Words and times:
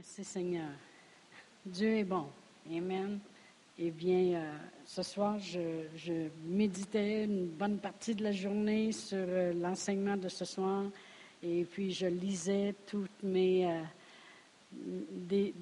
Merci 0.00 0.24
Seigneur. 0.24 0.70
Dieu 1.66 1.98
est 1.98 2.04
bon. 2.04 2.24
Amen. 2.74 3.18
Eh 3.78 3.90
bien, 3.90 4.40
euh, 4.40 4.52
ce 4.86 5.02
soir, 5.02 5.38
je, 5.38 6.28
méditais 6.46 7.24
une 7.24 7.48
bonne 7.48 7.76
partie 7.76 8.14
de 8.14 8.24
la 8.24 8.32
journée 8.32 8.92
sur 8.92 9.18
euh, 9.18 9.52
l'enseignement 9.52 10.16
de 10.16 10.30
ce 10.30 10.46
soir 10.46 10.84
et 11.42 11.66
puis 11.70 11.92
je 11.92 12.06
lisais 12.06 12.74
toutes 12.86 13.22
mes 13.22 13.70
euh, 13.70 13.82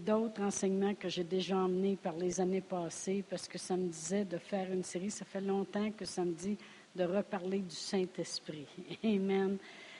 d'autres 0.06 0.41
enseignements 0.41 0.95
que 0.95 1.09
j'ai 1.09 1.25
déjà 1.25 1.57
emmenés 1.57 1.97
par 2.01 2.15
les 2.15 2.41
années 2.41 2.61
passées 2.61 3.25
parce 3.29 3.49
que 3.49 3.59
ça 3.59 3.77
me 3.77 3.89
disait 3.89 4.25
de 4.25 4.39
faire 4.39 4.73
une 4.73 4.85
série. 4.85 5.11
Ça 5.11 5.25
fait 5.25 5.41
longtemps 5.41 5.91
que 5.91 6.05
ça 6.05 6.25
me 6.25 6.33
dit 6.33 6.57
de 6.95 7.03
reparler 7.03 7.59
du 7.59 7.75
Saint-Esprit. 7.75 8.69
Amen. 9.03 9.59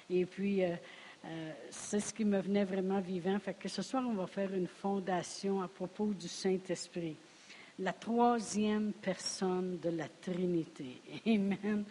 Et 0.09 0.25
puis, 0.25 0.63
euh, 1.25 1.53
c'est 1.71 2.01
ce 2.01 2.15
qui 2.15 2.25
me 2.25 2.41
venait 2.41 2.65
vraiment 2.65 3.01
vivant. 3.01 3.39
Fait 3.39 3.55
que 3.55 3.69
ce 3.69 3.83
soir, 3.83 4.05
on 4.07 4.15
va 4.15 4.27
faire 4.27 4.53
une 4.55 4.69
fondation 4.69 5.61
à 5.61 5.69
propos 5.69 6.07
du 6.07 6.29
Saint-Esprit. 6.29 7.17
La 7.81 7.93
troisième 7.93 8.93
personne 8.93 9.79
de 9.83 9.91
la 9.91 10.09
Trinité. 10.09 11.01
Amen. 11.27 11.85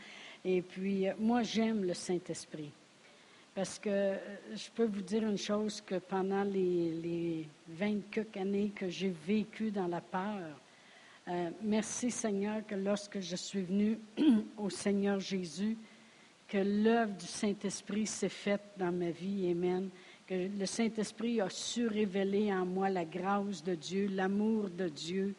Et 0.43 0.61
puis, 0.61 1.07
euh, 1.07 1.13
moi, 1.19 1.43
j'aime 1.43 1.83
le 1.83 1.93
Saint-Esprit. 1.93 2.71
Parce 3.53 3.79
que 3.79 3.89
euh, 3.89 4.15
je 4.55 4.69
peux 4.73 4.85
vous 4.85 5.01
dire 5.01 5.23
une 5.23 5.37
chose 5.37 5.81
que 5.81 5.95
pendant 5.95 6.43
les, 6.43 6.91
les 6.91 7.47
20 7.69 8.09
quelques 8.09 8.37
années 8.37 8.71
que 8.73 8.87
j'ai 8.87 9.13
vécu 9.25 9.71
dans 9.71 9.87
la 9.87 10.01
peur, 10.01 10.61
merci 11.61 12.09
Seigneur 12.09 12.65
que 12.65 12.75
lorsque 12.75 13.19
je 13.19 13.35
suis 13.35 13.61
venue 13.61 13.99
au 14.57 14.69
Seigneur 14.69 15.19
Jésus, 15.19 15.77
que 16.47 16.57
l'œuvre 16.57 17.13
du 17.13 17.25
Saint-Esprit 17.25 18.07
s'est 18.07 18.29
faite 18.29 18.63
dans 18.77 18.91
ma 18.91 19.09
vie. 19.09 19.51
Amen. 19.51 19.89
Que 20.25 20.49
le 20.57 20.65
Saint-Esprit 20.65 21.41
a 21.41 21.49
su 21.49 21.87
révéler 21.87 22.53
en 22.53 22.65
moi 22.65 22.89
la 22.89 23.05
grâce 23.05 23.63
de 23.63 23.75
Dieu, 23.75 24.07
l'amour 24.11 24.69
de 24.69 24.87
Dieu, 24.87 25.35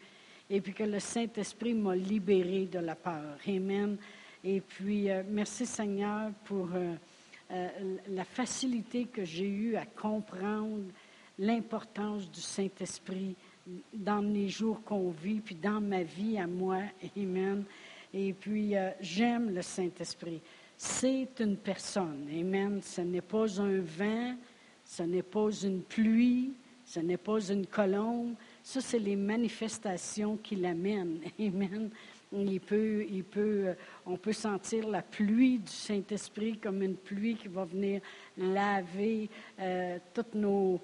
et 0.50 0.60
puis 0.60 0.72
que 0.72 0.84
le 0.84 1.00
Saint-Esprit 1.00 1.74
m'a 1.74 1.96
libéré 1.96 2.66
de 2.66 2.78
la 2.78 2.94
peur. 2.94 3.38
Amen. 3.46 3.96
Et 4.44 4.60
puis, 4.60 5.10
euh, 5.10 5.22
merci 5.28 5.66
Seigneur 5.66 6.30
pour 6.44 6.68
euh, 6.74 6.94
euh, 7.50 7.68
la 8.08 8.24
facilité 8.24 9.06
que 9.06 9.24
j'ai 9.24 9.48
eue 9.48 9.76
à 9.76 9.84
comprendre 9.84 10.84
l'importance 11.38 12.30
du 12.30 12.40
Saint-Esprit 12.40 13.34
dans 13.92 14.20
les 14.20 14.48
jours 14.48 14.82
qu'on 14.84 15.10
vit, 15.10 15.40
puis 15.40 15.54
dans 15.54 15.80
ma 15.80 16.02
vie 16.02 16.38
à 16.38 16.46
moi. 16.46 16.80
Amen. 17.16 17.64
Et 18.12 18.32
puis, 18.32 18.74
j'aime 19.00 19.54
le 19.54 19.60
Saint-Esprit 19.60 20.40
c'est 20.78 21.28
une 21.40 21.56
personne. 21.56 22.28
Amen. 22.32 22.80
Ce 22.82 23.00
n'est 23.00 23.20
pas 23.20 23.60
un 23.60 23.80
vent, 23.80 24.36
ce 24.84 25.02
n'est 25.02 25.24
pas 25.24 25.50
une 25.50 25.82
pluie, 25.82 26.52
ce 26.84 27.00
n'est 27.00 27.16
pas 27.16 27.40
une 27.50 27.66
colombe. 27.66 28.34
Ça, 28.62 28.80
c'est 28.80 29.00
les 29.00 29.16
manifestations 29.16 30.36
qui 30.36 30.54
l'amènent. 30.54 31.20
Amen. 31.40 31.90
Il 32.32 32.60
peut, 32.60 33.04
il 33.10 33.24
peut, 33.24 33.74
on 34.06 34.16
peut 34.16 34.32
sentir 34.32 34.86
la 34.86 35.02
pluie 35.02 35.58
du 35.58 35.72
Saint-Esprit 35.72 36.58
comme 36.58 36.82
une 36.82 36.96
pluie 36.96 37.34
qui 37.34 37.48
va 37.48 37.64
venir 37.64 38.00
laver 38.36 39.28
euh, 39.58 39.98
tous 40.14 40.38
nos 40.38 40.80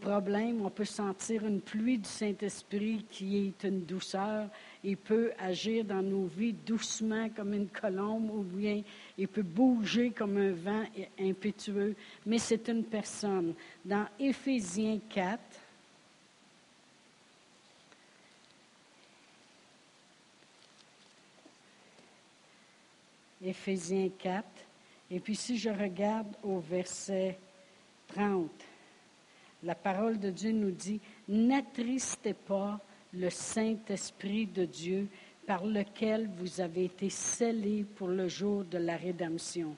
problèmes. 0.00 0.60
On 0.62 0.70
peut 0.70 0.84
sentir 0.84 1.46
une 1.46 1.60
pluie 1.60 1.98
du 1.98 2.08
Saint-Esprit 2.08 3.06
qui 3.08 3.46
est 3.46 3.64
une 3.64 3.84
douceur. 3.84 4.48
Il 4.82 4.96
peut 4.96 5.32
agir 5.38 5.84
dans 5.84 6.02
nos 6.02 6.24
vies 6.24 6.54
doucement 6.54 7.28
comme 7.30 7.52
une 7.52 7.68
colombe 7.68 8.30
ou 8.30 8.42
bien 8.42 8.82
il 9.18 9.28
peut 9.28 9.42
bouger 9.42 10.10
comme 10.10 10.38
un 10.38 10.52
vent 10.52 10.84
impétueux, 11.18 11.94
mais 12.24 12.38
c'est 12.38 12.66
une 12.68 12.84
personne. 12.84 13.54
Dans 13.84 14.06
Éphésiens 14.18 14.98
4, 15.10 15.38
Éphésiens 23.42 24.10
4, 24.18 24.44
et 25.10 25.20
puis 25.20 25.34
si 25.34 25.58
je 25.58 25.70
regarde 25.70 26.34
au 26.42 26.58
verset 26.58 27.38
30, 28.08 28.50
la 29.62 29.74
parole 29.74 30.18
de 30.18 30.30
Dieu 30.30 30.52
nous 30.52 30.70
dit, 30.70 31.00
n'attristez 31.28 32.34
pas 32.34 32.80
le 33.12 33.30
Saint-Esprit 33.30 34.46
de 34.46 34.64
Dieu 34.64 35.08
par 35.46 35.64
lequel 35.64 36.28
vous 36.36 36.60
avez 36.60 36.84
été 36.84 37.10
scellés 37.10 37.84
pour 37.96 38.08
le 38.08 38.28
jour 38.28 38.64
de 38.64 38.78
la 38.78 38.96
rédemption. 38.96 39.76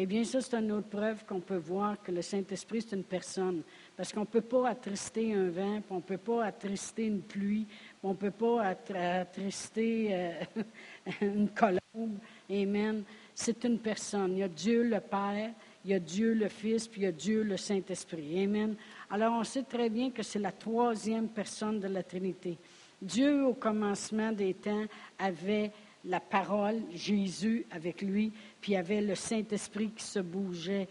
Eh 0.00 0.06
bien, 0.06 0.22
ça, 0.22 0.40
c'est 0.40 0.54
une 0.54 0.70
autre 0.70 0.88
preuve 0.88 1.24
qu'on 1.24 1.40
peut 1.40 1.56
voir 1.56 2.00
que 2.00 2.12
le 2.12 2.22
Saint-Esprit, 2.22 2.82
c'est 2.82 2.94
une 2.94 3.02
personne. 3.02 3.62
Parce 3.96 4.12
qu'on 4.12 4.20
ne 4.20 4.26
peut 4.26 4.42
pas 4.42 4.68
attrister 4.68 5.34
un 5.34 5.50
vent, 5.50 5.82
on 5.90 5.96
ne 5.96 6.02
peut 6.02 6.18
pas 6.18 6.44
attrister 6.44 7.06
une 7.06 7.20
pluie, 7.20 7.66
on 8.00 8.10
ne 8.10 8.14
peut 8.14 8.30
pas 8.30 8.76
attrister 8.94 10.10
euh, 10.12 10.62
une 11.20 11.48
colombe. 11.48 12.18
Amen. 12.48 13.02
C'est 13.34 13.64
une 13.64 13.80
personne. 13.80 14.34
Il 14.34 14.38
y 14.38 14.42
a 14.44 14.48
Dieu 14.48 14.84
le 14.84 15.00
Père, 15.00 15.50
il 15.84 15.90
y 15.90 15.94
a 15.94 15.98
Dieu 15.98 16.32
le 16.32 16.48
Fils, 16.48 16.86
puis 16.86 17.00
il 17.00 17.04
y 17.04 17.08
a 17.08 17.12
Dieu 17.12 17.42
le 17.42 17.56
Saint-Esprit. 17.56 18.44
Amen. 18.44 18.76
Alors, 19.10 19.34
on 19.34 19.44
sait 19.44 19.62
très 19.62 19.88
bien 19.88 20.10
que 20.10 20.22
c'est 20.22 20.38
la 20.38 20.52
troisième 20.52 21.28
personne 21.28 21.80
de 21.80 21.88
la 21.88 22.02
Trinité. 22.02 22.58
Dieu, 23.00 23.46
au 23.46 23.54
commencement 23.54 24.32
des 24.32 24.54
temps, 24.54 24.84
avait 25.18 25.72
la 26.04 26.20
parole, 26.20 26.82
Jésus 26.92 27.64
avec 27.70 28.02
lui, 28.02 28.32
puis 28.60 28.76
avait 28.76 29.00
le 29.00 29.14
Saint-Esprit 29.14 29.90
qui 29.90 30.04
se 30.04 30.18
bougeait 30.18 30.88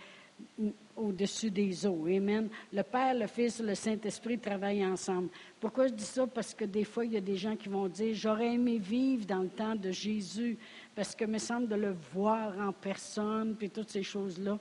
au-dessus 0.95 1.51
des 1.51 1.85
eaux. 1.85 2.05
Amen. 2.07 2.49
Le 2.73 2.83
Père, 2.83 3.13
le 3.13 3.27
Fils 3.27 3.59
le 3.59 3.75
Saint-Esprit 3.75 4.39
travaillent 4.39 4.85
ensemble. 4.85 5.29
Pourquoi 5.59 5.87
je 5.87 5.93
dis 5.93 6.03
ça? 6.03 6.25
Parce 6.25 6.53
que 6.53 6.65
des 6.65 6.83
fois, 6.83 7.05
il 7.05 7.13
y 7.13 7.17
a 7.17 7.21
des 7.21 7.37
gens 7.37 7.55
qui 7.55 7.69
vont 7.69 7.87
dire, 7.87 8.15
j'aurais 8.15 8.53
aimé 8.53 8.77
vivre 8.77 9.25
dans 9.25 9.41
le 9.41 9.49
temps 9.49 9.75
de 9.75 9.91
Jésus, 9.91 10.57
parce 10.95 11.15
que 11.15 11.25
me 11.25 11.37
semble 11.37 11.67
de 11.67 11.75
le 11.75 11.95
voir 12.13 12.57
en 12.59 12.71
personne, 12.71 13.55
puis 13.55 13.69
toutes 13.69 13.89
ces 13.89 14.03
choses-là. 14.03 14.57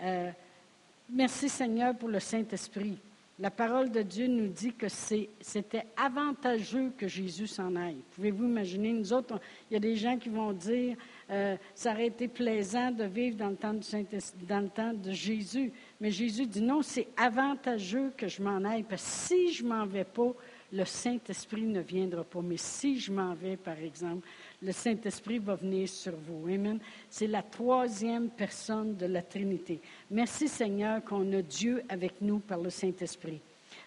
Euh, 0.00 0.30
merci 1.12 1.48
Seigneur 1.48 1.94
pour 1.96 2.08
le 2.08 2.20
Saint-Esprit. 2.20 2.98
La 3.38 3.50
parole 3.50 3.90
de 3.90 4.02
Dieu 4.02 4.26
nous 4.26 4.48
dit 4.48 4.72
que 4.72 4.86
c'était 4.88 5.86
avantageux 5.96 6.92
que 6.96 7.08
Jésus 7.08 7.46
s'en 7.46 7.74
aille. 7.76 8.02
Pouvez-vous 8.14 8.44
imaginer, 8.44 8.92
nous 8.92 9.12
autres, 9.12 9.40
il 9.70 9.74
y 9.74 9.76
a 9.76 9.80
des 9.80 9.96
gens 9.96 10.16
qui 10.16 10.28
vont 10.28 10.52
dire, 10.52 10.96
euh, 11.30 11.56
ça 11.74 11.92
aurait 11.92 12.06
été 12.06 12.28
plaisant 12.28 12.90
de 12.90 13.04
vivre 13.04 13.36
dans 13.36 13.48
le 13.48 13.56
temps, 14.68 14.92
de 14.92 15.10
Jésus. 15.12 15.72
Mais 16.00 16.10
Jésus 16.10 16.46
dit, 16.46 16.60
non, 16.60 16.82
c'est 16.82 17.08
avantageux 17.16 18.12
que 18.16 18.28
je 18.28 18.42
m'en 18.42 18.62
aille, 18.64 18.84
parce 18.84 19.02
que 19.02 19.34
si 19.34 19.52
je 19.52 19.64
m'en 19.64 19.86
vais 19.86 20.04
pas, 20.04 20.32
le 20.72 20.84
Saint-Esprit 20.84 21.62
ne 21.62 21.80
viendra 21.80 22.24
pas. 22.24 22.42
Mais 22.42 22.58
si 22.58 22.98
je 23.00 23.10
m'en 23.10 23.34
vais, 23.34 23.56
par 23.56 23.78
exemple, 23.78 24.26
le 24.62 24.72
Saint-Esprit 24.72 25.38
va 25.38 25.56
venir 25.56 25.88
sur 25.88 26.14
vous. 26.14 26.46
Amen. 26.46 26.78
C'est 27.10 27.26
la 27.26 27.42
troisième 27.42 28.30
personne 28.30 28.96
de 28.96 29.06
la 29.06 29.22
Trinité. 29.22 29.80
Merci 30.10 30.46
Seigneur 30.48 31.02
qu'on 31.04 31.30
a 31.32 31.42
Dieu 31.42 31.82
avec 31.88 32.20
nous 32.20 32.38
par 32.38 32.58
le 32.58 32.70
Saint-Esprit. 32.70 33.40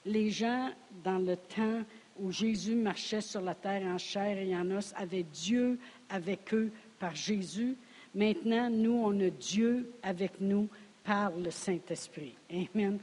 Les 0.06 0.30
gens, 0.30 0.70
dans 1.04 1.20
le 1.20 1.38
temps 1.38 1.82
où 2.20 2.32
Jésus 2.32 2.76
marchait 2.76 3.22
sur 3.22 3.42
la 3.42 3.56
terre 3.56 3.84
en 3.88 3.98
chair 3.98 4.38
et 4.38 4.56
en 4.56 4.70
os, 4.72 4.94
avaient 4.98 5.24
Dieu 5.24 5.80
avec 6.10 6.54
eux 6.54 6.72
par 7.00 7.16
Jésus. 7.16 7.76
Maintenant, 8.14 8.70
nous, 8.70 9.02
on 9.04 9.20
a 9.22 9.30
Dieu 9.30 9.92
avec 10.04 10.40
nous 10.40 10.68
par 11.04 11.32
le 11.32 11.52
Saint-Esprit. 11.52 12.36
Amen. 12.52 13.00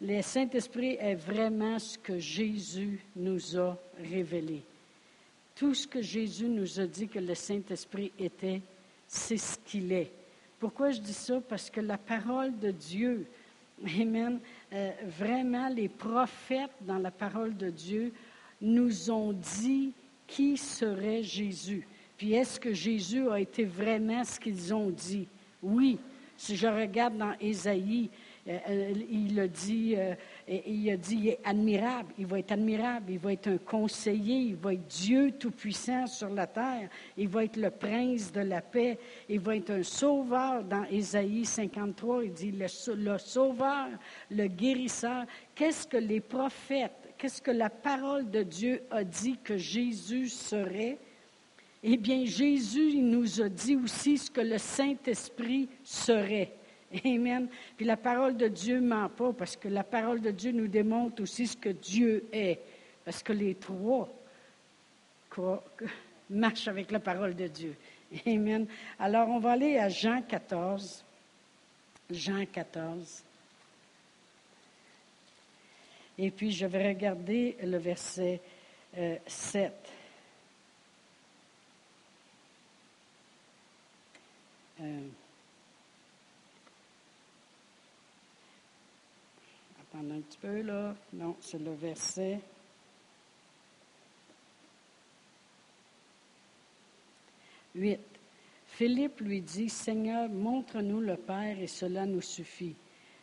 Le 0.00 0.20
Saint-Esprit 0.22 0.96
est 1.00 1.14
vraiment 1.14 1.78
ce 1.78 1.96
que 1.96 2.18
Jésus 2.18 3.00
nous 3.16 3.58
a 3.58 3.78
révélé. 4.10 4.62
Tout 5.54 5.74
ce 5.74 5.86
que 5.86 6.02
Jésus 6.02 6.48
nous 6.48 6.80
a 6.80 6.86
dit 6.86 7.08
que 7.08 7.18
le 7.18 7.34
Saint-Esprit 7.34 8.12
était, 8.18 8.60
c'est 9.06 9.36
ce 9.36 9.56
qu'il 9.58 9.92
est. 9.92 10.10
Pourquoi 10.58 10.90
je 10.90 11.00
dis 11.00 11.12
ça? 11.12 11.40
Parce 11.40 11.70
que 11.70 11.80
la 11.80 11.98
parole 11.98 12.58
de 12.58 12.70
Dieu, 12.70 13.26
Amen, 14.00 14.40
euh, 14.72 14.90
vraiment 15.18 15.68
les 15.68 15.88
prophètes 15.88 16.70
dans 16.80 16.98
la 16.98 17.10
parole 17.10 17.56
de 17.56 17.70
Dieu 17.70 18.12
nous 18.60 19.10
ont 19.10 19.32
dit 19.32 19.92
qui 20.26 20.56
serait 20.56 21.22
Jésus. 21.22 21.86
Puis 22.16 22.32
est-ce 22.32 22.58
que 22.58 22.72
Jésus 22.72 23.28
a 23.28 23.40
été 23.40 23.64
vraiment 23.64 24.24
ce 24.24 24.38
qu'ils 24.38 24.72
ont 24.72 24.90
dit? 24.90 25.26
Oui. 25.62 25.98
Si 26.36 26.56
je 26.56 26.66
regarde 26.66 27.16
dans 27.16 27.34
Ésaïe, 27.40 28.10
il 28.46 29.40
a 29.40 29.48
dit, 29.48 29.94
euh, 29.96 30.14
il 30.46 30.90
a 30.90 30.96
dit, 30.96 31.16
il 31.16 31.28
est 31.28 31.40
admirable, 31.44 32.12
il 32.18 32.26
va 32.26 32.38
être 32.38 32.52
admirable, 32.52 33.12
il 33.12 33.18
va 33.18 33.32
être 33.32 33.48
un 33.48 33.56
conseiller, 33.56 34.36
il 34.36 34.56
va 34.56 34.74
être 34.74 34.86
Dieu 34.86 35.32
tout-puissant 35.32 36.06
sur 36.06 36.28
la 36.28 36.46
terre, 36.46 36.90
il 37.16 37.28
va 37.28 37.44
être 37.44 37.56
le 37.56 37.70
prince 37.70 38.30
de 38.32 38.40
la 38.40 38.60
paix, 38.60 38.98
il 39.30 39.40
va 39.40 39.56
être 39.56 39.70
un 39.70 39.82
sauveur 39.82 40.62
dans 40.62 40.84
Ésaïe 40.84 41.46
53, 41.46 42.24
il 42.24 42.32
dit 42.32 42.52
le 42.52 43.18
sauveur, 43.18 43.88
le 44.30 44.46
guérisseur. 44.46 45.24
Qu'est-ce 45.54 45.86
que 45.86 45.96
les 45.96 46.20
prophètes, 46.20 47.14
qu'est-ce 47.16 47.40
que 47.40 47.50
la 47.50 47.70
parole 47.70 48.30
de 48.30 48.42
Dieu 48.42 48.82
a 48.90 49.04
dit 49.04 49.38
que 49.42 49.56
Jésus 49.56 50.28
serait? 50.28 50.98
Eh 51.82 51.96
bien, 51.96 52.24
Jésus 52.26 52.92
il 52.92 53.08
nous 53.08 53.40
a 53.40 53.48
dit 53.48 53.76
aussi 53.76 54.18
ce 54.18 54.30
que 54.30 54.40
le 54.42 54.58
Saint-Esprit 54.58 55.68
serait. 55.82 56.52
Amen. 57.04 57.48
Puis 57.76 57.86
la 57.86 57.96
parole 57.96 58.36
de 58.36 58.48
Dieu 58.48 58.76
ne 58.78 58.86
ment 58.86 59.08
pas 59.08 59.32
parce 59.32 59.56
que 59.56 59.68
la 59.68 59.84
parole 59.84 60.20
de 60.20 60.30
Dieu 60.30 60.52
nous 60.52 60.68
démontre 60.68 61.22
aussi 61.22 61.46
ce 61.46 61.56
que 61.56 61.70
Dieu 61.70 62.24
est. 62.32 62.60
Parce 63.04 63.22
que 63.22 63.32
les 63.32 63.54
trois 63.54 64.08
marchent 66.30 66.68
avec 66.68 66.90
la 66.90 67.00
parole 67.00 67.34
de 67.34 67.48
Dieu. 67.48 67.74
Amen. 68.26 68.66
Alors 68.98 69.28
on 69.28 69.40
va 69.40 69.52
aller 69.52 69.78
à 69.78 69.88
Jean 69.88 70.22
14. 70.22 71.04
Jean 72.10 72.44
14. 72.46 73.22
Et 76.16 76.30
puis 76.30 76.52
je 76.52 76.66
vais 76.66 76.88
regarder 76.88 77.56
le 77.62 77.78
verset 77.78 78.40
7. 79.26 79.72
Euh, 84.80 85.08
attendez 89.94 90.14
un 90.14 90.20
petit 90.20 90.38
peu 90.38 90.62
là. 90.62 90.94
Non, 91.12 91.36
c'est 91.40 91.60
le 91.60 91.72
verset. 91.72 92.40
Huit. 97.74 98.00
Philippe 98.66 99.20
lui 99.20 99.40
dit, 99.40 99.68
Seigneur, 99.68 100.28
montre-nous 100.28 101.00
le 101.00 101.16
Père 101.16 101.60
et 101.60 101.66
cela 101.68 102.06
nous 102.06 102.20
suffit. 102.20 102.74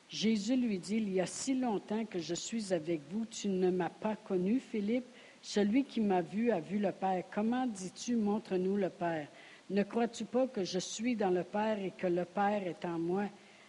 Jésus 0.08 0.56
lui 0.56 0.80
dit, 0.80 0.98
Il 0.98 1.12
y 1.12 1.22
a 1.22 1.26
si 1.26 1.56
longtemps 1.56 2.06
que 2.06 2.20
je 2.20 2.36
suis 2.36 2.74
avec 2.74 3.02
vous, 3.10 3.26
tu 3.26 3.50
ne 3.50 3.70
m'as 3.70 3.90
pas 3.90 4.16
connu, 4.16 4.60
Philippe. 4.60 5.06
Celui 5.42 5.84
qui 5.84 6.00
m'a 6.00 6.22
vu 6.22 6.52
a 6.52 6.60
vu 6.60 6.80
le 6.80 6.92
Père. 6.92 7.24
Comment 7.34 7.66
dis-tu, 7.66 8.16
montre-nous 8.16 8.78
le 8.78 8.90
Père? 8.90 9.28
Ne 9.70 9.84
crois-tu 9.84 10.26
pas 10.26 10.48
que 10.48 10.64
je 10.64 10.80
suis 10.80 11.16
dans 11.16 11.32
le 11.32 11.44
Père 11.44 11.80
et 11.80 11.92
que 11.92 12.08
le 12.08 12.26
Père 12.26 12.66
est 12.66 12.86
en 12.86 13.00
moi? 13.00 13.26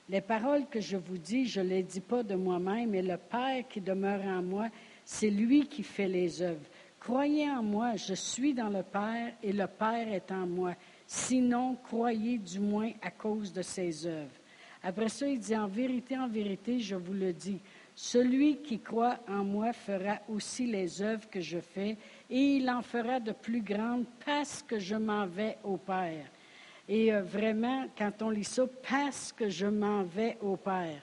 Les 0.08 0.20
paroles 0.20 0.66
que 0.68 0.80
je 0.80 0.96
vous 0.96 1.18
dis, 1.18 1.46
je 1.46 1.60
ne 1.60 1.68
les 1.68 1.82
dis 1.82 2.00
pas 2.00 2.22
de 2.22 2.34
moi-même, 2.34 2.90
mais 2.90 3.02
le 3.02 3.16
Père 3.16 3.66
qui 3.68 3.80
demeure 3.80 4.24
en 4.26 4.42
moi, 4.42 4.68
c'est 5.04 5.30
lui 5.30 5.66
qui 5.66 5.82
fait 5.82 6.08
les 6.08 6.42
œuvres. 6.42 6.66
Croyez 6.98 7.48
en 7.50 7.62
moi, 7.62 7.96
je 7.96 8.14
suis 8.14 8.52
dans 8.52 8.68
le 8.68 8.82
Père 8.82 9.32
et 9.42 9.52
le 9.52 9.66
Père 9.66 10.12
est 10.12 10.30
en 10.30 10.46
moi. 10.46 10.74
Sinon, 11.06 11.76
croyez 11.76 12.38
du 12.38 12.60
moins 12.60 12.90
à 13.00 13.10
cause 13.10 13.52
de 13.52 13.62
ses 13.62 14.06
œuvres. 14.06 14.30
Après 14.82 15.08
ça, 15.08 15.26
il 15.26 15.38
dit, 15.38 15.56
en 15.56 15.68
vérité, 15.68 16.18
en 16.18 16.28
vérité, 16.28 16.80
je 16.80 16.96
vous 16.96 17.12
le 17.12 17.32
dis, 17.32 17.60
celui 17.94 18.58
qui 18.58 18.80
croit 18.80 19.18
en 19.28 19.44
moi 19.44 19.72
fera 19.72 20.18
aussi 20.28 20.66
les 20.66 21.00
œuvres 21.02 21.28
que 21.30 21.40
je 21.40 21.60
fais, 21.60 21.96
et 22.28 22.56
il 22.56 22.68
en 22.68 22.82
fera 22.82 23.20
de 23.20 23.32
plus 23.32 23.62
grandes 23.62 24.06
parce 24.24 24.62
que 24.62 24.78
je 24.78 24.96
m'en 24.96 25.26
vais 25.26 25.58
au 25.62 25.76
Père. 25.76 26.26
Et 26.94 27.10
euh, 27.10 27.22
vraiment, 27.22 27.86
quand 27.96 28.12
on 28.20 28.28
lit 28.28 28.44
ça, 28.44 28.64
parce 28.86 29.32
que 29.32 29.48
je 29.48 29.64
m'en 29.64 30.02
vais 30.02 30.36
au 30.42 30.56
Père. 30.56 31.00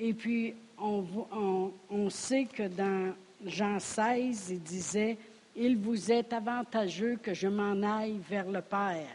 Et 0.00 0.12
puis, 0.12 0.56
on, 0.76 1.04
on, 1.30 1.72
on 1.88 2.10
sait 2.10 2.46
que 2.46 2.64
dans 2.64 3.14
Jean 3.46 3.78
16, 3.78 4.50
il 4.50 4.60
disait, 4.60 5.16
Il 5.54 5.76
vous 5.76 6.10
est 6.10 6.32
avantageux 6.32 7.16
que 7.22 7.32
je 7.32 7.46
m'en 7.46 7.80
aille 7.84 8.18
vers 8.28 8.50
le 8.50 8.60
Père. 8.60 9.06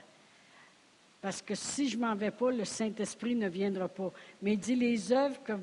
Parce 1.22 1.42
que 1.42 1.54
si 1.54 1.90
je 1.90 1.98
m'en 1.98 2.16
vais 2.16 2.32
pas, 2.32 2.50
le 2.50 2.64
Saint-Esprit 2.64 3.36
ne 3.36 3.50
viendra 3.50 3.90
pas. 3.90 4.12
Mais 4.42 4.54
il 4.54 4.60
dit, 4.60 4.76
les 4.76 5.12
œuvres 5.12 5.42
que, 5.44 5.54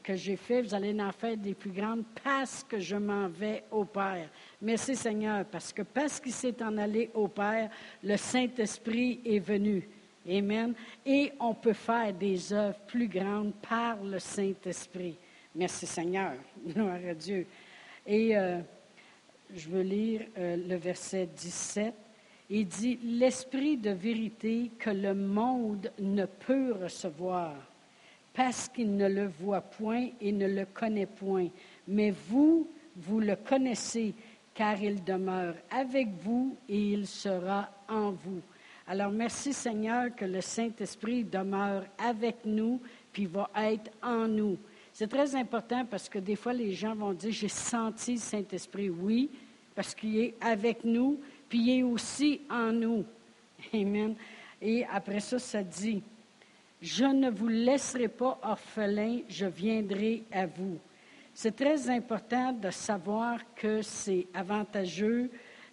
que 0.00 0.14
j'ai 0.14 0.36
faites, 0.36 0.66
vous 0.66 0.74
allez 0.74 0.98
en 1.00 1.10
faire 1.10 1.36
des 1.36 1.54
plus 1.54 1.72
grandes 1.72 2.04
parce 2.22 2.62
que 2.62 2.78
je 2.78 2.94
m'en 2.94 3.28
vais 3.28 3.64
au 3.72 3.84
Père. 3.84 4.28
Merci 4.60 4.94
Seigneur, 4.94 5.44
parce 5.46 5.72
que 5.72 5.82
parce 5.82 6.20
qu'il 6.20 6.32
s'est 6.32 6.62
en 6.62 6.78
allé 6.78 7.10
au 7.14 7.26
Père, 7.26 7.68
le 8.04 8.16
Saint-Esprit 8.16 9.20
est 9.24 9.40
venu. 9.40 9.88
Amen. 10.28 10.72
Et 11.04 11.32
on 11.40 11.52
peut 11.52 11.72
faire 11.72 12.12
des 12.12 12.52
œuvres 12.52 12.78
plus 12.86 13.08
grandes 13.08 13.54
par 13.54 13.96
le 14.04 14.20
Saint-Esprit. 14.20 15.16
Merci 15.52 15.84
Seigneur. 15.84 16.34
Gloire 16.66 17.00
à 17.10 17.14
Dieu. 17.14 17.44
Et 18.06 18.36
euh, 18.36 18.60
je 19.52 19.68
veux 19.68 19.82
lire 19.82 20.22
euh, 20.38 20.56
le 20.56 20.76
verset 20.76 21.26
17. 21.26 21.92
Il 22.54 22.66
dit, 22.66 22.98
l'esprit 23.02 23.78
de 23.78 23.88
vérité 23.88 24.70
que 24.78 24.90
le 24.90 25.14
monde 25.14 25.90
ne 25.98 26.26
peut 26.26 26.74
recevoir, 26.82 27.54
parce 28.34 28.68
qu'il 28.68 28.94
ne 28.94 29.08
le 29.08 29.26
voit 29.26 29.62
point 29.62 30.08
et 30.20 30.32
ne 30.32 30.46
le 30.46 30.66
connaît 30.66 31.06
point. 31.06 31.48
Mais 31.88 32.10
vous, 32.10 32.68
vous 32.94 33.20
le 33.20 33.36
connaissez, 33.36 34.12
car 34.52 34.78
il 34.82 35.02
demeure 35.02 35.54
avec 35.70 36.08
vous 36.22 36.54
et 36.68 36.92
il 36.92 37.06
sera 37.06 37.70
en 37.88 38.10
vous. 38.10 38.42
Alors 38.86 39.10
merci 39.10 39.54
Seigneur 39.54 40.14
que 40.14 40.26
le 40.26 40.42
Saint-Esprit 40.42 41.24
demeure 41.24 41.86
avec 41.96 42.44
nous, 42.44 42.82
puis 43.14 43.24
va 43.24 43.48
être 43.56 43.90
en 44.02 44.28
nous. 44.28 44.58
C'est 44.92 45.08
très 45.08 45.34
important 45.36 45.86
parce 45.86 46.06
que 46.06 46.18
des 46.18 46.36
fois 46.36 46.52
les 46.52 46.72
gens 46.72 46.94
vont 46.94 47.14
dire, 47.14 47.32
j'ai 47.32 47.48
senti 47.48 48.12
le 48.12 48.18
Saint-Esprit. 48.18 48.90
Oui, 48.90 49.30
parce 49.74 49.94
qu'il 49.94 50.18
est 50.18 50.34
avec 50.38 50.84
nous, 50.84 51.18
puis 51.52 51.60
il 51.60 51.80
est 51.80 51.82
aussi 51.82 52.40
en 52.48 52.72
nous. 52.72 53.04
Amen. 53.74 54.14
Et 54.62 54.86
après 54.90 55.20
ça, 55.20 55.38
ça 55.38 55.62
dit, 55.62 56.02
je 56.80 57.04
ne 57.04 57.28
vous 57.28 57.48
laisserai 57.48 58.08
pas 58.08 58.40
orphelin, 58.42 59.18
je 59.28 59.44
viendrai 59.44 60.22
à 60.32 60.46
vous. 60.46 60.78
C'est 61.34 61.54
très 61.54 61.90
important 61.90 62.54
de 62.54 62.70
savoir 62.70 63.40
que 63.54 63.82
c'est 63.82 64.28
avantageux 64.32 65.30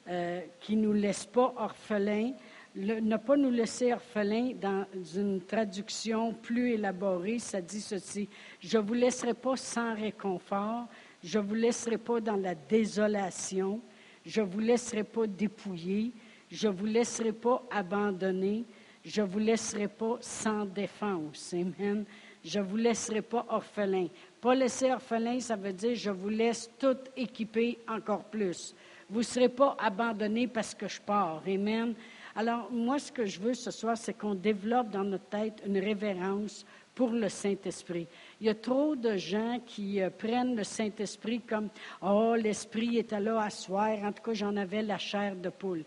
euh, 0.09 0.41
qu'il 0.59 0.81
ne 0.81 0.87
nous 0.87 0.93
laisse 0.93 1.25
pas 1.25 1.53
orphelins. 1.55 2.33
ne 2.75 3.15
pas 3.15 3.37
nous 3.37 3.49
laisser 3.49 3.93
orphelins 3.93 4.51
dans 4.59 4.85
une 5.15 5.39
traduction 5.39 6.33
plus 6.33 6.73
élaborée, 6.73 7.39
ça 7.39 7.61
dit 7.61 7.79
ceci, 7.79 8.27
je 8.59 8.77
ne 8.77 8.83
vous 8.83 8.95
laisserai 8.95 9.33
pas 9.33 9.55
sans 9.55 9.95
réconfort, 9.95 10.87
je 11.23 11.39
ne 11.39 11.43
vous 11.45 11.55
laisserai 11.55 11.97
pas 11.97 12.19
dans 12.19 12.35
la 12.35 12.53
désolation, 12.53 13.79
je 14.25 14.41
ne 14.41 14.45
vous 14.45 14.59
laisserai 14.59 15.03
pas 15.03 15.27
dépouiller. 15.27 16.11
Je 16.49 16.67
ne 16.67 16.73
vous 16.73 16.85
laisserai 16.85 17.31
pas 17.31 17.63
abandonner. 17.71 18.65
Je 19.03 19.21
ne 19.21 19.27
vous 19.27 19.39
laisserai 19.39 19.87
pas 19.87 20.17
sans 20.21 20.65
défense. 20.65 21.53
Amen. 21.53 22.05
Je 22.43 22.59
ne 22.59 22.63
vous 22.63 22.77
laisserai 22.77 23.21
pas 23.21 23.45
orphelin. 23.49 24.07
Pas 24.41 24.55
laisser 24.55 24.91
orphelin, 24.91 25.39
ça 25.39 25.55
veut 25.55 25.73
dire 25.73 25.95
je 25.95 26.09
vous 26.09 26.29
laisse 26.29 26.69
tout 26.79 26.97
équipé 27.15 27.79
encore 27.87 28.23
plus. 28.25 28.73
Vous 29.09 29.19
ne 29.19 29.23
serez 29.23 29.49
pas 29.49 29.75
abandonné 29.79 30.47
parce 30.47 30.73
que 30.73 30.87
je 30.87 31.01
pars. 31.01 31.41
Amen. 31.45 31.93
Alors, 32.35 32.71
moi, 32.71 32.99
ce 32.99 33.11
que 33.11 33.25
je 33.25 33.39
veux 33.39 33.53
ce 33.53 33.71
soir, 33.71 33.97
c'est 33.97 34.13
qu'on 34.13 34.35
développe 34.35 34.89
dans 34.89 35.03
notre 35.03 35.25
tête 35.25 35.61
une 35.65 35.79
révérence 35.79 36.65
pour 36.93 37.09
le 37.09 37.27
Saint-Esprit. 37.27 38.07
Il 38.41 38.47
y 38.47 38.49
a 38.49 38.55
trop 38.55 38.95
de 38.95 39.17
gens 39.17 39.59
qui 39.65 40.01
euh, 40.01 40.09
prennent 40.09 40.55
le 40.55 40.63
Saint-Esprit 40.63 41.41
comme 41.41 41.69
Oh, 42.01 42.35
l'Esprit 42.37 42.97
était 42.97 43.19
là 43.19 43.41
à 43.41 43.49
soir. 43.49 43.97
En 44.01 44.13
tout 44.13 44.23
cas, 44.23 44.33
j'en 44.33 44.55
avais 44.55 44.81
la 44.81 44.97
chair 44.97 45.35
de 45.35 45.49
poule. 45.49 45.83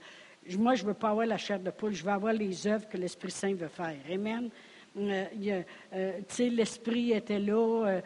Moi, 0.59 0.75
je 0.75 0.82
ne 0.82 0.88
veux 0.88 0.94
pas 0.94 1.11
avoir 1.11 1.25
la 1.25 1.38
chair 1.38 1.61
de 1.61 1.71
poule, 1.71 1.94
je 1.94 2.04
veux 2.04 2.11
avoir 2.11 2.35
les 2.35 2.66
œuvres 2.66 2.87
que 2.88 2.99
l'Esprit 2.99 3.30
Saint 3.30 3.54
veut 3.54 3.68
faire. 3.68 3.97
Amen. 4.12 4.50
Euh, 4.94 5.62
euh, 5.94 6.21
l'esprit 6.38 7.12
était 7.12 7.38
là, 7.38 8.02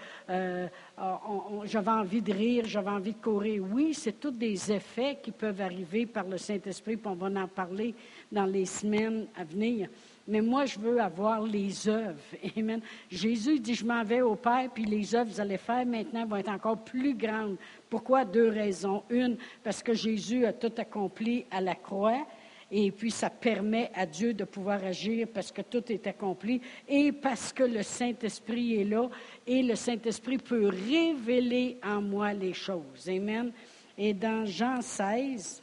j'avais 1.65 1.91
envie 1.91 2.23
de 2.23 2.33
rire, 2.33 2.65
j'avais 2.67 2.91
envie 2.91 3.15
de 3.15 3.21
courir. 3.21 3.65
Oui, 3.69 3.93
c'est 3.93 4.21
tous 4.21 4.31
des 4.31 4.71
effets 4.71 5.19
qui 5.21 5.33
peuvent 5.33 5.61
arriver 5.61 6.07
par 6.07 6.29
le 6.29 6.39
Saint-Esprit, 6.39 6.97
puis 6.97 7.11
on 7.11 7.17
va 7.17 7.27
en 7.43 7.49
parler 7.49 7.93
dans 8.31 8.47
les 8.47 8.67
semaines 8.67 9.27
à 9.37 9.43
venir 9.43 9.89
mais 10.29 10.41
moi, 10.41 10.67
je 10.67 10.79
veux 10.79 11.01
avoir 11.01 11.41
les 11.43 11.89
œuvres. 11.89 12.19
Amen. 12.57 12.81
Jésus 13.09 13.61
dit, 13.61 13.75
je 13.75 13.85
m'en 13.85 14.03
vais 14.03 14.23
au 14.23 14.35
Père, 14.35 14.69
puis 14.75 14.85
les 14.85 15.15
œuvres 15.15 15.31
que 15.31 15.35
vous 15.35 15.41
allez 15.41 15.59
faire 15.59 15.87
maintenant 15.87 16.27
vont 16.27 16.37
être 16.37 16.51
encore 16.51 16.79
plus 16.79 17.15
grandes. 17.15 17.57
Pourquoi? 17.89 18.25
Deux 18.25 18.49
raisons. 18.49 19.05
Une, 19.09 19.37
parce 19.63 19.83
que 19.83 19.95
Jésus 19.95 20.45
a 20.45 20.53
tout 20.53 20.73
accompli 20.77 21.45
à 21.51 21.61
la 21.61 21.77
croix. 21.77 22.27
Et 22.73 22.91
puis, 22.91 23.13
ça 23.13 23.31
permet 23.31 23.93
à 23.95 24.05
Dieu 24.05 24.35
de 24.35 24.43
pouvoir 24.43 24.83
agir 24.83 25.29
parce 25.33 25.53
que 25.53 25.63
tout 25.63 25.85
est 25.93 26.05
accompli 26.09 26.61
et 26.89 27.13
parce 27.13 27.53
que 27.53 27.63
le 27.63 27.85
Saint-Esprit 27.85 28.81
est 28.81 28.85
là 28.85 29.09
et 29.47 29.63
le 29.63 29.77
Saint-Esprit 29.77 30.39
peut 30.39 30.67
révéler 30.67 31.79
en 31.85 32.03
moi 32.03 32.33
les 32.33 32.53
choses. 32.53 33.09
Amen. 33.09 33.53
Et 33.97 34.13
dans 34.13 34.45
Jean 34.45 34.83
16, 34.83 35.63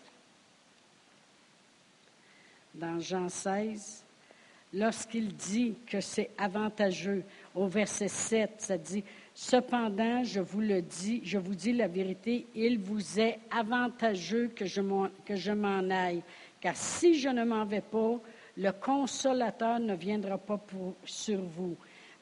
dans 2.73 2.99
Jean 3.01 3.27
16, 3.27 4.02
lorsqu'il 4.73 5.35
dit 5.35 5.75
que 5.85 6.01
c'est 6.01 6.31
avantageux. 6.37 7.23
Au 7.55 7.67
verset 7.67 8.07
7, 8.07 8.51
ça 8.57 8.77
dit 8.77 9.03
Cependant, 9.35 10.23
je 10.23 10.39
vous 10.39 10.61
le 10.61 10.81
dis, 10.81 11.21
je 11.23 11.37
vous 11.37 11.55
dis 11.55 11.73
la 11.73 11.87
vérité, 11.87 12.47
il 12.53 12.79
vous 12.79 13.19
est 13.19 13.39
avantageux 13.49 14.51
que 14.55 14.65
je 14.65 15.51
m'en 15.51 15.89
aille. 15.89 16.21
Car 16.61 16.75
si 16.75 17.19
je 17.19 17.29
ne 17.29 17.43
m'en 17.43 17.65
vais 17.65 17.81
pas, 17.81 18.19
le 18.57 18.71
consolateur 18.71 19.79
ne 19.79 19.95
viendra 19.95 20.37
pas 20.37 20.63
sur 21.03 21.41
vous. 21.41 21.75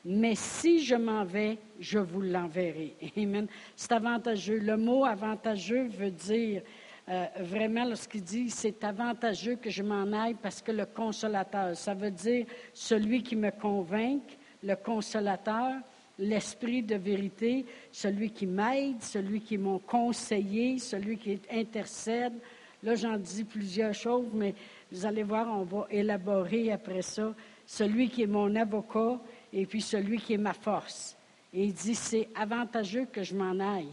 Mais 0.03 0.35
si 0.35 0.83
je 0.83 0.95
m'en 0.95 1.23
vais, 1.23 1.57
je 1.79 1.99
vous 1.99 2.21
l'enverrai. 2.21 2.95
Amen. 3.17 3.47
C'est 3.75 3.91
avantageux. 3.91 4.57
Le 4.57 4.77
mot 4.77 5.05
avantageux 5.05 5.87
veut 5.87 6.11
dire 6.11 6.63
euh, 7.11 7.25
vraiment, 7.41 7.83
lorsqu'il 7.83 8.23
dit 8.23 8.49
c'est 8.49 8.83
avantageux 8.85 9.57
que 9.57 9.69
je 9.69 9.83
m'en 9.83 10.11
aille 10.13 10.35
parce 10.41 10.61
que 10.61 10.71
le 10.71 10.85
consolateur, 10.85 11.75
ça 11.75 11.93
veut 11.93 12.11
dire 12.11 12.45
celui 12.73 13.21
qui 13.21 13.35
me 13.35 13.51
convainc, 13.51 14.21
le 14.63 14.75
consolateur, 14.75 15.73
l'esprit 16.17 16.83
de 16.83 16.95
vérité, 16.95 17.65
celui 17.91 18.29
qui 18.31 18.45
m'aide, 18.45 19.01
celui 19.01 19.41
qui 19.41 19.55
est 19.55 19.57
mon 19.57 19.79
conseiller, 19.79 20.79
celui 20.79 21.17
qui 21.17 21.37
intercède. 21.51 22.33
Là, 22.81 22.95
j'en 22.95 23.17
dis 23.17 23.43
plusieurs 23.43 23.93
choses, 23.93 24.27
mais 24.33 24.55
vous 24.91 25.05
allez 25.05 25.23
voir, 25.23 25.47
on 25.49 25.63
va 25.63 25.87
élaborer 25.91 26.71
après 26.71 27.01
ça. 27.01 27.33
Celui 27.65 28.09
qui 28.09 28.23
est 28.23 28.27
mon 28.27 28.55
avocat 28.55 29.19
et 29.51 29.65
puis 29.65 29.81
celui 29.81 30.19
qui 30.19 30.33
est 30.33 30.37
ma 30.37 30.53
force. 30.53 31.17
Et 31.53 31.65
il 31.65 31.73
dit, 31.73 31.95
c'est 31.95 32.29
avantageux 32.35 33.05
que 33.11 33.21
je 33.21 33.35
m'en 33.35 33.59
aille, 33.59 33.91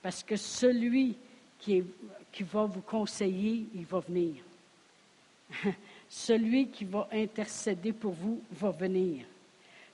parce 0.00 0.22
que 0.22 0.36
celui 0.36 1.16
qui, 1.58 1.82
qui 2.34 2.42
va 2.42 2.64
vous 2.64 2.80
conseiller, 2.80 3.66
il 3.74 3.84
va 3.84 4.00
venir. 4.00 4.42
celui 6.08 6.68
qui 6.68 6.84
va 6.84 7.08
intercéder 7.12 7.92
pour 7.92 8.12
vous 8.12 8.42
va 8.50 8.70
venir. 8.70 9.24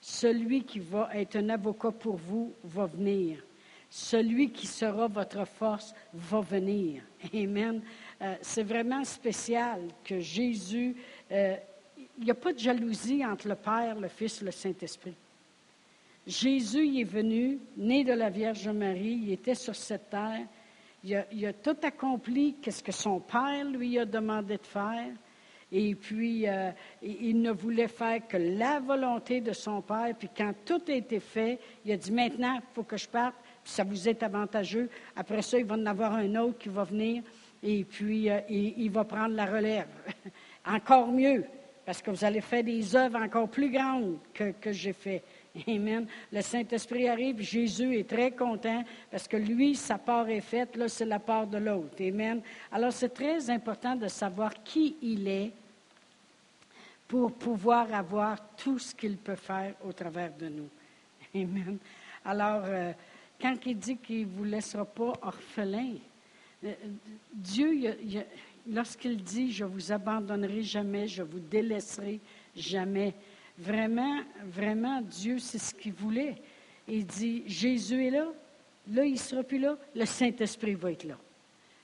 Celui 0.00 0.64
qui 0.64 0.78
va 0.78 1.10
être 1.14 1.36
un 1.36 1.50
avocat 1.50 1.90
pour 1.90 2.16
vous 2.16 2.52
va 2.64 2.86
venir. 2.86 3.38
Celui 3.90 4.50
qui 4.50 4.66
sera 4.66 5.06
votre 5.06 5.46
force 5.46 5.94
va 6.14 6.40
venir. 6.40 7.02
Amen. 7.34 7.82
Euh, 8.22 8.36
c'est 8.40 8.62
vraiment 8.62 9.04
spécial 9.04 9.82
que 10.02 10.18
Jésus, 10.18 10.96
euh, 11.30 11.56
il 12.18 12.24
n'y 12.24 12.30
a 12.30 12.34
pas 12.34 12.54
de 12.54 12.58
jalousie 12.58 13.24
entre 13.26 13.48
le 13.48 13.56
Père, 13.56 13.98
le 14.00 14.08
Fils 14.08 14.40
le 14.40 14.50
Saint-Esprit. 14.50 15.14
Jésus 16.26 17.00
est 17.00 17.04
venu, 17.04 17.58
né 17.76 18.04
de 18.04 18.12
la 18.12 18.30
Vierge 18.30 18.68
Marie, 18.68 19.20
il 19.24 19.32
était 19.32 19.54
sur 19.54 19.74
cette 19.74 20.08
terre, 20.08 20.46
il 21.04 21.16
a, 21.16 21.24
il 21.32 21.52
tout 21.62 21.76
accompli, 21.82 22.56
qu'est-ce 22.60 22.82
que 22.82 22.92
son 22.92 23.20
Père 23.20 23.64
lui 23.64 23.98
a 23.98 24.04
demandé 24.04 24.56
de 24.56 24.66
faire. 24.66 25.08
Et 25.72 25.94
puis, 25.94 26.48
euh, 26.48 26.72
il 27.00 27.40
ne 27.40 27.52
voulait 27.52 27.88
faire 27.88 28.26
que 28.26 28.36
la 28.36 28.80
volonté 28.80 29.40
de 29.40 29.52
son 29.52 29.80
Père. 29.82 30.14
Puis 30.18 30.28
quand 30.36 30.52
tout 30.64 30.82
a 30.88 30.92
été 30.92 31.20
fait, 31.20 31.60
il 31.84 31.92
a 31.92 31.96
dit, 31.96 32.10
maintenant, 32.10 32.56
il 32.56 32.74
faut 32.74 32.82
que 32.82 32.96
je 32.96 33.08
parte, 33.08 33.36
puis 33.62 33.72
ça 33.72 33.84
vous 33.84 34.08
est 34.08 34.22
avantageux. 34.22 34.90
Après 35.14 35.42
ça, 35.42 35.58
il 35.58 35.64
va 35.64 35.76
en 35.76 35.86
avoir 35.86 36.14
un 36.14 36.34
autre 36.36 36.58
qui 36.58 36.68
va 36.68 36.84
venir, 36.84 37.22
et 37.62 37.84
puis 37.84 38.28
euh, 38.28 38.40
il, 38.48 38.90
va 38.90 39.04
prendre 39.04 39.34
la 39.34 39.46
relève. 39.46 39.88
encore 40.66 41.12
mieux, 41.12 41.44
parce 41.86 42.02
que 42.02 42.10
vous 42.10 42.24
allez 42.24 42.40
faire 42.40 42.64
des 42.64 42.96
œuvres 42.96 43.22
encore 43.22 43.48
plus 43.48 43.70
grandes 43.70 44.18
que, 44.34 44.50
que 44.52 44.72
j'ai 44.72 44.92
fait. 44.92 45.22
Amen. 45.68 46.06
Le 46.32 46.42
Saint-Esprit 46.42 47.08
arrive, 47.08 47.40
Jésus 47.40 47.98
est 47.98 48.08
très 48.08 48.30
content 48.30 48.84
parce 49.10 49.26
que 49.26 49.36
lui, 49.36 49.74
sa 49.74 49.98
part 49.98 50.28
est 50.28 50.40
faite, 50.40 50.76
là, 50.76 50.88
c'est 50.88 51.04
la 51.04 51.18
part 51.18 51.46
de 51.46 51.58
l'autre. 51.58 52.00
Amen. 52.00 52.40
Alors, 52.70 52.92
c'est 52.92 53.08
très 53.08 53.50
important 53.50 53.96
de 53.96 54.08
savoir 54.08 54.62
qui 54.62 54.96
il 55.02 55.26
est 55.26 55.52
pour 57.08 57.32
pouvoir 57.32 57.92
avoir 57.92 58.38
tout 58.56 58.78
ce 58.78 58.94
qu'il 58.94 59.16
peut 59.16 59.34
faire 59.34 59.74
au 59.84 59.92
travers 59.92 60.32
de 60.38 60.48
nous. 60.48 60.68
Amen. 61.34 61.78
Alors, 62.24 62.62
euh, 62.66 62.92
quand 63.40 63.56
il 63.66 63.78
dit 63.78 63.96
qu'il 63.96 64.28
ne 64.28 64.32
vous 64.32 64.44
laissera 64.44 64.84
pas 64.84 65.14
orphelin, 65.22 65.94
euh, 66.64 66.72
Dieu, 67.32 67.96
lorsqu'il 68.68 69.22
dit, 69.22 69.50
je 69.50 69.64
vous 69.64 69.90
abandonnerai 69.90 70.62
jamais, 70.62 71.08
je 71.08 71.22
vous 71.22 71.40
délaisserai 71.40 72.20
jamais, 72.54 73.14
vraiment, 73.60 74.20
vraiment, 74.44 75.00
Dieu, 75.02 75.38
c'est 75.38 75.58
ce 75.58 75.74
qu'il 75.74 75.92
voulait. 75.92 76.36
Il 76.88 77.06
dit, 77.06 77.44
Jésus 77.46 78.06
est 78.06 78.10
là, 78.10 78.26
là, 78.90 79.04
il 79.04 79.12
ne 79.12 79.18
sera 79.18 79.42
plus 79.42 79.58
là, 79.58 79.76
le 79.94 80.04
Saint-Esprit 80.04 80.74
va 80.74 80.92
être 80.92 81.04
là. 81.04 81.16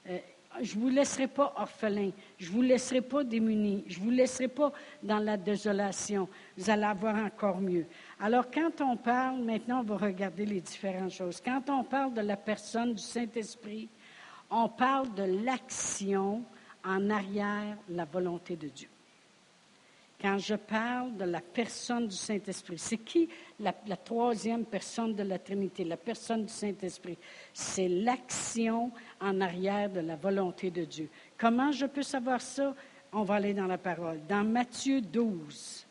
Euh, 0.09 0.19
je 0.63 0.75
ne 0.75 0.81
vous 0.81 0.89
laisserai 0.89 1.27
pas 1.27 1.53
orphelin, 1.57 2.11
je 2.39 2.49
ne 2.49 2.53
vous 2.53 2.63
laisserai 2.63 3.03
pas 3.03 3.23
démuni, 3.23 3.85
je 3.87 3.99
ne 3.99 4.05
vous 4.05 4.11
laisserai 4.11 4.49
pas 4.49 4.73
dans 5.03 5.19
la 5.19 5.37
désolation. 5.37 6.29
Vous 6.57 6.71
allez 6.71 6.85
avoir 6.85 7.15
encore 7.17 7.61
mieux. 7.61 7.85
Alors, 8.19 8.51
quand 8.51 8.81
on 8.81 8.97
parle, 8.97 9.43
maintenant, 9.43 9.81
on 9.81 9.85
va 9.85 9.99
regarder 9.99 10.47
les 10.47 10.63
différentes 10.63 11.13
choses. 11.13 11.43
Quand 11.45 11.69
on 11.69 11.85
parle 11.85 12.15
de 12.15 12.23
la 12.23 12.39
personne 12.39 12.95
du 12.95 13.03
Saint-Esprit, 13.03 13.89
on 14.51 14.69
parle 14.69 15.13
de 15.15 15.45
l'action 15.45 16.43
en 16.83 17.11
arrière, 17.11 17.77
la 17.91 18.07
volonté 18.07 18.57
de 18.57 18.69
Dieu 18.69 18.89
quand 20.21 20.39
je 20.39 20.55
parle 20.55 21.17
de 21.17 21.25
la 21.25 21.41
personne 21.41 22.09
du 22.09 22.17
Saint-Esprit. 22.17 22.79
C'est 22.79 22.99
qui 22.99 23.29
la, 23.61 23.73
troisième 23.73 24.65
personne 24.65 25.15
de 25.15 25.23
la 25.23 25.39
Trinité, 25.39 25.85
la 25.85 25.97
personne 25.97 26.47
du 26.47 26.53
Saint-Esprit? 26.53 27.19
C'est 27.53 27.89
l'action 27.89 28.91
en 29.21 29.41
arrière 29.41 29.91
de 29.91 30.01
la 30.01 30.17
volonté 30.17 30.71
de 30.71 30.85
Dieu. 30.85 31.09
Comment 31.37 31.71
je 31.71 31.87
peux 31.87 32.03
savoir 32.03 32.41
ça? 32.41 32.75
On 33.13 33.23
va 33.23 33.35
aller 33.35 33.55
dans 33.55 33.67
la 33.67 33.79
parole. 33.79 34.21
Dans 34.27 34.45
Matthieu 34.45 35.01
12. 35.01 35.87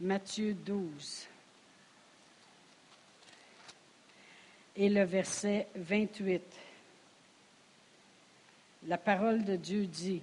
Matthieu 0.00 0.54
12. 0.54 1.26
Et 4.76 4.88
le 4.88 5.04
verset 5.04 5.68
28. 5.76 6.42
La 8.88 8.98
parole 8.98 9.44
de 9.44 9.56
Dieu 9.56 9.86
dit, 9.86 10.22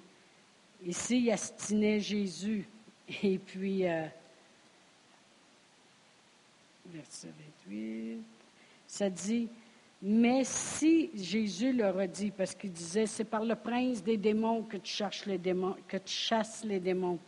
Ici, 0.85 1.21
il 1.21 1.31
astinait 1.31 1.99
Jésus. 1.99 2.65
Et 3.23 3.37
puis, 3.37 3.87
euh, 3.87 4.05
verset 6.85 7.29
28, 7.67 8.19
ça 8.87 9.09
dit, 9.09 9.49
mais 10.01 10.43
si 10.45 11.09
Jésus 11.13 11.73
leur 11.73 11.97
a 11.99 12.07
dit, 12.07 12.31
parce 12.31 12.55
qu'il 12.55 12.71
disait, 12.71 13.05
c'est 13.05 13.25
par 13.25 13.43
le 13.43 13.55
prince 13.55 14.01
des 14.01 14.15
démons 14.15 14.63
que 14.63 14.77
tu 14.77 14.93
cherches 14.93 15.25
les 15.25 15.37
démons, 15.37 15.75
que 15.87 15.97
tu 15.97 16.13
chasses 16.13 16.63
les 16.63 16.79
démons. 16.79 17.19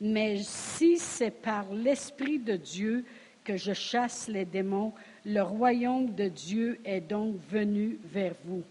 Mais 0.00 0.38
si 0.42 0.98
c'est 0.98 1.30
par 1.30 1.72
l'Esprit 1.72 2.38
de 2.38 2.56
Dieu 2.56 3.04
que 3.44 3.56
je 3.56 3.72
chasse 3.72 4.28
les 4.28 4.44
démons, 4.44 4.92
le 5.24 5.40
royaume 5.40 6.14
de 6.14 6.28
Dieu 6.28 6.78
est 6.84 7.00
donc 7.00 7.36
venu 7.48 7.98
vers 8.04 8.34
vous. 8.44 8.62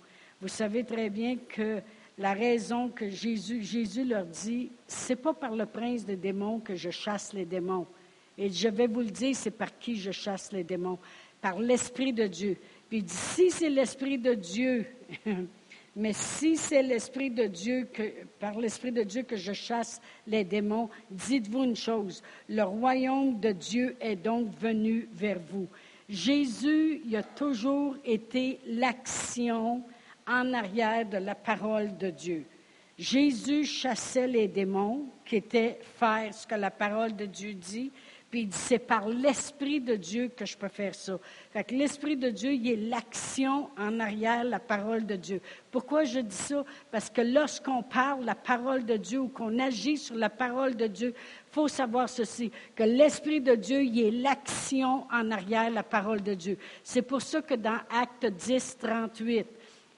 Vous 0.41 0.47
savez 0.47 0.83
très 0.83 1.09
bien 1.09 1.37
que 1.49 1.81
la 2.17 2.33
raison 2.33 2.89
que 2.89 3.09
Jésus, 3.09 4.03
leur 4.05 4.25
dit, 4.25 4.69
c'est 4.87 5.15
pas 5.15 5.33
par 5.33 5.55
le 5.55 5.65
prince 5.65 6.05
des 6.05 6.15
démons 6.15 6.59
que 6.59 6.75
je 6.75 6.89
chasse 6.89 7.33
les 7.33 7.45
démons. 7.45 7.87
Et 8.37 8.49
je 8.49 8.67
vais 8.67 8.87
vous 8.87 9.01
le 9.01 9.09
dire, 9.09 9.35
c'est 9.35 9.51
par 9.51 9.77
qui 9.77 9.95
je 9.95 10.11
chasse 10.11 10.51
les 10.51 10.63
démons. 10.63 10.99
Par 11.41 11.59
l'Esprit 11.59 12.13
de 12.13 12.27
Dieu. 12.27 12.57
Puis 12.89 12.99
il 12.99 13.03
dit, 13.03 13.13
si 13.13 13.49
c'est 13.49 13.69
l'Esprit 13.69 14.17
de 14.17 14.33
Dieu, 14.33 14.85
mais 15.95 16.13
si 16.13 16.55
c'est 16.55 16.83
l'Esprit 16.83 17.31
de 17.31 17.47
Dieu, 17.47 17.87
que, 17.91 18.03
par 18.39 18.59
l'Esprit 18.59 18.91
de 18.91 19.03
Dieu 19.03 19.23
que 19.23 19.35
je 19.35 19.53
chasse 19.53 20.01
les 20.27 20.43
démons, 20.43 20.89
dites-vous 21.09 21.63
une 21.63 21.75
chose, 21.75 22.21
le 22.47 22.63
royaume 22.63 23.39
de 23.39 23.51
Dieu 23.51 23.95
est 23.99 24.15
donc 24.15 24.49
venu 24.59 25.09
vers 25.13 25.39
vous. 25.39 25.67
Jésus, 26.07 27.01
il 27.05 27.15
a 27.15 27.23
toujours 27.23 27.95
été 28.03 28.59
l'action 28.67 29.81
en 30.27 30.53
arrière 30.53 31.05
de 31.05 31.17
la 31.17 31.35
parole 31.35 31.97
de 31.97 32.09
Dieu. 32.09 32.45
Jésus 32.97 33.65
chassait 33.65 34.27
les 34.27 34.47
démons, 34.47 35.05
qui 35.25 35.37
étaient 35.37 35.79
faire 35.97 36.33
ce 36.33 36.45
que 36.45 36.55
la 36.55 36.71
parole 36.71 37.15
de 37.15 37.25
Dieu 37.25 37.53
dit, 37.53 37.91
puis 38.31 38.41
il 38.41 38.47
dit, 38.47 38.57
c'est 38.57 38.79
par 38.79 39.09
l'Esprit 39.09 39.81
de 39.81 39.95
Dieu 39.95 40.29
que 40.29 40.45
je 40.45 40.57
peux 40.57 40.69
faire 40.69 40.95
ça. 40.95 41.19
Fait 41.51 41.65
que 41.65 41.75
l'Esprit 41.75 42.15
de 42.15 42.29
Dieu, 42.29 42.53
il 42.53 42.69
est 42.69 42.89
l'action 42.89 43.69
en 43.77 43.99
arrière, 43.99 44.45
la 44.45 44.59
parole 44.59 45.05
de 45.05 45.17
Dieu. 45.17 45.41
Pourquoi 45.69 46.05
je 46.05 46.21
dis 46.21 46.33
ça? 46.33 46.63
Parce 46.91 47.09
que 47.09 47.19
lorsqu'on 47.19 47.83
parle 47.83 48.23
la 48.23 48.35
parole 48.35 48.85
de 48.85 48.95
Dieu 48.95 49.19
ou 49.19 49.27
qu'on 49.27 49.59
agit 49.59 49.97
sur 49.97 50.15
la 50.15 50.29
parole 50.29 50.77
de 50.77 50.87
Dieu, 50.87 51.13
il 51.13 51.53
faut 51.53 51.67
savoir 51.67 52.07
ceci, 52.07 52.53
que 52.73 52.83
l'Esprit 52.83 53.41
de 53.41 53.55
Dieu, 53.55 53.83
il 53.83 53.99
est 53.99 54.11
l'action 54.11 55.05
en 55.11 55.29
arrière, 55.29 55.69
la 55.69 55.83
parole 55.83 56.21
de 56.21 56.33
Dieu. 56.33 56.57
C'est 56.83 57.01
pour 57.01 57.21
ça 57.21 57.41
que 57.41 57.55
dans 57.55 57.79
Acte 57.89 58.25
10, 58.27 58.77
38, 58.77 59.45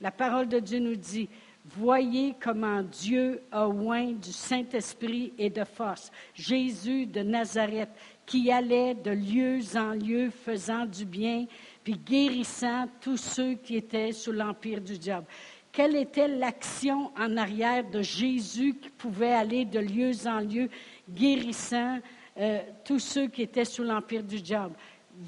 la 0.03 0.11
parole 0.11 0.49
de 0.49 0.59
Dieu 0.59 0.79
nous 0.79 0.97
dit, 0.97 1.29
Voyez 1.65 2.35
comment 2.41 2.83
Dieu 2.83 3.41
a 3.49 3.69
oint 3.69 4.11
du 4.11 4.33
Saint-Esprit 4.33 5.31
et 5.37 5.49
de 5.49 5.63
force 5.63 6.11
Jésus 6.33 7.05
de 7.05 7.21
Nazareth, 7.21 7.87
qui 8.25 8.51
allait 8.51 8.95
de 8.95 9.11
lieu 9.11 9.59
en 9.77 9.91
lieu 9.91 10.29
faisant 10.29 10.85
du 10.85 11.05
bien, 11.05 11.45
puis 11.85 11.93
guérissant 11.93 12.89
tous 12.99 13.15
ceux 13.15 13.53
qui 13.53 13.77
étaient 13.77 14.11
sous 14.11 14.33
l'empire 14.33 14.81
du 14.81 14.97
diable. 14.97 15.25
Quelle 15.71 15.95
était 15.95 16.27
l'action 16.27 17.13
en 17.17 17.37
arrière 17.37 17.89
de 17.89 18.01
Jésus 18.01 18.75
qui 18.75 18.89
pouvait 18.89 19.31
aller 19.31 19.63
de 19.63 19.79
lieu 19.79 20.11
en 20.27 20.39
lieu, 20.39 20.67
guérissant 21.09 21.99
euh, 22.37 22.59
tous 22.83 22.99
ceux 22.99 23.27
qui 23.27 23.41
étaient 23.41 23.63
sous 23.63 23.83
l'empire 23.83 24.23
du 24.23 24.41
diable? 24.41 24.75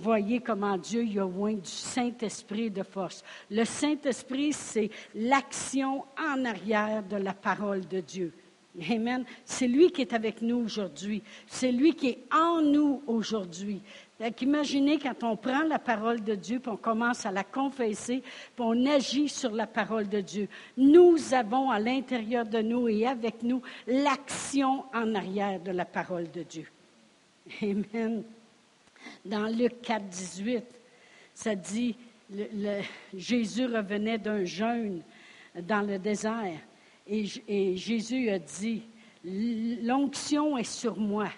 Voyez 0.02 0.40
comment 0.40 0.78
Dieu 0.78 1.04
y 1.04 1.20
a 1.20 1.25
oint 1.25 1.54
du 1.54 1.70
Saint-Esprit 1.70 2.70
de 2.70 2.84
force. 2.84 3.24
Le 3.50 3.66
Saint-Esprit, 3.66 4.54
c'est 4.54 4.90
l'action 5.14 6.04
en 6.20 6.46
arrière 6.46 7.04
de 7.04 7.18
la 7.18 7.34
parole 7.34 7.88
de 7.88 8.00
Dieu. 8.00 8.34
Amen. 8.90 9.24
C'est 9.46 9.68
lui 9.68 9.90
qui 9.92 10.02
est 10.02 10.14
avec 10.14 10.42
nous 10.42 10.58
aujourd'hui. 10.58 11.24
C'est 11.48 11.72
lui 11.72 11.94
qui 11.94 12.10
est 12.10 12.24
en 12.34 12.62
nous 12.62 13.02
aujourd'hui. 13.08 13.82
Imaginez 14.42 14.98
quand 14.98 15.24
on 15.24 15.36
prend 15.36 15.64
la 15.64 15.80
parole 15.80 16.24
de 16.24 16.36
Dieu, 16.36 16.60
puis 16.60 16.72
on 16.72 16.78
commence 16.78 17.25
à 17.25 17.32
la 17.32 17.44
confesser, 17.44 18.22
puis 18.22 18.66
on 18.66 18.86
agit 18.86 19.30
sur 19.30 19.52
la 19.52 19.68
parole 19.68 20.08
de 20.08 20.22
Dieu. 20.22 20.48
Nous 20.78 21.34
avons 21.34 21.70
à 21.70 21.80
l'intérieur 21.80 22.46
de 22.46 22.62
nous 22.62 22.88
et 22.88 23.08
avec 23.08 23.44
nous 23.44 23.62
l'action 23.88 24.84
en 24.94 25.16
arrière 25.16 25.60
de 25.60 25.72
la 25.72 25.86
parole 25.86 26.30
de 26.32 26.44
Dieu. 26.44 26.68
Amen. 27.62 28.24
Dans 29.24 29.48
Luc 29.48 29.82
4, 29.82 30.06
18, 30.06 30.64
ça 31.34 31.56
dit, 31.56 31.96
Jésus 33.14 33.66
revenait 33.66 34.18
d'un 34.18 34.46
jeûne 34.46 35.02
dans 35.62 35.82
le 35.82 36.00
désert 36.00 36.60
et, 37.08 37.76
Jésus 37.76 38.30
a 38.30 38.40
dit, 38.40 38.84
l'onction 39.24 40.58
est 40.58 40.64
sur 40.64 40.98
moi. 40.98 41.30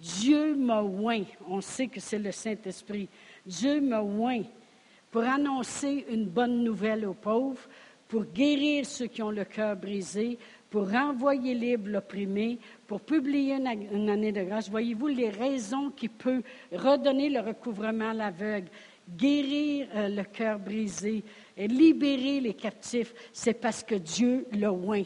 Dieu 0.00 0.54
m'a 0.56 0.82
oint. 0.82 1.24
On 1.48 1.60
sait 1.60 1.86
que 1.86 2.00
c'est 2.00 2.18
le 2.18 2.32
Saint-Esprit. 2.32 3.08
Dieu 3.46 3.80
m'a 3.80 4.02
oint 4.02 4.42
pour 5.10 5.22
annoncer 5.22 6.06
une 6.10 6.26
bonne 6.26 6.64
nouvelle 6.64 7.06
aux 7.06 7.14
pauvres, 7.14 7.68
pour 8.08 8.24
guérir 8.24 8.86
ceux 8.86 9.06
qui 9.06 9.22
ont 9.22 9.30
le 9.30 9.44
cœur 9.44 9.76
brisé, 9.76 10.38
pour 10.70 10.90
renvoyer 10.90 11.54
libre 11.54 11.90
l'opprimé, 11.90 12.58
pour 12.92 13.00
publier 13.00 13.54
une, 13.54 14.10
année 14.10 14.32
de 14.32 14.42
grâce. 14.42 14.68
Voyez-vous 14.68 15.06
les 15.06 15.30
raisons 15.30 15.88
qui 15.88 16.08
peuvent 16.08 16.42
redonner 16.70 17.30
le 17.30 17.40
recouvrement 17.40 18.10
à 18.10 18.12
l'aveugle, 18.12 18.68
guérir 19.16 19.88
euh, 19.94 20.08
le 20.08 20.22
cœur 20.24 20.58
brisé, 20.58 21.24
et 21.56 21.68
libérer 21.68 22.40
les 22.40 22.52
captifs, 22.52 23.14
c'est 23.32 23.54
parce 23.54 23.82
que 23.82 23.94
Dieu 23.94 24.46
l'a 24.52 24.70
oint. 24.70 25.04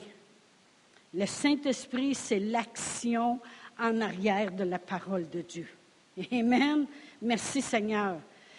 Le 1.14 1.26
Saint-Esprit, 1.26 2.16
c'est 2.16 2.40
l'action 2.40 3.38
en 3.78 4.00
arrière 4.00 4.50
de 4.50 4.64
la 4.64 4.80
parole 4.80 5.30
de 5.30 5.42
Dieu. 5.42 5.68
Amen. 6.32 6.86
Merci 7.22 7.62
Seigneur. 7.62 8.16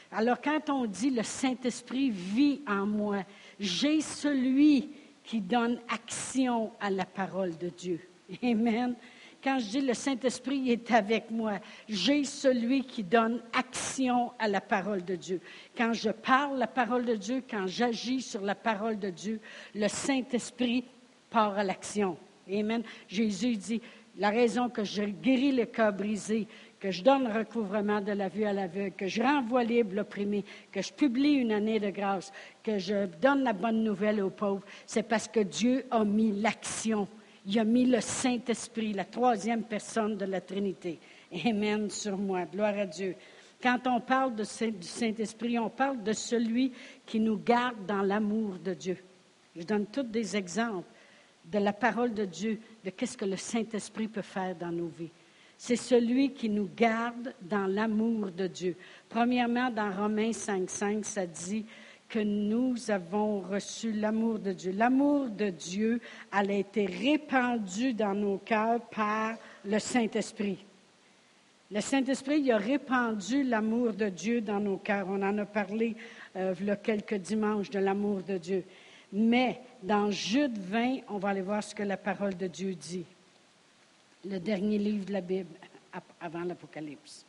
Alors 0.09 0.39
quand 0.41 0.69
on 0.69 0.85
dit 0.85 1.09
le 1.09 1.23
Saint-Esprit 1.23 2.11
vit 2.11 2.61
en 2.65 2.85
moi, 2.85 3.25
j'ai 3.59 3.99
celui 3.99 4.87
qui 5.25 5.41
donne 5.41 5.81
action 5.89 6.71
à 6.79 6.89
la 6.89 7.03
parole 7.03 7.57
de 7.57 7.67
Dieu. 7.67 7.99
Amen. 8.41 8.95
Quand 9.43 9.59
je 9.59 9.67
dis 9.67 9.81
le 9.81 9.93
Saint-Esprit 9.93 10.71
est 10.71 10.91
avec 10.91 11.29
moi, 11.29 11.59
j'ai 11.87 12.23
celui 12.23 12.83
qui 12.83 13.03
donne 13.03 13.41
action 13.53 14.31
à 14.39 14.47
la 14.47 14.61
parole 14.61 15.05
de 15.05 15.15
Dieu. 15.15 15.41
Quand 15.77 15.93
je 15.93 16.09
parle 16.09 16.57
la 16.57 16.67
parole 16.67 17.05
de 17.05 17.15
Dieu, 17.15 17.43
quand 17.49 17.67
j'agis 17.67 18.21
sur 18.21 18.41
la 18.41 18.55
parole 18.55 18.97
de 18.97 19.09
Dieu, 19.09 19.39
le 19.75 19.87
Saint-Esprit 19.87 20.85
part 21.29 21.57
à 21.57 21.63
l'action. 21.63 22.17
Amen. 22.51 22.83
Jésus 23.07 23.55
dit, 23.57 23.81
la 24.17 24.29
raison 24.29 24.69
que 24.69 24.83
je 24.83 25.03
guéris 25.03 25.51
le 25.51 25.65
cœur 25.65 25.93
brisé, 25.93 26.47
que 26.79 26.91
je 26.91 27.03
donne 27.03 27.27
recouvrement 27.27 28.01
de 28.01 28.11
la 28.11 28.29
vue 28.29 28.45
à 28.45 28.53
l'aveugle, 28.53 28.95
que 28.95 29.07
je 29.07 29.21
renvoie 29.21 29.63
libre 29.63 29.95
l'opprimé, 29.95 30.43
que 30.71 30.81
je 30.81 30.93
publie 30.93 31.33
une 31.33 31.51
année 31.51 31.79
de 31.79 31.89
grâce, 31.89 32.31
que 32.63 32.77
je 32.77 33.05
donne 33.21 33.43
la 33.43 33.53
bonne 33.53 33.83
nouvelle 33.83 34.21
aux 34.21 34.29
pauvres, 34.29 34.65
c'est 34.85 35.03
parce 35.03 35.27
que 35.27 35.39
Dieu 35.39 35.85
a 35.91 36.03
mis 36.03 36.31
l'action. 36.31 37.07
Il 37.49 37.57
a 37.59 37.63
mis 37.63 37.85
le 37.85 38.01
Saint-Esprit, 38.01 38.91
la 38.91 39.05
troisième 39.05 39.63
personne 39.63 40.17
de 40.17 40.25
la 40.25 40.41
Trinité. 40.41 40.99
Amen 41.45 41.89
sur 41.89 42.17
moi. 42.17 42.43
Gloire 42.43 42.77
à 42.77 42.85
Dieu. 42.85 43.15
Quand 43.63 43.79
on 43.87 44.01
parle 44.01 44.35
du 44.35 44.43
Saint-Esprit, 44.43 45.57
on 45.57 45.69
parle 45.69 46.03
de 46.03 46.11
celui 46.11 46.73
qui 47.05 47.21
nous 47.21 47.37
garde 47.37 47.85
dans 47.85 48.01
l'amour 48.01 48.59
de 48.59 48.73
Dieu. 48.73 48.97
Je 49.55 49.63
donne 49.63 49.85
tous 49.85 50.03
des 50.03 50.35
exemples 50.35 50.89
de 51.45 51.59
la 51.59 51.71
parole 51.71 52.13
de 52.13 52.25
Dieu, 52.25 52.59
de 52.83 52.89
qu'est-ce 52.89 53.17
que 53.17 53.23
le 53.23 53.37
Saint-Esprit 53.37 54.09
peut 54.09 54.21
faire 54.21 54.53
dans 54.53 54.71
nos 54.71 54.87
vies. 54.87 55.11
C'est 55.57 55.77
celui 55.77 56.33
qui 56.33 56.49
nous 56.49 56.69
garde 56.75 57.33
dans 57.41 57.65
l'amour 57.65 58.29
de 58.29 58.47
Dieu. 58.47 58.75
Premièrement, 59.07 59.71
dans 59.71 59.89
Romains 59.89 60.31
5.5, 60.31 61.03
ça 61.03 61.25
dit 61.25 61.65
que 62.09 62.19
nous 62.19 62.89
avons 62.89 63.41
reçu 63.41 63.91
l'amour 63.91 64.39
de 64.39 64.53
Dieu. 64.53 64.71
L'amour 64.71 65.29
de 65.29 65.49
Dieu, 65.49 65.99
a 66.31 66.43
été 66.43 66.85
répandu 66.85 67.93
dans 67.93 68.13
nos 68.13 68.37
cœurs 68.37 68.81
par 68.89 69.35
le 69.65 69.79
Saint-Esprit. 69.79 70.57
Le 71.69 71.81
Saint-Esprit 71.81 72.49
a 72.51 72.57
répandu 72.57 73.43
l'amour 73.43 73.91
de 73.91 74.07
Dieu 74.07 74.39
dans 74.39 74.59
nos 74.59 74.77
cœurs. 74.77 75.07
On 75.09 75.21
en 75.21 75.37
a 75.37 75.45
parlé 75.45 75.95
euh, 76.37 76.55
il 76.59 76.79
quelques 76.81 77.15
dimanches 77.15 77.69
de 77.69 77.79
l'amour 77.79 78.21
de 78.23 78.37
Dieu. 78.37 78.63
Mais 79.11 79.59
dans 79.83 80.09
Jude 80.09 80.57
20, 80.57 80.99
on 81.09 81.17
va 81.17 81.29
aller 81.29 81.41
voir 81.41 81.63
ce 81.63 81.75
que 81.75 81.83
la 81.83 81.97
parole 81.97 82.37
de 82.37 82.47
Dieu 82.47 82.73
dit. 82.73 83.05
Le 84.25 84.39
dernier 84.39 84.77
livre 84.77 85.05
de 85.05 85.13
la 85.13 85.21
Bible, 85.21 85.49
avant 86.21 86.43
l'Apocalypse. 86.43 87.25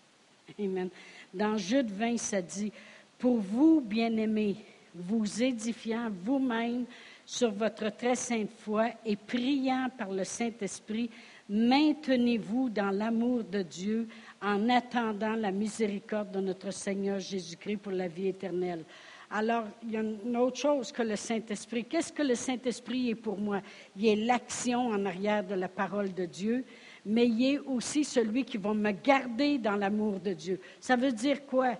Amen. 0.58 0.88
Dans 1.34 1.56
Jude 1.56 1.90
20, 1.90 2.16
ça 2.18 2.40
dit, 2.40 2.72
Pour 3.18 3.38
vous, 3.38 3.80
bien-aimés, 3.80 4.56
vous 4.94 5.42
édifiant 5.42 6.08
vous-même 6.22 6.84
sur 7.26 7.50
votre 7.50 7.90
très 7.96 8.14
sainte 8.14 8.52
foi 8.56 8.90
et 9.04 9.16
priant 9.16 9.88
par 9.98 10.12
le 10.12 10.22
Saint-Esprit, 10.22 11.10
maintenez-vous 11.48 12.70
dans 12.70 12.90
l'amour 12.90 13.42
de 13.42 13.62
Dieu 13.62 14.06
en 14.40 14.68
attendant 14.68 15.34
la 15.34 15.50
miséricorde 15.50 16.30
de 16.30 16.40
notre 16.40 16.70
Seigneur 16.70 17.18
Jésus-Christ 17.18 17.78
pour 17.78 17.92
la 17.92 18.06
vie 18.06 18.28
éternelle. 18.28 18.84
Alors, 19.30 19.64
il 19.82 19.90
y 19.90 19.96
a 19.96 20.00
une 20.00 20.36
autre 20.36 20.58
chose 20.58 20.92
que 20.92 21.02
le 21.02 21.16
Saint-Esprit. 21.16 21.86
Qu'est-ce 21.86 22.12
que 22.12 22.22
le 22.22 22.36
Saint-Esprit 22.36 23.10
est 23.10 23.14
pour 23.16 23.36
moi? 23.36 23.60
Il 23.96 24.06
est 24.06 24.16
l'action 24.16 24.86
en 24.86 25.04
arrière 25.04 25.44
de 25.44 25.54
la 25.54 25.68
parole 25.68 26.14
de 26.14 26.24
Dieu, 26.24 26.64
mais 27.04 27.26
il 27.26 27.54
est 27.54 27.58
aussi 27.58 28.04
celui 28.04 28.44
qui 28.44 28.58
va 28.58 28.72
me 28.72 28.92
garder 28.92 29.58
dans 29.58 29.76
l'amour 29.76 30.20
de 30.20 30.32
Dieu. 30.34 30.60
Ça 30.78 30.94
veut 30.94 31.12
dire 31.12 31.44
quoi? 31.44 31.74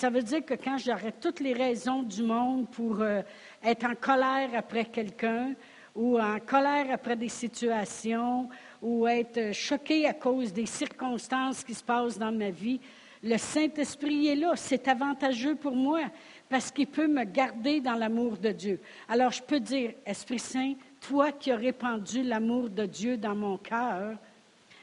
Ça 0.00 0.08
veut 0.08 0.22
dire 0.22 0.42
que 0.42 0.54
quand 0.54 0.78
j'aurai 0.78 1.12
toutes 1.12 1.40
les 1.40 1.52
raisons 1.52 2.02
du 2.02 2.22
monde 2.22 2.70
pour 2.70 3.02
euh, 3.02 3.20
être 3.62 3.84
en 3.84 3.94
colère 3.94 4.48
après 4.56 4.86
quelqu'un, 4.86 5.52
ou 5.94 6.18
en 6.18 6.38
colère 6.40 6.86
après 6.90 7.16
des 7.16 7.28
situations, 7.28 8.48
ou 8.80 9.06
être 9.06 9.52
choqué 9.52 10.06
à 10.06 10.14
cause 10.14 10.54
des 10.54 10.64
circonstances 10.64 11.62
qui 11.62 11.74
se 11.74 11.84
passent 11.84 12.16
dans 12.16 12.32
ma 12.32 12.48
vie, 12.48 12.80
le 13.22 13.36
Saint-Esprit 13.36 14.28
est 14.28 14.36
là. 14.36 14.54
C'est 14.56 14.88
avantageux 14.88 15.54
pour 15.54 15.76
moi 15.76 16.00
parce 16.48 16.70
qu'il 16.70 16.86
peut 16.86 17.06
me 17.06 17.24
garder 17.24 17.82
dans 17.82 17.96
l'amour 17.96 18.38
de 18.38 18.52
Dieu. 18.52 18.80
Alors 19.06 19.32
je 19.32 19.42
peux 19.42 19.60
dire, 19.60 19.92
Esprit 20.06 20.38
Saint, 20.38 20.76
toi 21.06 21.30
qui 21.30 21.50
as 21.50 21.56
répandu 21.56 22.22
l'amour 22.22 22.70
de 22.70 22.86
Dieu 22.86 23.18
dans 23.18 23.34
mon 23.34 23.58
cœur, 23.58 24.16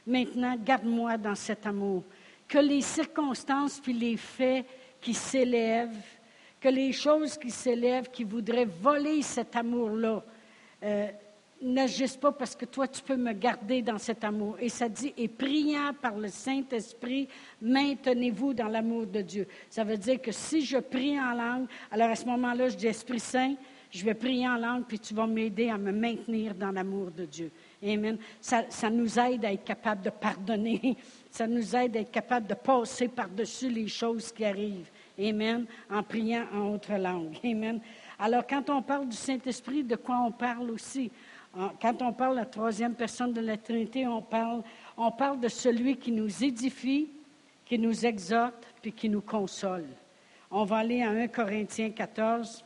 maintenant 0.06 0.56
garde-moi 0.64 1.18
dans 1.18 1.34
cet 1.34 1.66
amour. 1.66 2.04
Que 2.48 2.60
les 2.60 2.82
circonstances 2.82 3.80
puis 3.80 3.94
les 3.94 4.16
faits 4.16 4.64
qui 5.02 5.14
s'élèvent, 5.14 6.04
que 6.60 6.70
les 6.70 6.92
choses 6.92 7.38
qui 7.38 7.52
s'élèvent, 7.52 8.10
qui 8.10 8.24
voudraient 8.24 8.66
voler 8.66 9.22
cet 9.22 9.56
amour-là, 9.56 10.24
euh, 10.84 11.08
n'agissent 11.62 12.18
pas 12.18 12.32
parce 12.32 12.56
que 12.56 12.66
toi, 12.66 12.88
tu 12.88 13.02
peux 13.02 13.16
me 13.16 13.34
garder 13.34 13.82
dans 13.82 13.98
cet 13.98 14.24
amour. 14.24 14.58
Et 14.60 14.70
ça 14.70 14.88
dit, 14.88 15.14
et 15.18 15.28
priant 15.28 15.94
par 16.00 16.18
le 16.18 16.28
Saint-Esprit, 16.28 17.28
maintenez-vous 17.62 18.54
dans 18.54 18.68
l'amour 18.68 19.08
de 19.08 19.22
Dieu. 19.22 19.48
Ça 19.70 19.84
veut 19.84 19.98
dire 19.98 20.22
que 20.22 20.32
si 20.32 20.64
je 20.64 20.78
prie 20.78 21.20
en 21.20 21.34
langue, 21.34 21.68
alors 21.92 22.10
à 22.10 22.16
ce 22.16 22.26
moment-là, 22.26 22.70
je 22.70 22.76
dis, 22.76 22.88
Esprit 22.88 23.20
Saint, 23.20 23.56
je 23.90 24.06
vais 24.06 24.14
prier 24.14 24.48
en 24.48 24.58
langue, 24.58 24.84
puis 24.88 25.00
tu 25.00 25.14
vas 25.14 25.28
m'aider 25.28 25.70
à 25.70 25.78
me 25.78 25.92
maintenir 25.92 26.54
dans 26.54 26.72
l'amour 26.72 27.12
de 27.12 27.26
Dieu. 27.26 27.52
Amen. 27.84 28.18
Ça, 28.42 28.90
nous 28.90 29.20
aide 29.20 29.46
à 29.46 29.54
être 29.54 29.64
capable 29.64 30.02
de 30.02 30.10
pardonner. 30.10 30.98
Ça 31.32 31.46
nous 31.46 31.76
aide 31.76 31.96
à 31.96 32.00
être 32.00 32.12
capable 32.12 32.48
de 32.48 32.56
passer 32.56 33.08
par-dessus 33.08 33.70
les 33.70 33.88
choses 33.88 34.32
qui 34.32 34.44
arrivent. 34.44 34.90
Amen. 35.20 35.66
En 35.90 36.02
priant 36.02 36.46
en 36.54 36.74
autre 36.74 36.94
langue. 36.94 37.38
Amen. 37.44 37.80
Alors, 38.18 38.48
quand 38.48 38.70
on 38.70 38.82
parle 38.82 39.08
du 39.08 39.16
Saint-Esprit, 39.16 39.84
de 39.84 39.96
quoi 39.96 40.18
on 40.26 40.32
parle 40.32 40.72
aussi? 40.72 41.12
Quand 41.82 42.02
on 42.02 42.14
parle 42.14 42.36
de 42.36 42.40
la 42.42 42.46
troisième 42.46 42.94
personne 42.94 43.34
de 43.34 43.42
la 43.42 43.58
Trinité, 43.58 44.06
on 44.06 44.22
parle, 44.22 44.62
on 44.96 45.12
parle 45.12 45.40
de 45.40 45.48
celui 45.48 45.98
qui 45.98 46.12
nous 46.12 46.44
édifie, 46.44 47.10
qui 47.66 47.80
nous 47.80 48.06
exhorte, 48.06 48.68
puis 48.82 48.92
qui 48.92 49.10
nous 49.10 49.22
console. 49.22 49.86
On 50.52 50.66
va 50.66 50.78
aller 50.78 51.02
à 51.02 51.10
1 51.10 51.28
Corinthiens 51.28 51.90
14. 51.90 52.64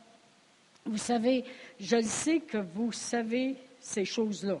Vous 0.84 0.98
savez, 0.98 1.44
je 1.78 2.02
sais 2.02 2.40
que 2.40 2.58
vous 2.58 2.92
savez 2.92 3.56
ces 3.80 4.04
choses-là. 4.04 4.58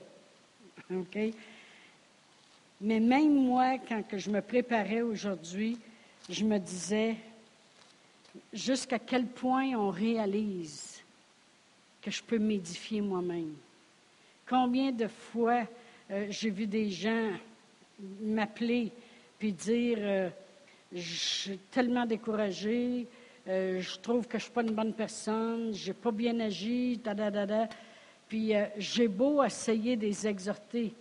Mais 2.80 3.00
même 3.00 3.34
moi, 3.34 3.78
quand 3.88 4.02
je 4.12 4.30
me 4.30 4.40
préparais 4.40 5.02
aujourd'hui, 5.02 5.78
je 6.28 6.44
me 6.44 6.58
disais 6.58 7.16
jusqu'à 8.52 8.98
quel 8.98 9.26
point 9.26 9.74
on 9.76 9.90
réalise 9.90 11.00
que 12.00 12.10
je 12.10 12.22
peux 12.22 12.38
m'édifier 12.38 13.00
moi-même? 13.00 13.54
Combien 14.48 14.90
de 14.90 15.06
fois 15.06 15.66
euh, 16.10 16.26
j'ai 16.30 16.50
vu 16.50 16.66
des 16.66 16.90
gens 16.90 17.30
m'appeler 18.20 18.90
puis 19.38 19.52
dire 19.52 19.98
euh, 20.00 20.28
Je 20.92 21.00
suis 21.00 21.58
tellement 21.70 22.04
découragé, 22.04 23.06
euh, 23.48 23.80
je 23.80 23.98
trouve 23.98 24.26
que 24.26 24.32
je 24.32 24.36
ne 24.36 24.42
suis 24.42 24.52
pas 24.52 24.62
une 24.62 24.74
bonne 24.74 24.92
personne, 24.92 25.72
je 25.74 25.88
n'ai 25.88 25.94
pas 25.94 26.10
bien 26.10 26.38
agi, 26.40 26.98
da, 26.98 27.14
da, 27.14 27.30
da, 27.30 27.46
da. 27.46 27.68
Puis 28.32 28.54
j'ai 28.78 29.08
beau 29.08 29.44
essayer 29.44 29.94
de 29.94 30.06
les 30.06 30.26
exhorter. 30.26 30.94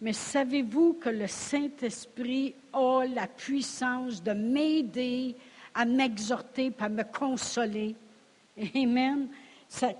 Mais 0.00 0.12
savez-vous 0.12 0.94
que 0.94 1.10
le 1.10 1.28
Saint-Esprit 1.28 2.56
a 2.72 3.04
la 3.04 3.28
puissance 3.28 4.20
de 4.20 4.32
m'aider 4.32 5.36
à 5.72 5.84
m'exhorter, 5.84 6.72
à 6.80 6.88
me 6.88 7.04
consoler? 7.04 7.94
Amen. 8.74 9.28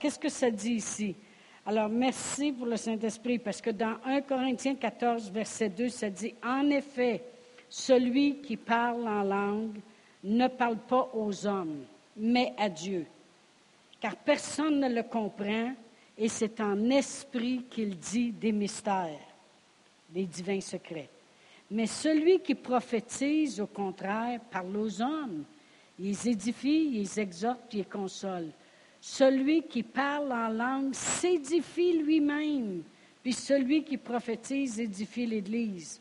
Qu'est-ce 0.00 0.18
que 0.18 0.28
ça 0.28 0.50
dit 0.50 0.72
ici? 0.72 1.14
Alors, 1.64 1.88
merci 1.88 2.50
pour 2.50 2.66
le 2.66 2.76
Saint-Esprit, 2.76 3.38
parce 3.38 3.60
que 3.60 3.70
dans 3.70 3.98
1 4.04 4.22
Corinthiens 4.22 4.74
14, 4.74 5.30
verset 5.30 5.68
2, 5.68 5.88
ça 5.88 6.10
dit, 6.10 6.34
En 6.44 6.68
effet, 6.68 7.22
celui 7.70 8.38
qui 8.38 8.56
parle 8.56 9.06
en 9.06 9.22
langue 9.22 9.78
ne 10.24 10.48
parle 10.48 10.78
pas 10.78 11.10
aux 11.14 11.46
hommes, 11.46 11.84
mais 12.16 12.54
à 12.58 12.68
Dieu, 12.68 13.06
car 14.00 14.16
personne 14.16 14.80
ne 14.80 14.88
le 14.88 15.04
comprend 15.04 15.74
et 16.16 16.29
c'est 16.29 16.61
en 16.61 16.90
esprit 16.90 17.64
qu'il 17.70 17.98
dit 17.98 18.33
des 18.33 18.53
mystères, 18.53 19.18
des 20.11 20.27
divins 20.27 20.61
secrets. 20.61 21.09
Mais 21.70 21.87
celui 21.87 22.40
qui 22.40 22.55
prophétise, 22.55 23.61
au 23.61 23.66
contraire, 23.66 24.40
parle 24.51 24.77
aux 24.77 25.01
hommes. 25.01 25.44
Il 25.98 26.07
les 26.07 26.29
édifie, 26.29 26.90
il 26.92 27.01
les 27.01 27.20
exhorte, 27.20 27.72
il 27.72 27.87
console. 27.87 28.51
Celui 29.01 29.62
qui 29.62 29.83
parle 29.83 30.31
en 30.33 30.48
langue 30.48 30.94
s'édifie 30.94 31.98
lui-même, 31.98 32.83
puis 33.22 33.33
celui 33.33 33.83
qui 33.83 33.96
prophétise 33.96 34.79
édifie 34.79 35.27
l'Église. 35.27 36.01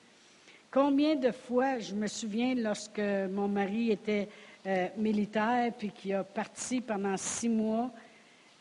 Combien 0.70 1.16
de 1.16 1.32
fois, 1.32 1.80
je 1.80 1.96
me 1.96 2.08
souviens 2.08 2.54
lorsque 2.54 3.02
mon 3.32 3.48
mari 3.48 3.92
était 3.92 4.30
euh, 4.68 4.88
militaire, 4.98 5.74
puis 5.78 5.90
qui 5.90 6.14
a 6.14 6.24
parti 6.24 6.82
pendant 6.82 7.18
six 7.18 7.50
mois, 7.50 7.92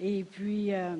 et 0.00 0.24
puis 0.24 0.72
euh, 0.72 0.96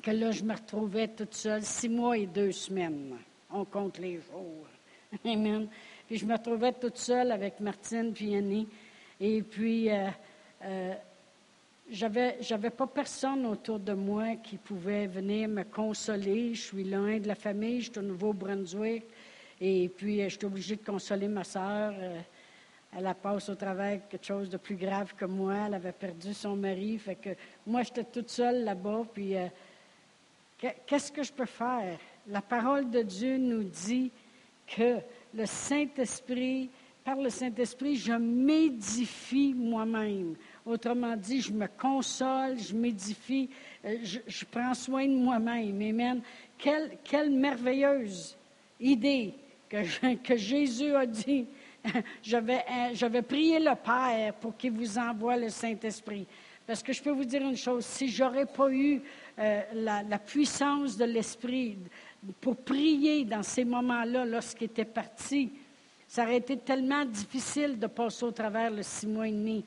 que 0.00 0.10
là, 0.10 0.30
je 0.30 0.42
me 0.42 0.54
retrouvais 0.54 1.08
toute 1.08 1.34
seule, 1.34 1.62
six 1.62 1.88
mois 1.88 2.16
et 2.16 2.26
deux 2.26 2.52
semaines. 2.52 3.16
On 3.50 3.64
compte 3.64 3.98
les 3.98 4.16
jours. 4.16 4.66
Amen. 5.24 5.68
Puis 6.06 6.18
je 6.18 6.26
me 6.26 6.34
retrouvais 6.34 6.72
toute 6.72 6.98
seule 6.98 7.32
avec 7.32 7.60
Martine 7.60 8.12
puis 8.12 8.34
Annie. 8.34 8.68
Et 9.20 9.42
puis, 9.42 9.90
euh, 9.90 10.08
euh, 10.64 10.94
j'avais, 11.90 12.36
j'avais 12.40 12.70
pas 12.70 12.86
personne 12.86 13.46
autour 13.46 13.78
de 13.78 13.92
moi 13.92 14.36
qui 14.42 14.56
pouvait 14.56 15.06
venir 15.06 15.48
me 15.48 15.62
consoler. 15.62 16.54
Je 16.54 16.62
suis 16.62 16.84
loin 16.84 17.18
de 17.18 17.28
la 17.28 17.34
famille, 17.34 17.80
je 17.80 17.90
suis 17.90 17.98
au 17.98 18.02
Nouveau-Brunswick. 18.02 19.04
Et 19.60 19.88
puis, 19.88 20.20
euh, 20.20 20.28
je 20.28 20.36
suis 20.36 20.44
obligée 20.44 20.76
de 20.76 20.84
consoler 20.84 21.28
ma 21.28 21.44
sœur. 21.44 21.94
Euh, 21.98 22.20
elle 22.96 23.06
a 23.06 23.14
passe 23.14 23.48
au 23.48 23.54
travail 23.54 24.00
quelque 24.08 24.26
chose 24.26 24.48
de 24.48 24.56
plus 24.56 24.76
grave 24.76 25.14
que 25.14 25.24
moi. 25.24 25.54
Elle 25.66 25.74
avait 25.74 25.92
perdu 25.92 26.34
son 26.34 26.56
mari. 26.56 26.98
Fait 26.98 27.14
que 27.16 27.30
moi, 27.66 27.82
j'étais 27.82 28.04
toute 28.04 28.30
seule 28.30 28.64
là-bas. 28.64 29.04
Puis, 29.12 29.34
qu'est-ce 30.58 31.12
que 31.12 31.22
je 31.22 31.32
peux 31.32 31.46
faire? 31.46 31.98
La 32.28 32.42
parole 32.42 32.90
de 32.90 33.02
Dieu 33.02 33.36
nous 33.36 33.64
dit 33.64 34.10
que 34.66 34.98
le 35.34 35.46
Saint-Esprit, 35.46 36.70
par 37.04 37.16
le 37.16 37.30
Saint-Esprit, 37.30 37.96
je 37.96 38.12
m'édifie 38.12 39.54
moi-même. 39.54 40.34
Autrement 40.64 41.16
dit, 41.16 41.40
je 41.40 41.52
me 41.52 41.68
console, 41.68 42.58
je 42.58 42.74
m'édifie, 42.74 43.48
euh, 43.84 43.98
je, 44.02 44.44
prends 44.44 44.74
soin 44.74 45.06
de 45.06 45.14
moi-même. 45.14 45.80
Amen. 45.80 46.20
Quelle, 46.58 46.98
quelle 47.04 47.30
merveilleuse 47.30 48.36
idée 48.80 49.34
que, 49.68 50.16
que 50.16 50.36
Jésus 50.36 50.94
a 50.94 51.06
dit. 51.06 51.46
Je 52.22 52.36
vais, 52.36 52.64
euh, 52.68 52.94
je 52.94 53.06
vais 53.06 53.22
prier 53.22 53.60
le 53.60 53.72
Père 53.76 54.34
pour 54.40 54.56
qu'il 54.56 54.72
vous 54.72 54.98
envoie 54.98 55.36
le 55.36 55.48
Saint-Esprit. 55.48 56.26
Parce 56.66 56.82
que 56.82 56.92
je 56.92 57.00
peux 57.00 57.12
vous 57.12 57.24
dire 57.24 57.42
une 57.42 57.56
chose, 57.56 57.86
si 57.86 58.08
j'aurais 58.08 58.46
pas 58.46 58.68
eu 58.72 59.00
euh, 59.38 59.60
la, 59.74 60.18
puissance 60.18 60.96
de 60.96 61.04
l'Esprit, 61.04 61.78
pour 62.40 62.56
prier 62.56 63.24
dans 63.24 63.42
ces 63.42 63.64
moments-là, 63.64 64.24
lorsqu'il 64.24 64.66
était 64.66 64.84
parti. 64.84 65.50
Ça 66.08 66.22
aurait 66.22 66.38
été 66.38 66.56
tellement 66.56 67.04
difficile 67.04 67.78
de 67.78 67.86
passer 67.86 68.24
au 68.24 68.30
travers 68.30 68.70
le 68.70 68.82
six 68.82 69.06
mois 69.06 69.28
et 69.28 69.32
demi. 69.32 69.64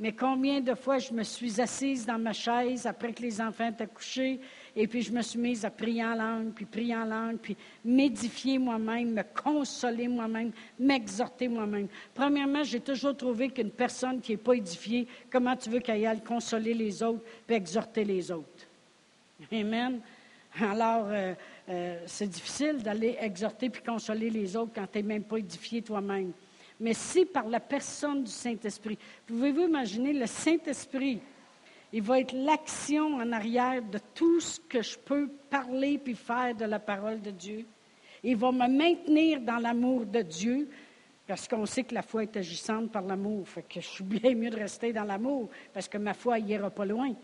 Mais 0.00 0.10
combien 0.10 0.60
de 0.60 0.74
fois 0.74 0.98
je 0.98 1.12
me 1.12 1.22
suis 1.22 1.60
assise 1.60 2.04
dans 2.04 2.18
ma 2.18 2.32
chaise 2.32 2.84
après 2.84 3.12
que 3.12 3.22
les 3.22 3.40
enfants 3.40 3.68
étaient 3.68 3.86
couchés, 3.86 4.40
et 4.74 4.88
puis 4.88 5.02
je 5.02 5.12
me 5.12 5.22
suis 5.22 5.38
mise 5.38 5.64
à 5.64 5.70
prier 5.70 6.04
en 6.04 6.16
langue, 6.16 6.52
puis 6.52 6.64
prier 6.64 6.96
en 6.96 7.04
langue, 7.04 7.36
puis 7.36 7.56
m'édifier 7.84 8.58
moi-même, 8.58 9.12
me 9.12 9.22
consoler 9.22 10.08
moi-même, 10.08 10.50
m'exhorter 10.80 11.46
moi-même. 11.46 11.86
Premièrement, 12.12 12.64
j'ai 12.64 12.80
toujours 12.80 13.16
trouvé 13.16 13.50
qu'une 13.50 13.70
personne 13.70 14.20
qui 14.20 14.32
n'est 14.32 14.38
pas 14.38 14.54
édifiée, 14.54 15.06
comment 15.30 15.54
tu 15.54 15.70
veux 15.70 15.78
qu'elle 15.78 16.04
aille 16.04 16.24
consoler 16.24 16.74
les 16.74 17.00
autres, 17.00 17.22
puis 17.46 17.54
exhorter 17.54 18.04
les 18.04 18.32
autres? 18.32 18.48
Amen. 19.52 20.00
Alors, 20.60 21.06
euh, 21.08 21.34
euh, 21.68 22.02
c'est 22.06 22.28
difficile 22.28 22.82
d'aller 22.82 23.16
exhorter 23.20 23.68
puis 23.70 23.82
consoler 23.82 24.30
les 24.30 24.56
autres 24.56 24.72
quand 24.74 24.86
tu 24.86 24.98
n'es 24.98 25.02
même 25.02 25.24
pas 25.24 25.38
édifié 25.38 25.82
toi-même. 25.82 26.32
Mais 26.78 26.94
si 26.94 27.24
par 27.24 27.48
la 27.48 27.60
personne 27.60 28.22
du 28.22 28.30
Saint-Esprit, 28.30 28.98
pouvez-vous 29.26 29.62
imaginer 29.62 30.12
le 30.12 30.26
Saint-Esprit, 30.26 31.20
il 31.92 32.02
va 32.02 32.20
être 32.20 32.32
l'action 32.32 33.16
en 33.16 33.32
arrière 33.32 33.82
de 33.82 33.98
tout 34.14 34.40
ce 34.40 34.60
que 34.60 34.82
je 34.82 34.98
peux 34.98 35.28
parler 35.50 35.98
puis 35.98 36.14
faire 36.14 36.54
de 36.54 36.64
la 36.64 36.78
parole 36.78 37.20
de 37.20 37.30
Dieu. 37.30 37.66
Il 38.22 38.36
va 38.36 38.52
me 38.52 38.68
maintenir 38.68 39.40
dans 39.40 39.58
l'amour 39.58 40.06
de 40.06 40.22
Dieu, 40.22 40.68
parce 41.26 41.48
qu'on 41.48 41.66
sait 41.66 41.84
que 41.84 41.94
la 41.94 42.02
foi 42.02 42.24
est 42.24 42.36
agissante 42.36 42.90
par 42.90 43.02
l'amour. 43.02 43.48
Fait 43.48 43.62
que 43.62 43.80
je 43.80 43.86
suis 43.86 44.04
bien 44.04 44.34
mieux 44.34 44.50
de 44.50 44.56
rester 44.56 44.92
dans 44.92 45.04
l'amour, 45.04 45.48
parce 45.72 45.88
que 45.88 45.98
ma 45.98 46.14
foi 46.14 46.38
n'ira 46.38 46.70
pas 46.70 46.84
loin. 46.84 47.14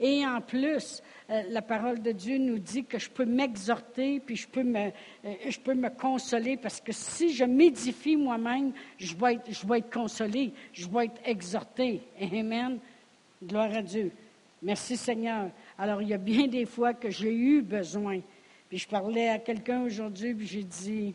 Et 0.00 0.26
en 0.26 0.40
plus, 0.40 1.02
euh, 1.30 1.42
la 1.50 1.62
parole 1.62 2.02
de 2.02 2.12
Dieu 2.12 2.38
nous 2.38 2.58
dit 2.58 2.84
que 2.84 2.98
je 2.98 3.08
peux 3.08 3.24
m'exhorter, 3.24 4.20
puis 4.20 4.36
je 4.36 4.48
peux 4.48 4.62
me, 4.62 4.88
euh, 5.24 5.34
je 5.48 5.58
peux 5.60 5.74
me 5.74 5.90
consoler, 5.90 6.56
parce 6.56 6.80
que 6.80 6.92
si 6.92 7.32
je 7.32 7.44
m'édifie 7.44 8.16
moi-même, 8.16 8.72
je 8.98 9.14
vais, 9.14 9.34
être, 9.34 9.52
je 9.52 9.66
vais 9.66 9.78
être 9.78 9.92
consolé, 9.92 10.52
je 10.72 10.88
vais 10.88 11.06
être 11.06 11.20
exhorté. 11.24 12.02
Amen. 12.20 12.78
Gloire 13.42 13.74
à 13.74 13.82
Dieu. 13.82 14.10
Merci 14.62 14.96
Seigneur. 14.96 15.50
Alors, 15.78 16.02
il 16.02 16.08
y 16.08 16.14
a 16.14 16.18
bien 16.18 16.46
des 16.46 16.66
fois 16.66 16.94
que 16.94 17.10
j'ai 17.10 17.32
eu 17.32 17.62
besoin. 17.62 18.20
Puis 18.68 18.78
je 18.78 18.88
parlais 18.88 19.28
à 19.28 19.38
quelqu'un 19.38 19.82
aujourd'hui, 19.82 20.34
puis 20.34 20.46
j'ai 20.46 20.64
dit, 20.64 21.14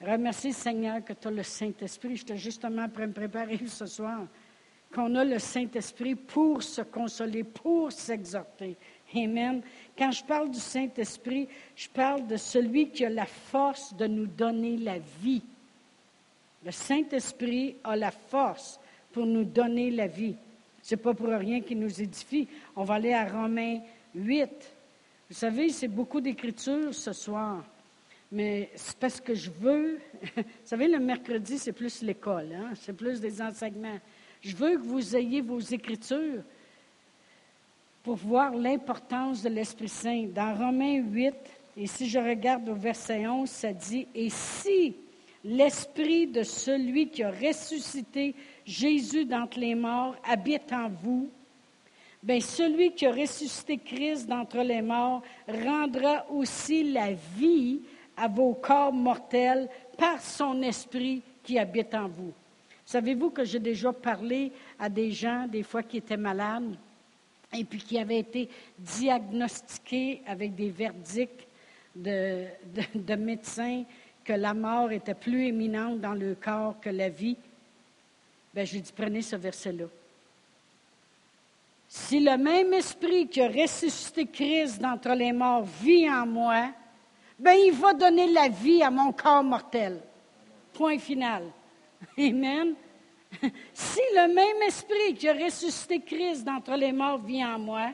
remercie 0.00 0.52
Seigneur 0.52 1.04
que 1.04 1.12
tu 1.12 1.28
as 1.28 1.30
le 1.30 1.42
Saint-Esprit. 1.42 2.16
J'étais 2.16 2.36
justement 2.36 2.88
pour 2.88 3.06
me 3.06 3.12
préparer 3.12 3.58
ce 3.66 3.86
soir 3.86 4.26
qu'on 4.96 5.14
a 5.14 5.24
le 5.24 5.38
Saint-Esprit 5.38 6.14
pour 6.14 6.62
se 6.62 6.80
consoler, 6.80 7.44
pour 7.44 7.92
s'exhorter. 7.92 8.76
Amen. 9.14 9.60
Quand 9.96 10.10
je 10.10 10.24
parle 10.24 10.50
du 10.50 10.58
Saint-Esprit, 10.58 11.46
je 11.76 11.86
parle 11.90 12.26
de 12.26 12.38
celui 12.38 12.88
qui 12.88 13.04
a 13.04 13.10
la 13.10 13.26
force 13.26 13.94
de 13.94 14.06
nous 14.06 14.26
donner 14.26 14.78
la 14.78 14.96
vie. 15.20 15.42
Le 16.64 16.70
Saint-Esprit 16.70 17.76
a 17.84 17.94
la 17.94 18.10
force 18.10 18.80
pour 19.12 19.26
nous 19.26 19.44
donner 19.44 19.90
la 19.90 20.06
vie. 20.06 20.34
Ce 20.82 20.94
n'est 20.94 21.02
pas 21.02 21.12
pour 21.12 21.28
rien 21.28 21.60
qu'il 21.60 21.78
nous 21.78 22.00
édifie. 22.00 22.48
On 22.74 22.84
va 22.84 22.94
aller 22.94 23.12
à 23.12 23.26
Romains 23.26 23.80
8. 24.14 24.48
Vous 25.28 25.36
savez, 25.36 25.68
c'est 25.68 25.88
beaucoup 25.88 26.22
d'écriture 26.22 26.94
ce 26.94 27.12
soir. 27.12 27.62
Mais 28.32 28.70
c'est 28.74 28.96
parce 28.96 29.20
que 29.20 29.34
je 29.34 29.50
veux. 29.50 29.98
Vous 30.36 30.42
savez, 30.64 30.88
le 30.88 31.00
mercredi, 31.00 31.58
c'est 31.58 31.72
plus 31.72 32.02
l'école, 32.02 32.48
hein? 32.54 32.70
c'est 32.74 32.96
plus 32.96 33.20
des 33.20 33.42
enseignements. 33.42 34.00
Je 34.46 34.54
veux 34.54 34.76
que 34.76 34.86
vous 34.86 35.16
ayez 35.16 35.40
vos 35.40 35.58
Écritures 35.58 36.44
pour 38.04 38.14
voir 38.14 38.54
l'importance 38.54 39.42
de 39.42 39.48
l'Esprit 39.48 39.88
Saint. 39.88 40.28
Dans 40.32 40.54
Romains 40.54 41.02
8, 41.02 41.34
et 41.76 41.88
si 41.88 42.08
je 42.08 42.20
regarde 42.20 42.68
au 42.68 42.76
verset 42.76 43.26
11, 43.26 43.50
ça 43.50 43.72
dit, 43.72 44.06
Et 44.14 44.30
si 44.30 44.94
l'Esprit 45.42 46.28
de 46.28 46.44
celui 46.44 47.08
qui 47.08 47.24
a 47.24 47.32
ressuscité 47.32 48.36
Jésus 48.64 49.24
d'entre 49.24 49.58
les 49.58 49.74
morts 49.74 50.14
habite 50.22 50.72
en 50.72 50.90
vous, 50.90 51.28
bien, 52.22 52.38
celui 52.38 52.92
qui 52.92 53.06
a 53.06 53.10
ressuscité 53.10 53.78
Christ 53.78 54.28
d'entre 54.28 54.58
les 54.58 54.80
morts 54.80 55.24
rendra 55.48 56.24
aussi 56.30 56.92
la 56.92 57.14
vie 57.36 57.80
à 58.16 58.28
vos 58.28 58.54
corps 58.54 58.92
mortels 58.92 59.68
par 59.98 60.20
son 60.20 60.62
Esprit 60.62 61.20
qui 61.42 61.58
habite 61.58 61.92
en 61.96 62.06
vous. 62.06 62.32
Savez-vous 62.86 63.30
que 63.30 63.44
j'ai 63.44 63.58
déjà 63.58 63.92
parlé 63.92 64.52
à 64.78 64.88
des 64.88 65.10
gens, 65.10 65.48
des 65.48 65.64
fois, 65.64 65.82
qui 65.82 65.96
étaient 65.96 66.16
malades 66.16 66.76
et 67.52 67.64
puis 67.64 67.80
qui 67.80 67.98
avaient 67.98 68.20
été 68.20 68.48
diagnostiqués 68.78 70.22
avec 70.24 70.54
des 70.54 70.70
verdicts 70.70 71.48
de, 71.96 72.44
de, 72.94 73.14
médecins 73.16 73.82
que 74.22 74.34
la 74.34 74.54
mort 74.54 74.92
était 74.92 75.14
plus 75.14 75.46
éminente 75.46 76.00
dans 76.00 76.14
le 76.14 76.36
corps 76.36 76.78
que 76.80 76.90
la 76.90 77.08
vie? 77.08 77.36
Bien, 78.54 78.64
j'ai 78.64 78.80
dit, 78.80 78.92
prenez 78.94 79.22
ce 79.22 79.34
verset-là. 79.34 79.86
Si 81.88 82.20
le 82.20 82.36
même 82.36 82.72
esprit 82.72 83.26
qui 83.26 83.40
a 83.40 83.48
ressuscité 83.48 84.26
Christ 84.26 84.80
d'entre 84.80 85.10
les 85.10 85.32
morts 85.32 85.64
vit 85.82 86.08
en 86.08 86.26
moi, 86.26 86.68
bien, 87.36 87.54
il 87.54 87.72
va 87.72 87.94
donner 87.94 88.30
la 88.32 88.48
vie 88.48 88.82
à 88.82 88.90
mon 88.90 89.10
corps 89.12 89.42
mortel. 89.42 90.00
Point 90.72 90.98
final. 90.98 91.42
Amen. 92.18 92.74
Si 93.72 94.00
le 94.14 94.32
même 94.32 94.62
esprit 94.66 95.14
qui 95.14 95.28
a 95.28 95.32
ressuscité 95.32 96.00
Christ 96.00 96.44
d'entre 96.44 96.74
les 96.76 96.92
morts 96.92 97.18
vient 97.18 97.56
en 97.56 97.58
moi, 97.58 97.90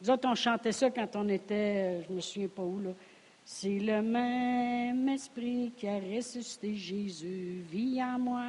nous 0.00 0.10
autres, 0.10 0.28
on 0.28 0.34
chantait 0.34 0.72
ça 0.72 0.90
quand 0.90 1.16
on 1.16 1.28
était, 1.28 1.54
euh, 1.54 2.02
je 2.02 2.10
ne 2.10 2.16
me 2.16 2.20
souviens 2.20 2.48
pas 2.48 2.62
où, 2.62 2.80
là. 2.80 2.90
Si 3.44 3.78
le 3.78 4.02
même 4.02 5.08
esprit 5.08 5.72
qui 5.76 5.86
a 5.86 5.98
ressuscité 5.98 6.74
Jésus 6.74 7.62
vit 7.70 8.02
en 8.02 8.18
moi, 8.18 8.42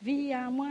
vit 0.00 0.34
en 0.34 0.50
moi, 0.52 0.68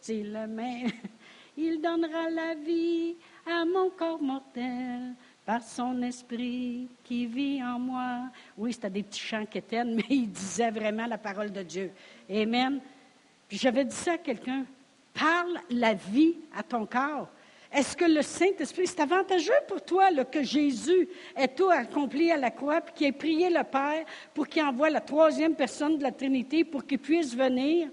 c'est 0.00 0.22
le 0.22 0.46
même. 0.46 0.92
Il 1.56 1.80
donnera 1.80 2.30
la 2.30 2.54
vie 2.54 3.16
à 3.44 3.64
mon 3.64 3.90
corps 3.90 4.22
mortel 4.22 5.14
par 5.46 5.62
son 5.62 6.02
esprit 6.02 6.88
qui 7.04 7.24
vit 7.24 7.62
en 7.62 7.78
moi. 7.78 8.24
Oui, 8.58 8.72
c'était 8.72 8.90
des 8.90 9.04
petits 9.04 9.20
chants 9.20 9.46
quétaines, 9.46 9.94
mais 9.94 10.04
il 10.10 10.28
disait 10.28 10.72
vraiment 10.72 11.06
la 11.06 11.18
parole 11.18 11.52
de 11.52 11.62
Dieu. 11.62 11.92
Amen. 12.28 12.80
Puis 13.48 13.56
j'avais 13.56 13.84
dit 13.84 13.94
ça 13.94 14.14
à 14.14 14.18
quelqu'un. 14.18 14.66
Parle 15.14 15.60
la 15.70 15.94
vie 15.94 16.34
à 16.54 16.64
ton 16.64 16.84
corps. 16.84 17.28
Est-ce 17.72 17.96
que 17.96 18.04
le 18.04 18.22
Saint-Esprit, 18.22 18.86
c'est 18.86 19.00
avantageux 19.00 19.52
pour 19.68 19.82
toi 19.82 20.08
que 20.24 20.42
Jésus 20.42 21.08
ait 21.36 21.48
tout 21.48 21.68
accompli 21.70 22.32
à 22.32 22.36
la 22.36 22.50
croix, 22.50 22.80
puis 22.80 22.94
qu'il 22.94 23.06
ait 23.06 23.12
prié 23.12 23.48
le 23.48 23.62
Père 23.62 24.04
pour 24.34 24.48
qu'il 24.48 24.62
envoie 24.62 24.90
la 24.90 25.00
troisième 25.00 25.54
personne 25.54 25.98
de 25.98 26.02
la 26.02 26.12
Trinité 26.12 26.64
pour 26.64 26.84
qu'il 26.84 26.98
puisse 26.98 27.36
venir? 27.36 27.88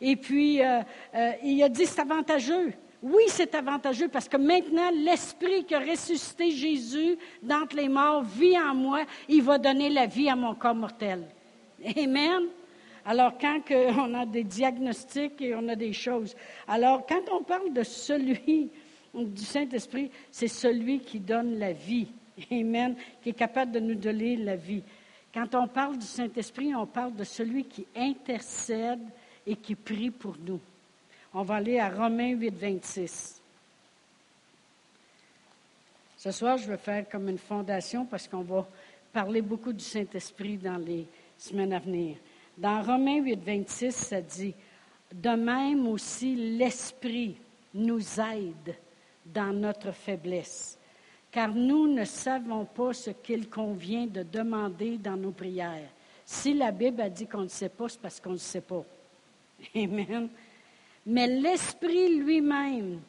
Et 0.00 0.16
puis, 0.16 0.62
euh, 0.62 0.80
euh, 1.14 1.32
il 1.42 1.62
a 1.62 1.68
dit, 1.68 1.86
c'est 1.86 2.00
avantageux. 2.00 2.72
Oui, 3.02 3.24
c'est 3.26 3.54
avantageux 3.56 4.06
parce 4.06 4.28
que 4.28 4.36
maintenant, 4.36 4.90
l'Esprit 4.94 5.64
qui 5.64 5.74
a 5.74 5.80
ressuscité 5.80 6.52
Jésus 6.52 7.18
d'entre 7.42 7.74
les 7.74 7.88
morts 7.88 8.22
vit 8.22 8.56
en 8.56 8.74
moi. 8.74 9.00
Il 9.28 9.42
va 9.42 9.58
donner 9.58 9.88
la 9.88 10.06
vie 10.06 10.28
à 10.28 10.36
mon 10.36 10.54
corps 10.54 10.74
mortel. 10.74 11.26
Amen. 11.96 12.44
Alors, 13.04 13.36
quand 13.38 13.60
on 13.72 14.14
a 14.14 14.24
des 14.24 14.44
diagnostics 14.44 15.40
et 15.40 15.54
on 15.56 15.66
a 15.66 15.74
des 15.74 15.92
choses, 15.92 16.36
alors 16.68 17.04
quand 17.04 17.22
on 17.32 17.42
parle 17.42 17.72
de 17.72 17.82
celui 17.82 18.70
du 19.12 19.42
Saint-Esprit, 19.42 20.10
c'est 20.30 20.46
celui 20.46 21.00
qui 21.00 21.18
donne 21.18 21.58
la 21.58 21.72
vie. 21.72 22.06
Amen. 22.52 22.94
Qui 23.20 23.30
est 23.30 23.34
capable 23.34 23.72
de 23.72 23.80
nous 23.80 23.96
donner 23.96 24.36
la 24.36 24.54
vie. 24.54 24.84
Quand 25.34 25.54
on 25.56 25.66
parle 25.66 25.98
du 25.98 26.06
Saint-Esprit, 26.06 26.72
on 26.74 26.86
parle 26.86 27.16
de 27.16 27.24
celui 27.24 27.64
qui 27.64 27.84
intercède 27.96 29.02
et 29.44 29.56
qui 29.56 29.74
prie 29.74 30.10
pour 30.10 30.36
nous. 30.38 30.60
On 31.34 31.42
va 31.42 31.54
aller 31.56 31.78
à 31.78 31.88
Romains 31.88 32.34
8, 32.34 32.54
26. 32.54 33.40
Ce 36.18 36.30
soir, 36.30 36.58
je 36.58 36.68
vais 36.68 36.76
faire 36.76 37.08
comme 37.08 37.28
une 37.28 37.38
fondation 37.38 38.04
parce 38.04 38.28
qu'on 38.28 38.42
va 38.42 38.68
parler 39.12 39.40
beaucoup 39.40 39.72
du 39.72 39.82
Saint-Esprit 39.82 40.58
dans 40.58 40.76
les 40.76 41.06
semaines 41.38 41.72
à 41.72 41.78
venir. 41.78 42.16
Dans 42.56 42.82
Romains 42.82 43.22
8, 43.22 43.40
26, 43.42 43.92
ça 43.92 44.20
dit, 44.20 44.54
De 45.10 45.30
même 45.30 45.86
aussi 45.88 46.34
l'Esprit 46.58 47.36
nous 47.72 48.20
aide 48.20 48.76
dans 49.24 49.54
notre 49.54 49.92
faiblesse, 49.92 50.76
car 51.30 51.48
nous 51.48 51.88
ne 51.88 52.04
savons 52.04 52.66
pas 52.66 52.92
ce 52.92 53.10
qu'il 53.10 53.48
convient 53.48 54.06
de 54.06 54.22
demander 54.22 54.98
dans 54.98 55.16
nos 55.16 55.30
prières. 55.30 55.88
Si 56.26 56.52
la 56.52 56.70
Bible 56.72 57.00
a 57.00 57.08
dit 57.08 57.26
qu'on 57.26 57.42
ne 57.44 57.48
sait 57.48 57.70
pas, 57.70 57.88
c'est 57.88 58.00
parce 58.00 58.20
qu'on 58.20 58.32
ne 58.32 58.36
sait 58.36 58.60
pas. 58.60 58.84
Amen. 59.74 60.28
Mais 61.06 61.26
l'Esprit 61.26 62.16
lui-même, 62.18 63.00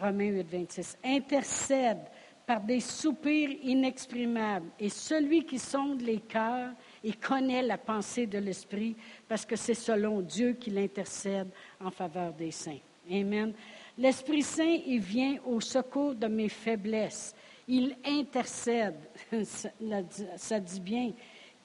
Romains 0.00 0.30
8, 0.30 0.46
26, 0.50 0.98
intercède 1.04 1.98
par 2.46 2.60
des 2.60 2.80
soupirs 2.80 3.50
inexprimables. 3.62 4.70
Et 4.80 4.88
celui 4.88 5.44
qui 5.44 5.58
sonde 5.58 6.00
les 6.00 6.20
cœurs, 6.20 6.70
il 7.04 7.18
connaît 7.18 7.62
la 7.62 7.76
pensée 7.76 8.26
de 8.26 8.38
l'Esprit 8.38 8.96
parce 9.28 9.44
que 9.44 9.56
c'est 9.56 9.74
selon 9.74 10.22
Dieu 10.22 10.54
qu'il 10.54 10.78
intercède 10.78 11.48
en 11.78 11.90
faveur 11.90 12.32
des 12.32 12.50
saints. 12.50 12.78
Amen. 13.10 13.52
L'Esprit 13.98 14.42
Saint, 14.42 14.78
il 14.86 15.00
vient 15.00 15.36
au 15.44 15.60
secours 15.60 16.14
de 16.14 16.26
mes 16.26 16.48
faiblesses. 16.48 17.34
Il 17.66 17.96
intercède. 18.06 18.96
Ça 20.36 20.60
dit 20.60 20.80
bien 20.80 21.12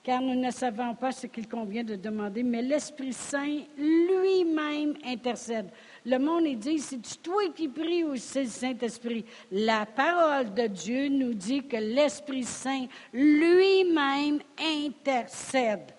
car 0.04 0.20
nous 0.20 0.34
ne 0.34 0.50
savons 0.50 0.94
pas 0.94 1.12
ce 1.12 1.26
qu'il 1.26 1.48
convient 1.48 1.82
de 1.82 1.96
demander, 1.96 2.42
mais 2.42 2.60
l'Esprit 2.60 3.14
Saint 3.14 3.62
lui-même 3.78 4.98
intercède. 5.02 5.70
Le 6.04 6.18
monde 6.18 6.44
dit, 6.58 6.78
c'est 6.78 7.00
toi 7.22 7.48
qui 7.56 7.68
pries 7.68 8.04
ou 8.04 8.14
c'est 8.16 8.42
le 8.42 8.48
Saint-Esprit? 8.50 9.24
La 9.50 9.86
parole 9.86 10.52
de 10.52 10.66
Dieu 10.66 11.08
nous 11.08 11.32
dit 11.32 11.66
que 11.66 11.78
l'Esprit 11.78 12.44
Saint 12.44 12.86
lui-même 13.14 14.40
intercède. 14.60 15.92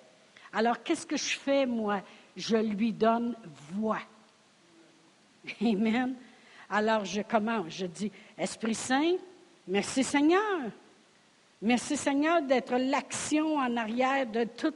Alors, 0.54 0.84
qu'est-ce 0.84 1.08
que 1.08 1.18
je 1.18 1.40
fais, 1.40 1.66
moi? 1.66 2.04
Je 2.38 2.58
lui 2.58 2.94
donne 2.94 3.36
voix. 3.74 4.02
Amen. 5.62 6.14
Alors, 6.70 7.06
je 7.06 7.22
commence, 7.22 7.74
je 7.74 7.88
dis, 7.88 8.12
Esprit 8.38 8.76
Saint, 8.76 9.16
merci 9.68 10.04
Seigneur. 10.04 10.70
Merci 11.66 11.98
Seigneur 11.98 12.44
d'être 12.44 12.76
l'action 12.76 13.56
en 13.56 13.76
arrière 13.76 14.28
de 14.28 14.44
toute, 14.44 14.76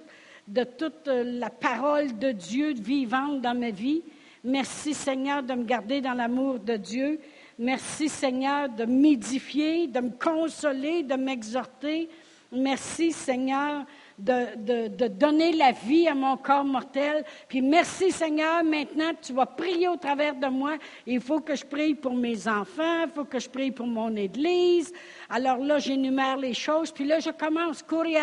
toute 0.76 1.06
la 1.06 1.52
parole 1.52 2.18
de 2.18 2.32
Dieu 2.32 2.74
vivante 2.74 3.42
dans 3.42 3.54
ma 3.54 3.70
vie. 3.70 4.02
Merci 4.44 4.96
Seigneur 4.96 5.44
de 5.44 5.54
me 5.54 5.66
garder 5.66 6.02
dans 6.02 6.16
l'amour 6.16 6.58
de 6.58 6.78
Dieu. 6.78 7.20
Merci 7.60 8.10
Seigneur 8.10 8.70
de 8.70 8.86
m'édifier, 8.86 9.86
de 9.86 10.00
me 10.00 10.10
consoler, 10.10 11.04
de 11.04 11.14
m'exhorter. 11.14 12.10
Merci 12.52 13.12
Seigneur 13.12 13.86
de, 14.20 15.08
donner 15.08 15.54
la 15.54 15.72
vie 15.72 16.08
à 16.08 16.14
mon 16.14 16.38
corps 16.38 16.66
mortel. 16.66 17.24
Puis 17.48 17.62
merci 17.62 18.12
Seigneur, 18.12 18.64
maintenant 18.64 19.12
tu 19.22 19.34
vas 19.34 19.46
prier 19.46 19.88
au 19.88 19.96
travers 19.96 20.36
de 20.36 20.48
moi. 20.48 20.78
Il 21.06 21.22
faut 21.22 21.40
que 21.40 21.56
je 21.56 21.66
prie 21.66 21.96
pour 21.96 22.14
mes 22.14 22.48
enfants, 22.48 23.06
il 23.06 23.12
faut 23.14 23.26
que 23.26 23.40
je 23.40 23.50
prie 23.50 23.72
pour 23.72 23.88
mon 23.88 24.16
Église. 24.16 24.94
Alors 25.30 25.58
là, 25.58 25.80
j'énumère 25.80 26.38
les 26.38 26.54
choses. 26.54 26.92
Puis 26.92 27.06
là, 27.06 27.20
je 27.20 27.32
commence. 27.32 27.84
Puis 27.84 28.14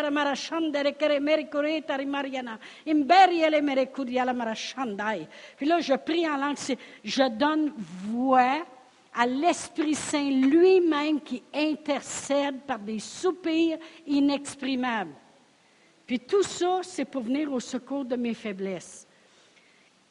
là, 5.66 5.80
je 5.80 5.94
prie 5.94 6.28
en 6.28 6.36
langue. 6.36 6.56
Je 7.04 7.28
donne 7.30 7.72
voix 7.76 8.64
à 9.14 9.26
l'Esprit 9.26 9.94
Saint 9.94 10.30
lui-même 10.30 11.20
qui 11.20 11.42
intercède 11.54 12.60
par 12.66 12.78
des 12.78 12.98
soupirs 12.98 13.78
inexprimables. 14.06 15.14
Puis 16.06 16.20
tout 16.20 16.42
ça, 16.42 16.80
c'est 16.82 17.04
pour 17.04 17.22
venir 17.22 17.52
au 17.52 17.60
secours 17.60 18.04
de 18.04 18.16
mes 18.16 18.34
faiblesses. 18.34 19.06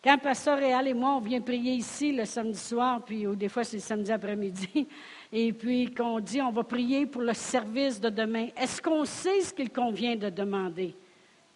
Quand 0.03 0.17
Pasteur 0.19 0.59
Réal 0.59 0.87
et 0.87 0.93
moi, 0.93 1.15
on 1.15 1.19
vient 1.19 1.41
prier 1.41 1.73
ici 1.73 2.11
le 2.11 2.25
samedi 2.25 2.59
soir, 2.59 3.03
puis 3.03 3.25
ou 3.25 3.35
des 3.35 3.49
fois 3.49 3.63
c'est 3.63 3.77
le 3.77 3.81
samedi 3.81 4.11
après-midi, 4.11 4.87
et 5.31 5.51
puis 5.51 5.91
qu'on 5.91 6.19
dit 6.19 6.41
on 6.41 6.51
va 6.51 6.63
prier 6.63 7.07
pour 7.07 7.23
le 7.23 7.33
service 7.33 7.99
de 7.99 8.09
demain, 8.09 8.49
est-ce 8.55 8.81
qu'on 8.81 9.03
sait 9.05 9.41
ce 9.41 9.51
qu'il 9.51 9.71
convient 9.71 10.15
de 10.15 10.29
demander? 10.29 10.95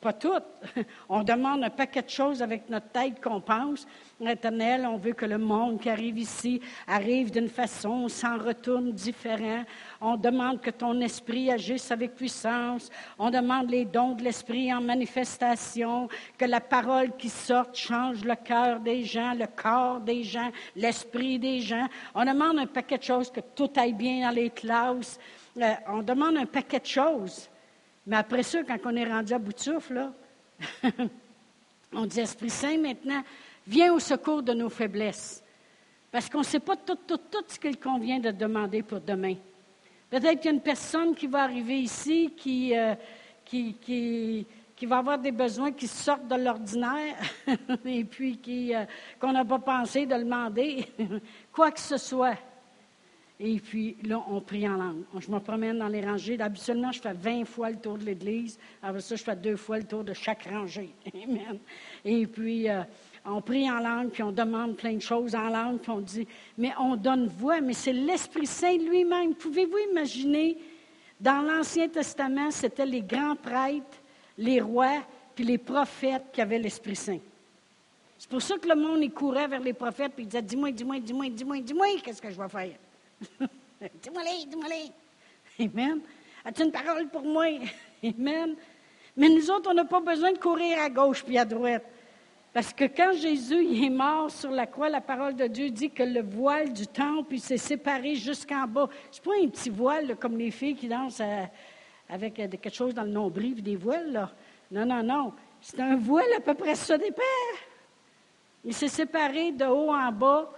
Pas 0.01 0.13
tout. 0.13 0.31
On 1.09 1.23
demande 1.23 1.61
un 1.61 1.69
paquet 1.69 2.01
de 2.01 2.09
choses 2.09 2.41
avec 2.41 2.69
notre 2.69 2.87
tête 2.87 3.21
qu'on 3.21 3.41
pense. 3.41 3.85
Éternel, 4.21 4.85
on 4.85 4.97
veut 4.97 5.13
que 5.13 5.25
le 5.25 5.37
monde 5.37 5.79
qui 5.79 5.89
arrive 5.89 6.17
ici 6.17 6.61
arrive 6.87 7.31
d'une 7.31 7.49
façon, 7.49 8.07
s'en 8.07 8.37
retourne 8.37 8.91
différent. 8.91 9.63
On 9.99 10.15
demande 10.15 10.61
que 10.61 10.69
ton 10.69 10.99
esprit 11.01 11.51
agisse 11.51 11.91
avec 11.91 12.15
puissance. 12.15 12.89
On 13.17 13.29
demande 13.29 13.69
les 13.69 13.85
dons 13.85 14.13
de 14.13 14.23
l'esprit 14.23 14.73
en 14.73 14.81
manifestation, 14.81 16.07
que 16.37 16.45
la 16.45 16.61
parole 16.61 17.15
qui 17.17 17.29
sorte 17.29 17.75
change 17.77 18.23
le 18.23 18.35
cœur 18.35 18.79
des 18.79 19.03
gens, 19.03 19.33
le 19.33 19.47
corps 19.47 19.99
des 19.99 20.23
gens, 20.23 20.51
l'esprit 20.75 21.39
des 21.39 21.59
gens. 21.59 21.87
On 22.15 22.23
demande 22.23 22.59
un 22.59 22.67
paquet 22.67 22.97
de 22.97 23.03
choses, 23.03 23.29
que 23.29 23.41
tout 23.55 23.71
aille 23.75 23.93
bien 23.93 24.27
dans 24.27 24.35
les 24.35 24.49
classes. 24.49 25.19
Euh, 25.57 25.73
on 25.87 26.03
demande 26.03 26.37
un 26.37 26.45
paquet 26.45 26.79
de 26.79 26.85
choses. 26.85 27.49
Mais 28.09 28.15
après 28.15 28.41
ça, 28.41 28.63
quand 28.63 28.79
on 28.85 28.95
est 28.95 29.05
rendu 29.05 29.31
à 29.33 29.37
bout 29.37 29.53
de 29.53 29.59
souffle, 29.59 29.93
là, 29.93 30.11
on 31.93 32.07
dit 32.07 32.21
Esprit 32.21 32.49
Saint 32.49 32.79
maintenant, 32.79 33.21
viens 33.67 33.93
au 33.93 33.99
secours 33.99 34.41
de 34.41 34.51
nos 34.51 34.69
faiblesses. 34.69 35.43
Parce 36.11 36.27
qu'on 36.27 36.39
ne 36.39 36.43
sait 36.43 36.59
pas 36.59 36.75
tout, 36.75 36.97
ce 37.47 37.59
qu'il 37.59 37.79
convient 37.79 38.17
de 38.17 38.31
demander 38.31 38.81
pour 38.81 38.99
demain. 38.99 39.35
Peut-être 40.09 40.39
qu'il 40.39 40.45
y 40.45 40.53
a 40.53 40.55
une 40.55 40.61
personne 40.61 41.13
qui 41.13 41.27
va 41.27 41.43
arriver 41.43 41.81
ici 41.81 42.33
qui, 42.35 42.75
euh, 42.75 42.95
va 44.87 44.97
avoir 44.97 45.19
des 45.19 45.31
besoins 45.31 45.71
qui 45.71 45.87
sortent 45.87 46.27
de 46.27 46.35
l'ordinaire 46.35 47.15
et 47.85 48.03
puis 48.05 48.39
euh, 48.73 48.85
qu'on 49.19 49.33
n'a 49.33 49.45
pas 49.45 49.59
pensé 49.59 50.07
de 50.07 50.15
demander. 50.15 50.87
Quoi 51.53 51.69
que 51.69 51.79
ce 51.79 51.97
soit. 51.97 52.39
Et 53.41 53.57
puis 53.59 53.95
là, 54.03 54.21
on 54.29 54.41
prie 54.41 54.67
en 54.67 54.75
langue. 54.75 55.03
Je 55.17 55.31
me 55.31 55.39
promène 55.39 55.79
dans 55.79 55.87
les 55.87 56.01
rangées. 56.01 56.37
Habituellement, 56.41 56.91
je 56.91 56.99
fais 56.99 57.13
20 57.13 57.45
fois 57.45 57.69
le 57.69 57.77
tour 57.77 57.97
de 57.97 58.03
l'église. 58.03 58.59
Après 58.83 58.99
ça, 58.99 59.15
je 59.15 59.23
fais 59.23 59.35
deux 59.35 59.55
fois 59.55 59.77
le 59.77 59.85
tour 59.85 60.03
de 60.03 60.13
chaque 60.13 60.43
rangée. 60.43 60.89
Amen. 61.13 61.57
Et 62.03 62.27
puis, 62.27 62.69
euh, 62.69 62.83
on 63.25 63.41
prie 63.41 63.69
en 63.71 63.79
langue, 63.79 64.09
puis 64.09 64.23
on 64.23 64.33
demande 64.33 64.75
plein 64.75 64.93
de 64.93 65.01
choses 65.01 65.35
en 65.35 65.47
langue, 65.47 65.79
puis 65.79 65.89
on 65.89 66.01
dit, 66.01 66.27
mais 66.57 66.73
on 66.77 66.97
donne 66.97 67.27
voix, 67.27 67.61
mais 67.61 67.73
c'est 67.73 67.93
l'Esprit 67.93 68.45
Saint 68.45 68.77
lui-même. 68.77 69.33
Pouvez-vous 69.35 69.77
imaginer, 69.91 70.57
dans 71.19 71.41
l'Ancien 71.41 71.87
Testament, 71.87 72.51
c'était 72.51 72.85
les 72.85 73.01
grands 73.01 73.37
prêtres, 73.37 73.97
les 74.37 74.59
rois, 74.59 75.01
puis 75.33 75.45
les 75.45 75.57
prophètes 75.57 76.25
qui 76.33 76.41
avaient 76.41 76.59
l'Esprit 76.59 76.95
Saint? 76.95 77.19
C'est 78.17 78.29
pour 78.29 78.41
ça 78.41 78.57
que 78.57 78.67
le 78.67 78.75
monde, 78.75 78.99
il 79.01 79.11
courait 79.11 79.47
vers 79.47 79.61
les 79.61 79.71
prophètes, 79.71 80.11
puis 80.13 80.23
il 80.23 80.27
disait, 80.27 80.41
dis-moi, 80.41 80.71
dis-moi, 80.71 80.99
dis-moi, 80.99 81.29
dis-moi, 81.29 81.59
dis-moi, 81.61 81.87
qu'est-ce 82.03 82.21
que 82.21 82.29
je 82.29 82.37
vais 82.37 82.49
faire? 82.49 82.75
dis-moi-les, 84.01 84.45
dis-moi-les. 84.47 85.65
Amen. 85.65 86.01
As-tu 86.45 86.63
une 86.63 86.71
parole 86.71 87.07
pour 87.09 87.23
moi? 87.23 87.45
Amen. 88.03 88.55
Mais 89.15 89.29
nous 89.29 89.51
autres, 89.51 89.69
on 89.71 89.73
n'a 89.73 89.85
pas 89.85 89.99
besoin 89.99 90.31
de 90.31 90.37
courir 90.37 90.79
à 90.79 90.89
gauche 90.89 91.23
puis 91.23 91.37
à 91.37 91.45
droite. 91.45 91.83
Parce 92.53 92.73
que 92.73 92.85
quand 92.85 93.13
Jésus 93.13 93.83
est 93.85 93.89
mort 93.89 94.31
sur 94.31 94.49
la 94.49 94.65
croix, 94.65 94.89
la 94.89 95.01
parole 95.01 95.35
de 95.35 95.45
Dieu 95.45 95.69
dit 95.69 95.91
que 95.91 96.03
le 96.03 96.21
voile 96.21 96.73
du 96.73 96.87
temple 96.87 97.37
s'est 97.37 97.57
séparé 97.57 98.15
jusqu'en 98.15 98.65
bas. 98.65 98.89
C'est 99.11 99.23
pas 99.23 99.31
un 99.41 99.47
petit 99.47 99.69
voile 99.69 100.15
comme 100.15 100.37
les 100.37 100.49
filles 100.49 100.75
qui 100.75 100.87
dansent 100.87 101.21
euh, 101.21 101.43
avec 102.09 102.39
euh, 102.39 102.47
quelque 102.47 102.73
chose 102.73 102.93
dans 102.93 103.03
le 103.03 103.11
nombril, 103.11 103.61
des 103.61 103.75
voiles. 103.75 104.27
Non, 104.71 104.85
non, 104.85 105.03
non. 105.03 105.33
C'est 105.61 105.79
un 105.79 105.95
voile 105.95 106.33
à 106.37 106.39
peu 106.39 106.55
près 106.55 106.75
ça 106.75 106.97
des 106.97 107.11
pères. 107.11 107.59
Il 108.65 108.73
s'est 108.73 108.87
séparé 108.87 109.51
de 109.51 109.65
haut 109.65 109.93
en 109.93 110.11
bas. 110.11 110.51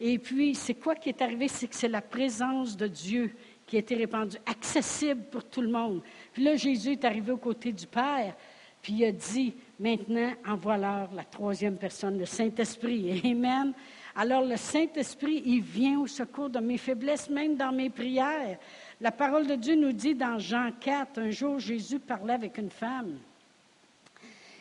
Et 0.00 0.18
puis, 0.18 0.54
c'est 0.54 0.74
quoi 0.74 0.94
qui 0.94 1.08
est 1.08 1.22
arrivé? 1.22 1.48
C'est 1.48 1.68
que 1.68 1.74
c'est 1.74 1.88
la 1.88 2.02
présence 2.02 2.76
de 2.76 2.86
Dieu 2.86 3.34
qui 3.66 3.76
a 3.76 3.78
été 3.80 3.94
répandue, 3.96 4.36
accessible 4.46 5.22
pour 5.30 5.44
tout 5.44 5.62
le 5.62 5.68
monde. 5.68 6.02
Puis 6.32 6.44
là, 6.44 6.54
Jésus 6.54 6.92
est 6.92 7.04
arrivé 7.04 7.32
aux 7.32 7.38
côtés 7.38 7.72
du 7.72 7.86
Père, 7.86 8.34
puis 8.80 8.92
il 8.92 9.04
a 9.04 9.12
dit, 9.12 9.54
maintenant, 9.80 10.32
envoie-leur 10.46 11.12
la 11.12 11.24
troisième 11.24 11.76
personne, 11.76 12.18
le 12.18 12.26
Saint-Esprit. 12.26 13.20
Amen. 13.24 13.72
Alors, 14.14 14.42
le 14.42 14.56
Saint-Esprit, 14.56 15.42
il 15.44 15.62
vient 15.62 16.00
au 16.00 16.06
secours 16.06 16.48
de 16.48 16.60
mes 16.60 16.78
faiblesses, 16.78 17.28
même 17.28 17.56
dans 17.56 17.72
mes 17.72 17.90
prières. 17.90 18.58
La 19.00 19.10
parole 19.10 19.46
de 19.46 19.56
Dieu 19.56 19.74
nous 19.74 19.92
dit 19.92 20.14
dans 20.14 20.38
Jean 20.38 20.70
4, 20.78 21.18
un 21.18 21.30
jour, 21.30 21.58
Jésus 21.58 21.98
parlait 21.98 22.34
avec 22.34 22.56
une 22.58 22.70
femme. 22.70 23.18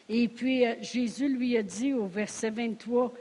Et 0.08 0.28
puis 0.28 0.66
euh, 0.66 0.76
Jésus 0.82 1.28
lui 1.30 1.58
a 1.58 1.64
dit 1.64 1.94
au 1.94 2.06
verset 2.06 2.50
23, 2.50 3.14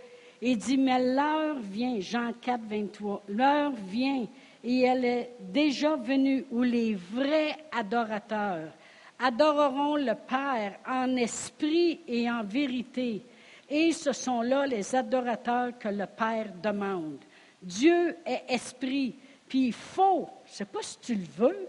il 0.50 0.59
dit, 0.59 0.76
mais 0.76 1.14
l'heure 1.14 1.59
vient, 1.59 2.00
Jean 2.00 2.33
4, 2.40 2.61
23, 2.64 3.22
l'heure 3.28 3.72
vient 3.72 4.26
et 4.62 4.80
elle 4.83 5.04
est 5.04 5.30
déjà 5.40 5.96
venue 5.96 6.44
où 6.50 6.62
les 6.62 6.94
vrais 6.94 7.57
adorateurs 7.72 8.70
adoreront 9.18 9.96
le 9.96 10.14
Père 10.14 10.78
en 10.87 11.16
esprit 11.16 12.00
et 12.07 12.30
en 12.30 12.42
vérité. 12.42 13.22
Et 13.70 13.92
ce 13.92 14.12
sont 14.12 14.42
là 14.42 14.66
les 14.66 14.94
adorateurs 14.94 15.78
que 15.78 15.88
le 15.88 16.07
Père 16.07 16.52
demande. 16.62 17.18
Dieu 17.62 18.16
est 18.26 18.44
esprit, 18.48 19.14
puis 19.48 19.68
il 19.68 19.72
faut, 19.72 20.28
c'est 20.46 20.68
pas 20.68 20.83
si 20.83 20.98
tu 20.98 21.14
le 21.14 21.26
veux, 21.38 21.68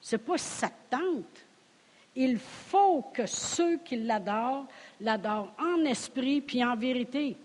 c'est 0.00 0.24
pas 0.24 0.38
si 0.38 0.48
ça 0.48 0.68
te 0.68 0.96
tente, 0.96 1.44
il 2.14 2.38
faut 2.38 3.04
que 3.12 3.26
ceux 3.26 3.76
qui 3.78 3.96
l'adorent 3.96 4.66
l'adorent 5.02 5.52
en 5.58 5.84
esprit 5.84 6.40
puis 6.40 6.64
en 6.64 6.74
vérité. 6.74 7.36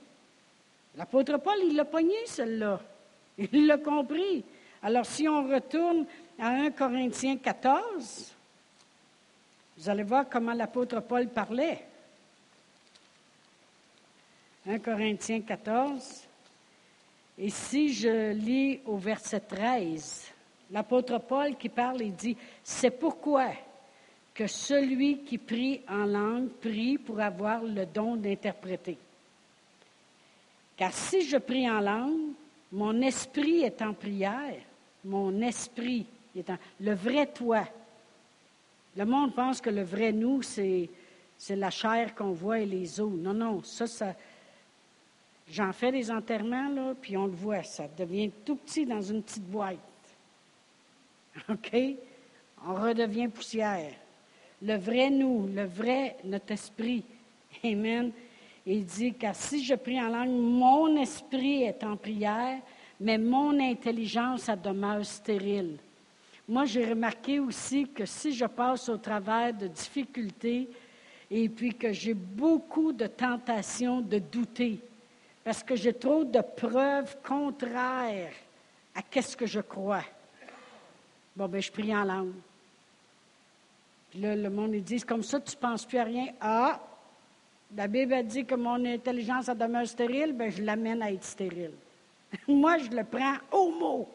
L'apôtre 0.95 1.37
Paul, 1.37 1.57
il 1.63 1.75
l'a 1.75 1.85
pogné, 1.85 2.15
celle-là. 2.25 2.79
Il 3.37 3.67
l'a 3.67 3.77
compris. 3.77 4.43
Alors, 4.83 5.05
si 5.05 5.27
on 5.27 5.47
retourne 5.47 6.05
à 6.39 6.49
1 6.49 6.71
Corinthiens 6.71 7.37
14, 7.37 8.33
vous 9.77 9.89
allez 9.89 10.03
voir 10.03 10.27
comment 10.29 10.53
l'apôtre 10.53 10.99
Paul 11.01 11.27
parlait. 11.29 11.85
1 14.67 14.79
Corinthiens 14.79 15.41
14. 15.41 16.27
Et 17.37 17.49
si 17.49 17.93
je 17.93 18.33
lis 18.33 18.81
au 18.85 18.97
verset 18.97 19.39
13, 19.39 20.31
l'apôtre 20.71 21.19
Paul 21.19 21.55
qui 21.55 21.69
parle, 21.69 22.01
il 22.01 22.15
dit, 22.15 22.37
c'est 22.63 22.91
pourquoi 22.91 23.51
que 24.33 24.47
celui 24.47 25.23
qui 25.23 25.37
prie 25.37 25.81
en 25.89 26.05
langue 26.05 26.49
prie 26.49 26.97
pour 26.97 27.19
avoir 27.19 27.63
le 27.63 27.85
don 27.85 28.15
d'interpréter. 28.15 28.97
Car 30.81 30.91
si 30.93 31.21
je 31.21 31.37
prie 31.37 31.69
en 31.69 31.79
langue, 31.79 32.31
mon 32.71 33.01
esprit 33.01 33.61
est 33.61 33.83
en 33.83 33.93
prière, 33.93 34.57
mon 35.05 35.39
esprit 35.41 36.07
est 36.35 36.49
en... 36.49 36.57
Le 36.79 36.95
vrai 36.95 37.27
toi. 37.27 37.67
Le 38.97 39.05
monde 39.05 39.35
pense 39.35 39.61
que 39.61 39.69
le 39.69 39.83
vrai 39.83 40.11
nous, 40.11 40.41
c'est, 40.41 40.89
la 41.49 41.69
chair 41.69 42.15
qu'on 42.15 42.31
voit 42.31 42.61
et 42.61 42.65
les 42.65 42.99
os. 42.99 43.13
Non, 43.13 43.35
non, 43.35 43.61
ça, 43.61 43.85
ça... 43.85 44.15
J'en 45.51 45.71
fais 45.71 45.91
des 45.91 46.09
enterrements, 46.09 46.69
là, 46.69 46.95
puis 46.99 47.15
on 47.15 47.27
le 47.27 47.31
voit, 47.31 47.61
ça 47.61 47.87
devient 47.95 48.31
tout 48.43 48.55
petit 48.55 48.87
dans 48.87 49.03
une 49.03 49.21
petite 49.21 49.45
boîte. 49.45 49.77
OK? 51.47 51.77
On 52.65 52.73
redevient 52.73 53.27
poussière 53.27 53.93
le 54.63 54.77
vrai 54.77 55.11
nous, 55.11 55.47
le 55.53 55.65
vrai 55.65 56.17
notre 56.23 56.51
esprit. 56.51 57.03
Amen. 57.63 58.11
Il 58.65 58.85
dit, 58.85 59.13
car 59.13 59.35
si 59.35 59.63
je 59.63 59.73
prie 59.73 59.99
en 59.99 60.09
langue, 60.09 60.29
mon 60.29 60.95
esprit 61.01 61.63
est 61.63 61.83
en 61.83 61.97
prière, 61.97 62.59
mais 62.99 63.17
mon 63.17 63.59
intelligence, 63.59 64.43
ça 64.43 64.55
demeure 64.55 65.03
stérile. 65.05 65.77
Moi, 66.47 66.65
j'ai 66.65 66.85
remarqué 66.85 67.39
aussi 67.39 67.87
que 67.87 68.05
si 68.05 68.33
je 68.33 68.45
passe 68.45 68.89
au 68.89 68.97
travers 68.97 69.53
de 69.53 69.67
difficultés 69.67 70.69
et 71.29 71.49
puis 71.49 71.73
que 71.73 71.91
j'ai 71.91 72.13
beaucoup 72.13 72.91
de 72.91 73.07
tentations 73.07 74.01
de 74.01 74.19
douter, 74.19 74.79
parce 75.43 75.63
que 75.63 75.75
j'ai 75.75 75.93
trop 75.93 76.23
de 76.23 76.41
preuves 76.41 77.17
contraires 77.23 78.33
à 78.93 79.21
ce 79.21 79.35
que 79.35 79.47
je 79.47 79.61
crois, 79.61 80.03
bon, 81.35 81.47
ben, 81.47 81.61
je 81.61 81.71
prie 81.71 81.95
en 81.95 82.03
langue. 82.03 82.33
Puis 84.11 84.19
là, 84.19 84.35
le 84.35 84.49
monde, 84.49 84.75
ils 84.75 84.83
disent, 84.83 85.05
comme 85.05 85.23
ça, 85.23 85.39
tu 85.39 85.55
ne 85.55 85.61
penses 85.61 85.85
plus 85.85 85.97
à 85.97 86.03
rien. 86.03 86.27
Ah, 86.41 86.79
la 87.75 87.87
Bible 87.87 88.13
a 88.13 88.23
dit 88.23 88.45
que 88.45 88.55
mon 88.55 88.83
intelligence 88.85 89.49
a 89.49 89.55
demeure 89.55 89.87
stérile, 89.87 90.33
bien, 90.33 90.49
je 90.49 90.61
l'amène 90.61 91.01
à 91.01 91.11
être 91.11 91.23
stérile. 91.23 91.71
Moi, 92.47 92.77
je 92.79 92.89
le 92.89 93.03
prends 93.03 93.35
au 93.51 93.71
mot. 93.71 94.09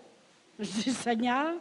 Je 0.58 0.64
dis, 0.64 0.92
Seigneur, 0.92 1.54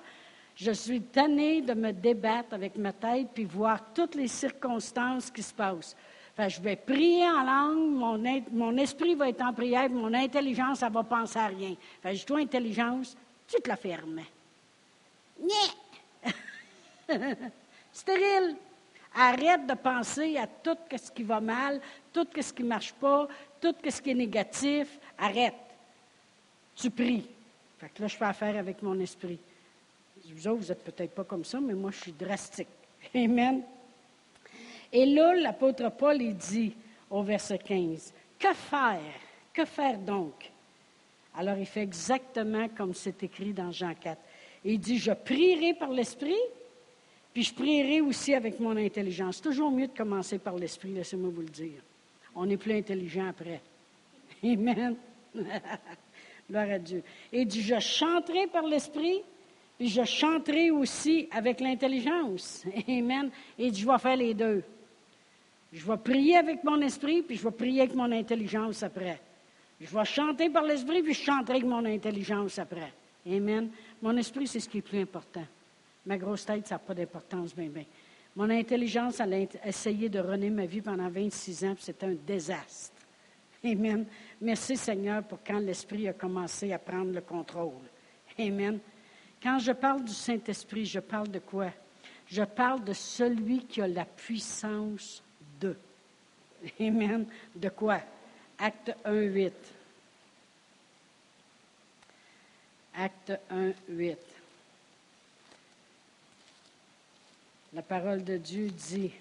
je 0.56 0.72
suis 0.72 1.02
tannée 1.02 1.62
de 1.62 1.74
me 1.74 1.92
débattre 1.92 2.54
avec 2.54 2.76
ma 2.78 2.94
tête 2.94 3.28
puis 3.34 3.46
voir 3.46 3.94
toutes 3.94 4.16
les 4.16 4.28
circonstances 4.28 5.30
qui 5.32 5.44
se 5.44 5.54
passent. 5.54 5.96
Enfin, 6.34 6.50
je 6.50 6.62
vais 6.62 6.76
prier 6.76 7.30
en 7.30 7.44
langue, 7.44 7.92
mon, 7.92 8.22
mon, 8.52 8.78
esprit 8.78 9.16
va 9.16 9.30
être 9.30 9.42
en 9.42 9.54
prière, 9.54 9.90
mon 9.90 10.14
intelligence, 10.14 10.80
ça 10.80 10.90
va 10.90 11.04
penser 11.04 11.40
à 11.40 11.48
rien. 11.48 11.76
Enfin, 12.00 12.14
je 12.14 12.26
toi, 12.26 12.40
intelligence, 12.40 13.16
tu 13.48 13.62
te 13.62 13.70
la 13.70 13.78
fermes. 13.78 14.22
Stérile. 17.94 18.58
Arrête 19.16 19.66
de 19.66 19.74
penser 19.74 20.38
à 20.38 20.46
tout 20.46 20.78
ce 20.96 21.10
qui 21.10 21.24
va 21.24 21.40
mal, 21.40 21.80
tout 22.12 22.28
ce 22.40 22.52
qui 22.52 22.64
ne 22.64 22.68
marche 22.68 22.94
pas, 22.94 23.28
tout 23.62 23.74
ce 23.90 24.02
qui 24.02 24.12
est 24.12 24.16
négatif. 24.16 25.00
Arrête. 25.18 25.56
Tu 26.76 26.90
pries. 26.90 27.26
Fait 27.78 27.90
que 27.90 28.02
là, 28.02 28.08
je 28.08 28.16
fais 28.18 28.26
affaire 28.26 28.58
avec 28.58 28.82
mon 28.82 29.00
esprit. 29.00 29.40
Vous 30.30 30.48
autres, 30.48 30.62
vous 30.62 30.68
n'êtes 30.68 30.84
peut-être 30.84 31.16
pas 31.16 31.24
comme 31.24 31.46
ça, 31.46 31.60
mais 31.60 31.74
moi, 31.74 31.92
je 31.92 32.02
suis 32.02 32.12
drastique. 32.12 32.68
Amen. 33.16 33.62
Et 34.92 35.06
là, 35.06 35.34
l'apôtre 35.36 35.90
Paul, 35.92 36.22
il 36.22 36.36
dit 36.36 36.76
au 37.10 37.22
verset 37.24 37.60
15, 37.60 38.14
Que 38.40 38.54
faire? 38.54 39.02
Que 39.54 39.66
faire 39.66 39.98
donc? 39.98 40.52
Alors, 41.38 41.58
il 41.58 41.66
fait 41.66 41.84
exactement 41.84 42.68
comme 42.70 42.94
c'est 42.94 43.22
écrit 43.24 43.54
dans 43.54 43.72
Jean 43.72 43.94
4. 43.94 44.20
Il 44.64 44.80
dit, 44.80 44.98
je 44.98 45.12
prierai 45.12 45.74
par 45.74 45.92
l'Esprit, 45.92 46.34
puis 47.36 47.44
je 47.44 47.54
prierai 47.54 48.00
aussi 48.00 48.34
avec 48.34 48.62
mon 48.62 48.78
intelligence. 48.78 49.42
Toujours 49.42 49.70
mieux 49.70 49.88
de 49.88 49.98
commencer 49.98 50.40
par 50.40 50.56
l'esprit, 50.56 50.94
laissez-moi 50.94 51.30
vous 51.36 51.42
le 51.42 51.50
dire. 51.50 51.82
On 52.34 52.50
est 52.50 52.56
plus 52.56 52.72
intelligent 52.72 53.28
après. 53.28 53.60
Amen. 54.42 54.96
Gloire 56.50 56.70
à 56.70 56.80
Dieu. 56.80 57.04
Et 57.34 57.44
dit, 57.44 57.62
je 57.62 57.78
chanterai 57.78 58.48
par 58.48 58.64
l'esprit, 58.64 59.22
puis 59.78 59.90
je 59.90 60.06
chanterai 60.06 60.72
aussi 60.72 61.28
avec 61.30 61.60
l'intelligence. 61.60 62.64
Amen. 62.88 63.30
Et 63.60 63.70
dit, 63.70 63.82
je 63.82 63.86
vais 63.86 64.00
faire 64.00 64.16
les 64.16 64.34
deux. 64.34 64.64
Je 65.74 65.86
vais 65.86 65.98
prier 65.98 66.38
avec 66.38 66.64
mon 66.64 66.80
esprit, 66.80 67.22
puis 67.22 67.36
je 67.36 67.44
vais 67.44 67.52
prier 67.52 67.82
avec 67.82 67.96
mon 67.96 68.14
intelligence 68.14 68.82
après. 68.82 69.20
Je 69.82 69.94
vais 69.94 70.06
chanter 70.06 70.50
par 70.50 70.64
l'esprit, 70.64 71.04
puis 71.04 71.14
je 71.14 71.24
chanterai 71.24 71.58
avec 71.58 71.68
mon 71.68 71.84
intelligence 71.84 72.60
après. 72.60 72.94
Amen. 73.28 73.72
Mon 74.02 74.16
esprit, 74.16 74.48
c'est 74.48 74.62
ce 74.62 74.70
qui 74.70 74.78
est 74.78 74.82
plus 74.82 75.02
important. 75.02 75.44
Ma 76.06 76.18
grosse 76.18 76.46
tête, 76.46 76.68
ça 76.68 76.76
n'a 76.76 76.80
pas 76.80 76.94
d'importance, 76.94 77.56
bien, 77.56 77.68
bien. 77.68 77.86
Mon 78.36 78.50
intelligence, 78.50 79.20
elle 79.20 79.34
a 79.34 79.68
essayé 79.68 80.10
de 80.10 80.20
runner 80.20 80.50
ma 80.50 80.66
vie 80.66 80.82
pendant 80.82 81.10
26 81.10 81.66
ans, 81.66 81.74
puis 81.74 81.84
c'était 81.84 82.06
un 82.06 82.16
désastre. 82.16 82.96
Amen. 83.64 84.06
Merci 84.42 84.78
Seigneur 84.78 85.24
pour 85.24 85.40
quand 85.44 85.58
l'Esprit 85.58 86.08
a 86.08 86.14
commencé 86.14 86.72
à 86.72 86.78
prendre 86.78 87.12
le 87.12 87.22
contrôle. 87.22 87.82
Amen. 88.38 88.80
Quand 89.42 89.58
je 89.60 89.72
parle 89.72 90.04
du 90.04 90.14
Saint-Esprit, 90.14 90.86
je 90.86 91.00
parle 91.00 91.30
de 91.30 91.40
quoi? 91.40 91.72
Je 92.28 92.44
parle 92.44 92.84
de 92.84 92.94
celui 92.94 93.66
qui 93.66 93.82
a 93.82 93.88
la 93.88 94.06
puissance 94.06 95.24
de. 95.60 95.76
Amen. 96.80 97.26
De 97.56 97.70
quoi? 97.70 98.02
Acte 98.60 98.96
1, 99.06 99.14
8. 99.14 99.54
Acte 102.96 103.34
1, 103.50 103.72
8. 103.90 104.18
La 107.76 107.82
parole 107.82 108.24
de 108.24 108.38
Dieu 108.38 108.70
dit, 108.70 109.12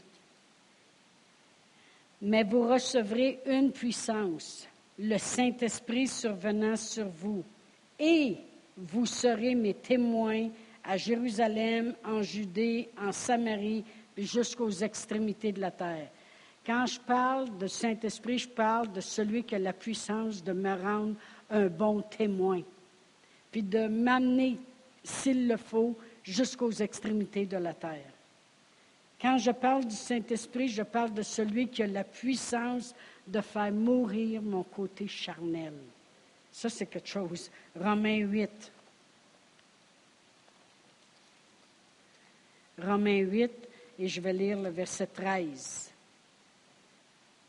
mais 2.23 2.45
vous 2.45 2.69
recevrez 2.69 3.41
une 3.47 3.73
puissance, 3.73 4.69
le 4.97 5.19
Saint-Esprit 5.19 6.07
survenant 6.07 6.77
sur 6.77 7.09
vous, 7.09 7.43
et 7.99 8.37
vous 8.77 9.07
serez 9.07 9.57
mes 9.57 9.75
témoins 9.75 10.51
à 10.85 10.97
Jérusalem, 10.97 11.97
en 12.05 12.23
Judée, 12.23 12.91
en 12.97 13.11
Samarie, 13.11 13.85
jusqu'aux 14.17 14.71
extrémités 14.71 15.51
de 15.51 15.61
la 15.61 15.73
terre. 15.73 16.11
Quand 16.65 16.87
je 16.87 17.01
parle 17.01 17.59
de 17.59 17.67
Saint-Esprit, 17.67 18.39
je 18.39 18.49
parle 18.49 18.93
de 18.93 19.01
celui 19.01 19.43
qui 19.43 19.57
a 19.57 19.59
la 19.59 19.73
puissance 19.73 20.45
de 20.45 20.53
me 20.53 20.81
rendre 20.81 21.17
un 21.51 21.67
bon 21.67 22.03
témoin, 22.03 22.63
puis 23.51 23.65
de 23.65 23.89
m'amener, 23.89 24.59
s'il 25.03 25.49
le 25.49 25.57
faut, 25.57 25.99
jusqu'aux 26.23 26.71
extrémités 26.71 27.47
de 27.47 27.57
la 27.57 27.75
terre. 27.75 28.14
Quand 29.21 29.39
je 29.39 29.51
parle 29.51 29.85
du 29.87 29.95
Saint-Esprit, 29.95 30.69
je 30.69 30.83
parle 30.83 31.15
de 31.15 31.23
celui 31.23 31.69
qui 31.69 31.83
a 31.83 31.87
la 31.87 32.05
puissance 32.05 32.95
de 33.27 33.41
faire 33.41 33.73
mourir 33.73 34.43
mon 34.43 34.63
côté 34.63 35.07
charnel. 35.09 35.73
Ça, 36.53 36.69
c'est 36.69 36.87
quelque 36.87 37.09
chose. 37.09 37.51
Romains 37.79 38.19
8. 38.19 38.73
Romains 42.83 43.21
8, 43.21 43.51
et 43.99 44.09
je 44.09 44.21
vais 44.21 44.33
lire 44.33 44.61
le 44.61 44.71
verset 44.71 45.07
13. 45.07 45.93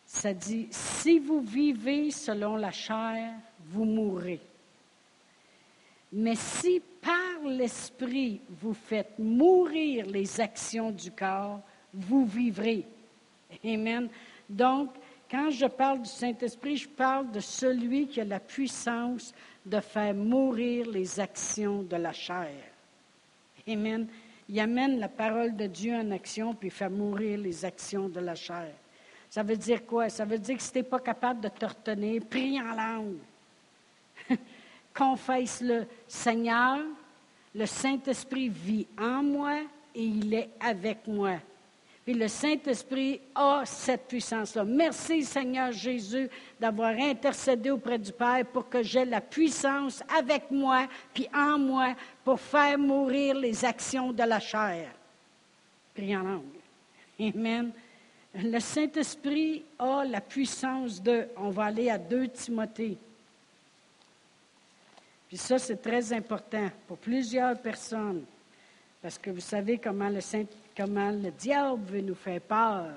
Ça 0.05 0.34
dit, 0.34 0.68
si 0.72 1.20
vous 1.20 1.41
vivez 1.41 2.11
selon 2.11 2.55
la 2.55 2.72
chair, 2.72 3.34
vous 3.68 3.86
mourrez. 3.86 4.39
Mais 6.18 6.36
si 6.36 6.82
par 7.01 7.45
l'Esprit 7.45 8.39
vous 8.49 8.74
faites 8.74 9.20
mourir 9.20 10.05
les 10.05 10.39
actions 10.39 10.89
du 10.89 11.11
corps, 11.11 11.59
vous 11.93 12.26
vivrez. 12.26 12.86
Amen. 13.66 14.07
Donc, 14.49 14.91
quand 15.30 15.49
je 15.51 15.66
parle 15.66 16.03
du 16.03 16.09
Saint-Esprit, 16.09 16.78
je 16.78 16.88
parle 16.88 17.32
de 17.32 17.41
celui 17.41 18.07
qui 18.07 18.22
a 18.22 18.24
la 18.24 18.39
puissance 18.39 19.34
de 19.66 19.82
faire 19.82 20.13
mourir 20.13 20.89
les 20.89 21.20
actions 21.20 21.84
de 21.84 21.97
la 21.97 22.13
chair. 22.13 22.63
Amen. 23.68 24.07
Il 24.47 24.57
amène 24.61 24.99
la 24.99 25.09
parole 25.09 25.53
de 25.53 25.68
Dieu 25.68 25.93
en 25.95 26.11
action, 26.11 26.53
puis 26.53 26.70
fait 26.70 26.88
mourir 26.88 27.39
les 27.39 27.66
actions 27.66 28.07
de 28.07 28.22
la 28.22 28.36
chair. 28.36 28.72
Ça 29.30 29.43
veut 29.43 29.57
dire 29.57 29.86
quoi? 29.86 30.07
Ça 30.07 30.24
veut 30.24 30.39
dire 30.39 30.55
que 30.55 30.63
si 30.63 30.72
tu 30.72 30.78
n'es 30.78 30.84
pas 30.84 30.99
capable 30.99 31.41
de 31.41 31.49
te 31.49 31.66
retenir, 31.66 32.22
prie 32.24 32.57
en 32.61 32.74
langue. 32.74 33.18
Confesse-le. 34.96 35.86
Seigneur, 36.08 36.80
le 37.54 37.66
Saint-Esprit 37.66 38.50
vit 38.50 38.88
en 39.00 39.24
moi 39.24 39.60
et 39.93 40.04
il 40.04 40.34
est 40.34 40.50
avec 40.60 41.08
moi. 41.08 41.36
Puis 42.06 42.14
le 42.14 42.28
Saint-Esprit 42.28 43.20
a 43.34 43.64
cette 43.66 44.08
puissance-là. 44.08 44.64
Merci 44.64 45.24
Seigneur 45.24 45.72
Jésus 45.72 46.30
d'avoir 46.60 46.91
intercédé 46.91 47.72
auprès 47.72 47.98
du 47.98 48.12
Père 48.12 48.46
pour 48.46 48.70
que 48.70 48.84
j'ai 48.84 49.06
la 49.06 49.22
puissance 49.22 50.04
avec 50.16 50.52
moi, 50.52 50.88
puis 51.12 51.28
en 51.34 51.58
moi, 51.58 51.96
pour 52.24 52.39
faire 52.39 52.78
mourir 52.78 53.34
les 53.36 53.66
actions 53.66 54.12
de 54.12 54.22
la 54.22 54.39
chair. 54.39 54.91
Prie 55.96 56.16
en 56.16 56.22
langue. 56.22 56.43
Amen. 57.20 57.72
Le 58.36 58.60
Saint-Esprit 58.60 59.64
a 59.80 60.04
la 60.06 60.22
puissance 60.22 61.02
de, 61.02 61.28
on 61.38 61.50
va 61.50 61.66
aller 61.66 61.89
à 61.89 61.98
2 61.98 62.28
Timothée. 62.28 62.98
Puis 65.36 65.44
ça, 65.44 65.60
c'est 65.60 65.82
très 65.82 66.14
important 66.14 66.70
pour 66.88 66.98
plusieurs 66.98 67.60
personnes, 67.60 68.24
parce 69.02 69.18
que 69.18 69.32
vous 69.32 69.42
savez 69.42 69.78
comment 69.78 70.08
le 70.08 71.30
diable 71.32 71.84
veut 71.92 72.00
nous 72.00 72.16
faire 72.16 72.40
peur. 72.40 72.94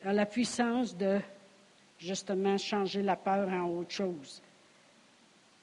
Il 0.00 0.08
a 0.10 0.12
la 0.12 0.26
puissance 0.26 0.96
de 0.96 1.18
justement 1.98 2.56
changer 2.56 3.02
la 3.02 3.16
peur 3.16 3.48
en 3.48 3.68
autre 3.68 3.90
chose. 3.90 4.40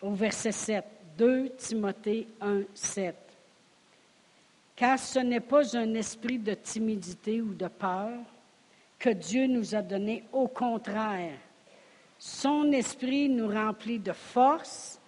Au 0.01 0.11
verset 0.11 0.51
7, 0.51 0.83
2 1.17 1.51
Timothée 1.51 2.27
1, 2.41 2.63
7. 2.73 3.15
Car 4.75 4.99
ce 4.99 5.19
n'est 5.19 5.39
pas 5.39 5.77
un 5.77 5.93
esprit 5.93 6.37
de 6.37 6.53
timidité 6.53 7.41
ou 7.41 7.53
de 7.53 7.69
peur 7.69 8.11
que 8.99 9.11
Dieu 9.11 9.47
nous 9.47 9.73
a 9.73 9.81
donné, 9.81 10.25
au 10.33 10.49
contraire. 10.49 11.37
Son 12.19 12.73
esprit 12.73 13.29
nous 13.29 13.47
remplit 13.47 13.99
de 13.99 14.11
force, 14.11 14.99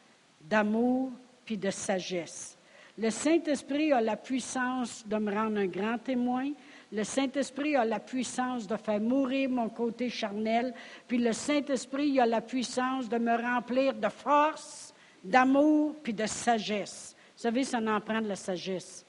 d'amour 0.50 1.12
puis 1.46 1.58
de 1.58 1.70
sagesse. 1.70 2.58
Le 2.98 3.10
Saint-Esprit 3.10 3.92
a 3.92 4.00
la 4.00 4.16
puissance 4.16 5.06
de 5.06 5.18
me 5.18 5.34
rendre 5.34 5.60
un 5.60 5.68
grand 5.68 5.98
témoin. 5.98 6.52
Le 6.92 7.04
Saint-Esprit 7.04 7.76
a 7.76 7.84
la 7.84 8.00
puissance 8.00 8.68
de 8.68 8.78
faire 8.78 9.02
mourir 9.02 9.50
mon 9.50 9.68
côté 9.68 10.10
charnel. 10.10 10.74
Puis 11.08 11.18
le 11.18 11.34
Saint-Esprit 11.34 12.20
a 12.20 12.26
la 12.26 12.40
puissance 12.40 13.10
de 13.10 13.18
me 13.18 13.36
remplir 13.36 13.94
de 13.94 14.08
force, 14.08 14.94
d'amour, 15.22 15.96
puis 16.02 16.14
de 16.14 16.26
sagesse. 16.26 17.16
Vous 17.36 17.42
savez, 17.42 17.66
ça 17.66 17.80
en 17.80 18.00
prend 18.00 18.22
de 18.22 18.30
la 18.30 18.38
sagesse. 18.38 19.06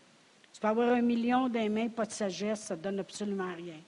Tu 0.53 0.61
peux 0.61 0.69
avoir 0.69 0.89
un 0.89 1.03
million 1.03 1.49
des 1.49 1.69
mains, 1.69 1.89
pas 1.89 2.07
de 2.07 2.13
sagesse, 2.13 2.61
ça 2.61 2.77
ne 2.77 2.81
donne 2.81 2.99
absolument 2.99 3.55
rien. 3.55 3.79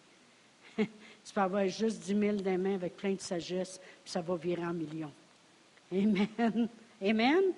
tu 0.77 1.35
peux 1.35 1.41
avoir 1.41 1.67
juste 1.67 2.03
dix 2.03 2.15
mille 2.15 2.41
des 2.41 2.57
mains 2.57 2.75
avec 2.75 2.97
plein 2.97 3.15
de 3.15 3.21
sagesse, 3.21 3.81
puis 4.05 4.13
ça 4.13 4.21
va 4.21 4.37
virer 4.37 4.65
en 4.65 4.75
millions. 4.75 5.13
Amen. 5.91 6.69
Amen? 7.03 7.53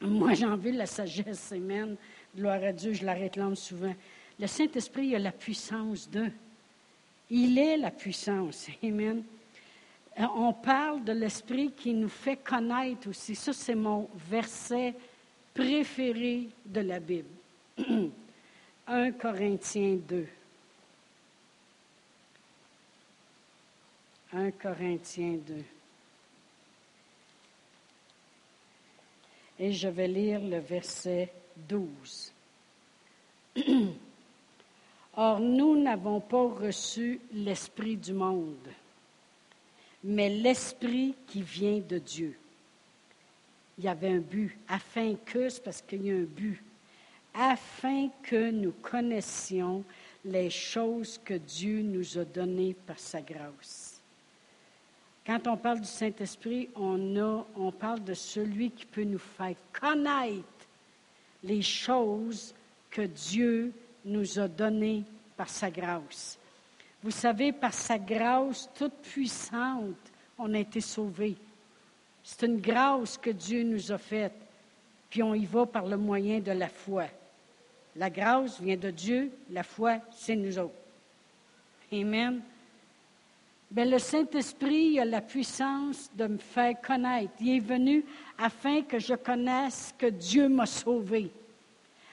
Moi, 0.00 0.34
j'en 0.34 0.56
veux 0.56 0.72
la 0.72 0.86
sagesse, 0.86 1.52
Amen. 1.52 1.96
Gloire 2.36 2.62
à 2.62 2.72
Dieu, 2.72 2.92
je 2.92 3.04
la 3.04 3.14
réclame 3.14 3.56
souvent. 3.56 3.94
Le 4.38 4.46
Saint-Esprit 4.46 5.14
a 5.14 5.18
la 5.18 5.32
puissance 5.32 6.10
de. 6.10 6.30
Il 7.30 7.58
est 7.58 7.76
la 7.76 7.90
puissance. 7.90 8.68
Amen. 8.82 9.22
Euh, 10.18 10.24
on 10.36 10.52
parle 10.52 11.04
de 11.04 11.12
l'Esprit 11.12 11.72
qui 11.72 11.94
nous 11.94 12.08
fait 12.08 12.36
connaître 12.36 13.08
aussi. 13.08 13.34
Ça, 13.34 13.52
c'est 13.52 13.74
mon 13.74 14.08
verset 14.28 14.94
préféré 15.54 16.48
de 16.66 16.80
la 16.80 17.00
Bible. 17.00 17.28
1 18.86 19.12
Corinthiens 19.12 19.98
2. 20.08 20.26
1 24.34 24.50
Corinthiens 24.50 25.38
2. 25.46 25.54
Et 29.58 29.72
je 29.72 29.88
vais 29.88 30.08
lire 30.08 30.40
le 30.40 30.58
verset 30.58 31.32
12. 31.68 32.32
Or, 35.16 35.38
nous 35.38 35.80
n'avons 35.80 36.20
pas 36.20 36.48
reçu 36.48 37.20
l'Esprit 37.32 37.96
du 37.96 38.12
monde, 38.12 38.68
mais 40.02 40.28
l'Esprit 40.28 41.14
qui 41.28 41.42
vient 41.42 41.78
de 41.78 41.98
Dieu. 41.98 42.36
Il 43.78 43.84
y 43.84 43.88
avait 43.88 44.10
un 44.10 44.18
but, 44.18 44.56
afin 44.68 45.14
que, 45.24 45.48
parce 45.60 45.82
qu'il 45.82 46.04
y 46.06 46.10
a 46.10 46.14
un 46.14 46.24
but, 46.24 46.60
afin 47.32 48.08
que 48.22 48.50
nous 48.50 48.72
connaissions 48.72 49.84
les 50.24 50.50
choses 50.50 51.20
que 51.24 51.34
Dieu 51.34 51.82
nous 51.82 52.18
a 52.18 52.24
données 52.24 52.74
par 52.86 52.98
sa 52.98 53.20
grâce. 53.20 53.93
Quand 55.26 55.46
on 55.46 55.56
parle 55.56 55.80
du 55.80 55.86
Saint-Esprit, 55.86 56.68
on, 56.76 57.72
parle 57.72 58.04
de 58.04 58.12
celui 58.12 58.70
qui 58.70 58.84
peut 58.84 59.04
nous 59.04 59.18
faire 59.18 59.56
connaître 59.72 60.44
les 61.42 61.62
choses 61.62 62.54
que 62.90 63.02
Dieu 63.02 63.72
nous 64.04 64.38
a 64.38 64.48
données 64.48 65.02
par 65.36 65.48
sa 65.48 65.70
grâce. 65.70 66.38
Vous 67.02 67.10
savez, 67.10 67.52
par 67.52 67.72
sa 67.72 67.98
grâce 67.98 68.68
toute 68.74 68.96
puissante, 69.02 69.96
on 70.36 70.52
a 70.52 70.58
été 70.58 70.80
sauvés. 70.80 71.36
C'est 72.22 72.46
une 72.46 72.60
grâce 72.60 73.16
que 73.16 73.30
Dieu 73.30 73.62
nous 73.62 73.92
a 73.92 73.98
faite, 73.98 74.34
puis 75.08 75.22
on 75.22 75.34
y 75.34 75.46
va 75.46 75.64
par 75.64 75.86
le 75.86 75.96
moyen 75.96 76.40
de 76.40 76.52
la 76.52 76.68
foi. 76.68 77.06
La 77.96 78.10
grâce 78.10 78.60
vient 78.60 78.76
de 78.76 78.90
Dieu, 78.90 79.30
la 79.50 79.62
foi, 79.62 80.00
c'est 80.10 80.36
nous 80.36 80.58
autres. 80.58 80.74
Amen. 81.92 82.42
Bien, 83.74 83.86
le 83.86 83.98
Saint-Esprit 83.98 85.00
a 85.00 85.04
la 85.04 85.20
puissance 85.20 86.08
de 86.14 86.28
me 86.28 86.38
faire 86.38 86.80
connaître. 86.80 87.32
Il 87.40 87.56
est 87.56 87.58
venu 87.58 88.04
afin 88.38 88.82
que 88.82 89.00
je 89.00 89.14
connaisse 89.14 89.92
que 89.98 90.06
Dieu 90.06 90.48
m'a 90.48 90.64
sauvé, 90.64 91.28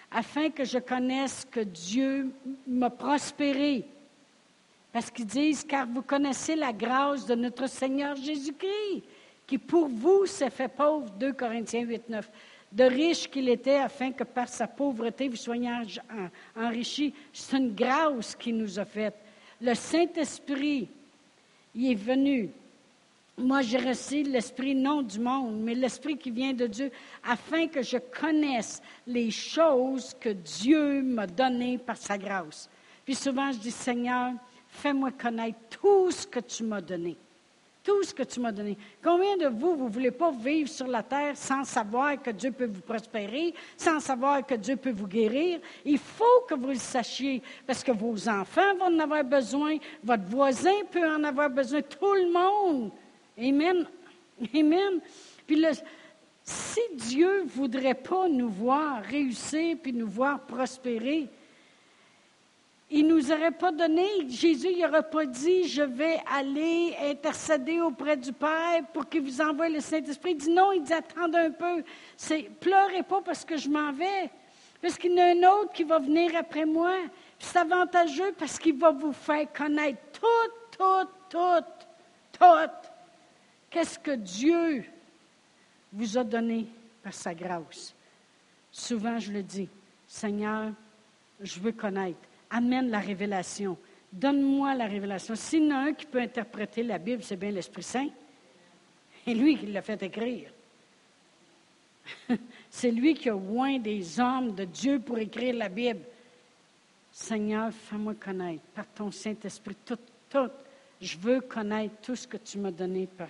afin 0.09 0.49
que 0.49 0.66
je 0.66 0.80
connaisse 0.80 1.45
que 1.51 1.59
Dieu 1.59 2.32
m'a 2.66 2.89
prospéré. 2.89 3.86
Parce 4.91 5.12
qu'ils 5.12 5.28
disent, 5.28 5.64
car 5.64 5.86
vous 5.86 6.01
connaissez 6.01 6.55
la 6.55 6.74
grâce 6.74 7.28
de 7.28 7.36
notre 7.36 7.68
Seigneur 7.68 8.16
Jésus-Christ, 8.16 9.03
qui 9.45 9.59
pour 9.59 9.88
vous 9.88 10.26
s'est 10.26 10.49
fait 10.49 10.68
pauvre, 10.68 11.12
2 11.12 11.34
Corinthiens 11.34 11.84
8, 11.84 12.09
9. 12.09 12.32
De 12.72 12.86
riche 12.86 13.30
qu'il 13.30 13.47
était, 13.49 13.78
afin 13.78 14.12
que 14.12 14.24
par 14.24 14.49
sa 14.49 14.66
pauvreté 14.66 15.30
vous 15.30 15.36
soyez 15.36 15.70
enrichis. 16.55 17.14
C'est 17.32 17.57
une 17.57 17.76
grâce 17.76 18.34
qu'il 18.34 18.57
nous 18.57 18.80
a 18.80 18.86
faite. 18.86 19.14
Le 19.62 19.76
Saint-Esprit, 19.76 20.89
il 21.76 21.91
est 21.91 21.95
venu. 21.95 22.49
Moi, 23.38 23.61
j'ai 23.61 23.78
reçu 23.78 24.24
l'esprit 24.24 24.76
non 24.76 25.01
du 25.01 25.19
monde, 25.19 25.61
mais 25.61 25.74
l'esprit 25.74 26.17
qui 26.17 26.32
vient 26.32 26.53
de 26.53 26.67
Dieu, 26.67 26.91
afin 27.24 27.67
que 27.67 27.82
je 27.82 27.97
connaisse 27.97 28.82
les 29.07 29.32
choses 29.32 30.15
que 30.19 30.30
Dieu 30.30 31.01
m'a 31.01 31.28
données 31.28 31.78
par 31.78 31.97
sa 31.97 32.17
grâce. 32.17 32.69
Puis 33.05 33.15
souvent, 33.15 33.51
je 33.51 33.57
dis, 33.57 33.72
Seigneur, 33.72 34.34
fais-moi 34.67 35.11
connaître 35.11 35.57
tout 35.69 36.11
ce 36.11 36.28
que 36.28 36.39
tu 36.39 36.63
m'as 36.63 36.82
donné. 36.82 37.15
Tout 37.84 38.03
ce 38.03 38.13
que 38.13 38.21
tu 38.21 38.39
m'as 38.39 38.51
donné. 38.51 38.77
Combien 39.03 39.38
de 39.38 39.47
vous, 39.47 39.75
vous 39.75 39.86
ne 39.86 39.93
voulez 39.93 40.11
pas 40.11 40.32
vivre 40.32 40.69
sur 40.69 40.86
la 40.86 41.01
terre 41.01 41.36
sans 41.36 41.63
savoir 41.63 42.21
que 42.21 42.29
Dieu 42.29 42.51
peut 42.51 42.67
vous 42.67 42.82
prospérer, 42.82 43.55
sans 43.75 43.99
savoir 43.99 44.45
que 44.45 44.53
Dieu 44.53 44.75
peut 44.75 44.91
vous 44.91 45.07
guérir? 45.07 45.59
Il 45.84 45.97
faut 45.97 46.45
que 46.47 46.53
vous 46.53 46.67
le 46.67 46.75
sachiez, 46.75 47.41
parce 47.65 47.84
que 47.84 47.91
vos 47.91 48.29
enfants 48.29 48.75
vont 48.77 48.95
en 48.95 48.99
avoir 48.99 49.23
besoin, 49.23 49.77
votre 50.03 50.25
voisin 50.25 50.84
peut 50.91 51.09
en 51.09 51.23
avoir 51.23 51.49
besoin, 51.49 51.82
tout 51.82 52.13
le 52.13 52.32
monde. 52.32 52.91
Amen. 53.38 53.88
Amen. 54.53 54.99
Puis 55.47 55.65
si 56.43 56.82
Dieu 56.95 57.43
ne 57.43 57.49
voudrait 57.49 57.95
pas 57.95 58.27
nous 58.27 58.49
voir 58.49 59.01
réussir 59.01 59.77
puis 59.82 59.93
nous 59.93 60.07
voir 60.07 60.39
prospérer, 60.41 61.29
il 62.93 63.07
ne 63.07 63.13
nous 63.13 63.31
aurait 63.31 63.51
pas 63.51 63.71
donné, 63.71 64.05
Jésus 64.27 64.75
n'aurait 64.77 65.09
pas 65.09 65.25
dit, 65.25 65.65
je 65.65 65.81
vais 65.81 66.19
aller 66.29 66.93
intercéder 67.01 67.79
auprès 67.79 68.17
du 68.17 68.33
Père 68.33 68.85
pour 68.93 69.07
qu'il 69.07 69.21
vous 69.21 69.39
envoie 69.39 69.69
le 69.69 69.79
Saint-Esprit. 69.79 70.31
Il 70.31 70.37
dit 70.37 70.49
non, 70.51 70.73
il 70.73 70.83
dit 70.83 70.91
attendez 70.91 71.37
un 71.37 71.51
peu. 71.51 71.83
C'est, 72.17 72.49
pleurez 72.59 73.03
pas 73.03 73.21
parce 73.21 73.45
que 73.45 73.55
je 73.55 73.69
m'en 73.69 73.93
vais. 73.93 74.29
Parce 74.81 74.97
qu'il 74.97 75.13
y 75.13 75.21
en 75.21 75.23
a 75.23 75.29
un 75.29 75.51
autre 75.53 75.71
qui 75.71 75.85
va 75.85 75.99
venir 75.99 76.35
après 76.35 76.65
moi. 76.65 76.93
c'est 77.39 77.59
avantageux 77.59 78.33
parce 78.37 78.59
qu'il 78.59 78.77
va 78.77 78.91
vous 78.91 79.13
faire 79.13 79.47
connaître 79.53 80.01
tout, 80.11 80.77
tout, 80.77 81.07
tout, 81.29 81.65
tout. 82.33 82.71
Qu'est-ce 83.69 83.99
que 83.99 84.11
Dieu 84.11 84.83
vous 85.93 86.17
a 86.17 86.25
donné 86.25 86.67
par 87.01 87.13
sa 87.13 87.33
grâce? 87.33 87.95
Souvent, 88.69 89.17
je 89.17 89.31
le 89.31 89.43
dis, 89.43 89.69
Seigneur, 90.05 90.71
je 91.39 91.57
veux 91.57 91.71
connaître 91.71 92.19
amène 92.52 92.89
la 92.89 92.99
révélation. 92.99 93.78
Donne-moi 94.12 94.76
la 94.76 94.86
révélation. 94.86 95.36
S'il 95.36 95.68
y 95.68 95.72
a 95.72 95.80
un 95.80 95.93
qui 95.93 96.06
peut 96.06 96.20
interpréter 96.20 96.84
la 96.84 96.97
Bible, 96.97 97.24
c'est 97.24 97.38
bien 97.38 97.52
l'Esprit 97.52 97.84
Saint. 97.84 98.10
Et 99.26 99.34
lui 99.34 99.58
qui 99.58 99.68
l'a 99.68 99.82
fait 99.82 100.02
écrire. 100.04 100.52
c'est 102.70 102.91
lui 102.91 103.14
qui 103.14 103.30
a 103.30 103.36
oint 103.36 103.80
des 103.80 104.20
hommes 104.20 104.54
de 104.54 104.66
Dieu 104.66 104.99
pour 104.99 105.18
écrire 105.18 105.56
la 105.56 105.70
Bible. 105.70 106.02
Seigneur, 107.12 107.72
fais-moi 107.72 108.16
connaître 108.16 108.64
par 108.76 108.86
ton 108.88 109.12
Saint-Esprit 109.12 109.76
tout, 109.86 109.99
tout. 110.30 110.49
Je 110.99 111.18
veux 111.18 111.41
connaître 111.41 111.95
tout 112.02 112.16
ce 112.16 112.28
que 112.28 112.38
tu 112.38 112.58
m'as 112.58 112.72
donné 112.72 113.08
par, 113.08 113.30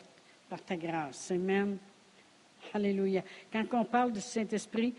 ta 0.65 0.75
grâce. 0.75 1.31
Amen. 1.31 1.77
Alléluia. 2.73 3.23
Quand 3.51 3.65
on 3.73 3.85
parle 3.85 4.13
du 4.13 4.21
Saint-Esprit, 4.21 4.93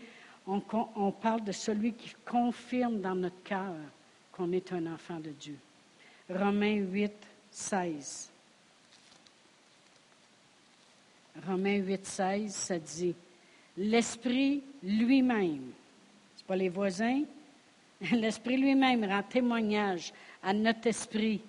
on 0.45 1.11
parle 1.11 1.43
de 1.43 1.51
celui 1.51 1.93
qui 1.93 2.13
confirme 2.25 2.99
dans 2.99 3.15
notre 3.15 3.41
cœur 3.43 3.75
qu'on 4.33 4.51
est 4.51 4.73
un 4.73 4.87
enfant 4.87 5.19
de 5.19 5.29
Dieu. 5.29 5.57
Romains 6.29 6.75
8, 6.75 7.11
16. 7.51 8.29
Romains 11.47 11.77
8, 11.77 12.05
16, 12.05 12.53
ça 12.53 12.79
dit 12.79 13.15
L'Esprit 13.77 14.61
lui-même, 14.83 15.71
ce 16.35 16.43
pas 16.43 16.55
les 16.55 16.69
voisins, 16.69 17.23
l'Esprit 18.11 18.57
lui-même 18.57 19.05
rend 19.05 19.23
témoignage 19.23 20.13
à 20.41 20.53
notre 20.53 20.87
esprit 20.87 21.41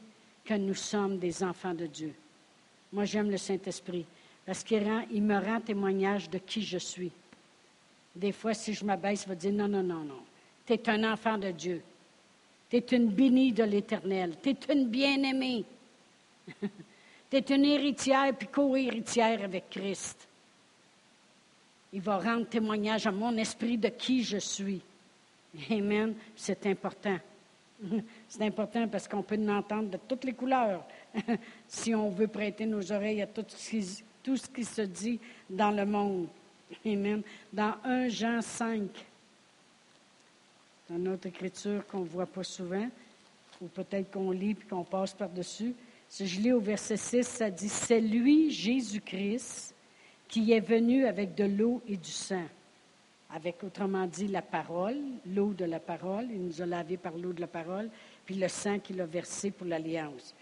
que 0.44 0.54
nous 0.54 0.74
sommes 0.74 1.18
des 1.18 1.42
enfants 1.42 1.74
de 1.74 1.86
Dieu. 1.86 2.14
Moi, 2.92 3.04
j'aime 3.04 3.30
le 3.30 3.36
Saint-Esprit 3.36 4.06
parce 4.46 4.62
qu'il 4.62 4.86
il 5.10 5.22
me 5.22 5.38
rend 5.38 5.60
témoignage 5.60 6.28
de 6.30 6.38
qui 6.38 6.62
je 6.62 6.78
suis. 6.78 7.10
Des 8.14 8.32
fois, 8.32 8.54
si 8.54 8.74
je 8.74 8.84
m'abaisse, 8.84 9.24
il 9.24 9.28
va 9.28 9.34
dire 9.34 9.52
non, 9.52 9.68
non, 9.68 9.82
non, 9.82 10.04
non. 10.04 10.20
Tu 10.66 10.74
es 10.74 10.88
un 10.88 11.12
enfant 11.12 11.36
de 11.36 11.50
Dieu. 11.50 11.82
Tu 12.74 12.78
es 12.78 12.96
une 12.98 13.06
bénie 13.08 13.52
de 13.52 13.62
l'Éternel. 13.62 14.34
Tu 14.42 14.50
es 14.50 14.72
une 14.72 14.88
bien-aimée. 14.88 15.64
tu 17.30 17.36
es 17.36 17.38
une 17.38 17.64
héritière 17.66 18.34
puis 18.36 18.48
co-héritière 18.48 19.44
avec 19.44 19.70
Christ. 19.70 20.26
Il 21.92 22.00
va 22.00 22.18
rendre 22.18 22.48
témoignage 22.48 23.06
à 23.06 23.12
mon 23.12 23.36
esprit 23.36 23.78
de 23.78 23.90
qui 23.90 24.24
je 24.24 24.38
suis. 24.38 24.80
Amen. 25.70 26.14
C'est 26.34 26.66
important. 26.66 27.16
C'est 28.28 28.42
important 28.42 28.88
parce 28.88 29.06
qu'on 29.06 29.22
peut 29.22 29.36
l'entendre 29.36 29.90
de 29.90 29.98
toutes 30.08 30.24
les 30.24 30.32
couleurs 30.32 30.84
si 31.68 31.94
on 31.94 32.10
veut 32.10 32.26
prêter 32.26 32.66
nos 32.66 32.90
oreilles 32.90 33.22
à 33.22 33.28
tout 33.28 33.44
ce, 33.46 33.70
qui, 33.70 34.02
tout 34.20 34.36
ce 34.36 34.48
qui 34.48 34.64
se 34.64 34.82
dit 34.82 35.20
dans 35.48 35.70
le 35.70 35.86
monde. 35.86 36.26
Amen. 36.84 37.22
Dans 37.52 37.76
1 37.84 38.08
Jean 38.08 38.42
5, 38.42 38.88
dans 40.88 40.98
notre 40.98 41.26
écriture 41.26 41.86
qu'on 41.86 42.00
ne 42.00 42.08
voit 42.08 42.26
pas 42.26 42.44
souvent, 42.44 42.88
ou 43.60 43.66
peut-être 43.66 44.10
qu'on 44.10 44.30
lit 44.30 44.50
et 44.50 44.68
qu'on 44.68 44.84
passe 44.84 45.14
par-dessus. 45.14 45.74
Si 46.08 46.26
je 46.26 46.40
lis 46.40 46.52
au 46.52 46.60
verset 46.60 46.96
6, 46.96 47.26
ça 47.26 47.50
dit 47.50 47.68
C'est 47.68 48.00
lui, 48.00 48.50
Jésus-Christ, 48.50 49.74
qui 50.28 50.52
est 50.52 50.60
venu 50.60 51.06
avec 51.06 51.34
de 51.34 51.44
l'eau 51.44 51.80
et 51.88 51.96
du 51.96 52.10
sang. 52.10 52.44
Avec, 53.32 53.64
autrement 53.64 54.06
dit, 54.06 54.28
la 54.28 54.42
parole, 54.42 54.98
l'eau 55.26 55.54
de 55.54 55.64
la 55.64 55.80
parole. 55.80 56.26
Il 56.30 56.42
nous 56.42 56.62
a 56.62 56.66
lavé 56.66 56.96
par 56.96 57.16
l'eau 57.16 57.32
de 57.32 57.40
la 57.40 57.46
parole, 57.46 57.88
puis 58.24 58.36
le 58.36 58.48
sang 58.48 58.78
qu'il 58.78 59.00
a 59.00 59.06
versé 59.06 59.50
pour 59.50 59.66
l'alliance. 59.66 60.34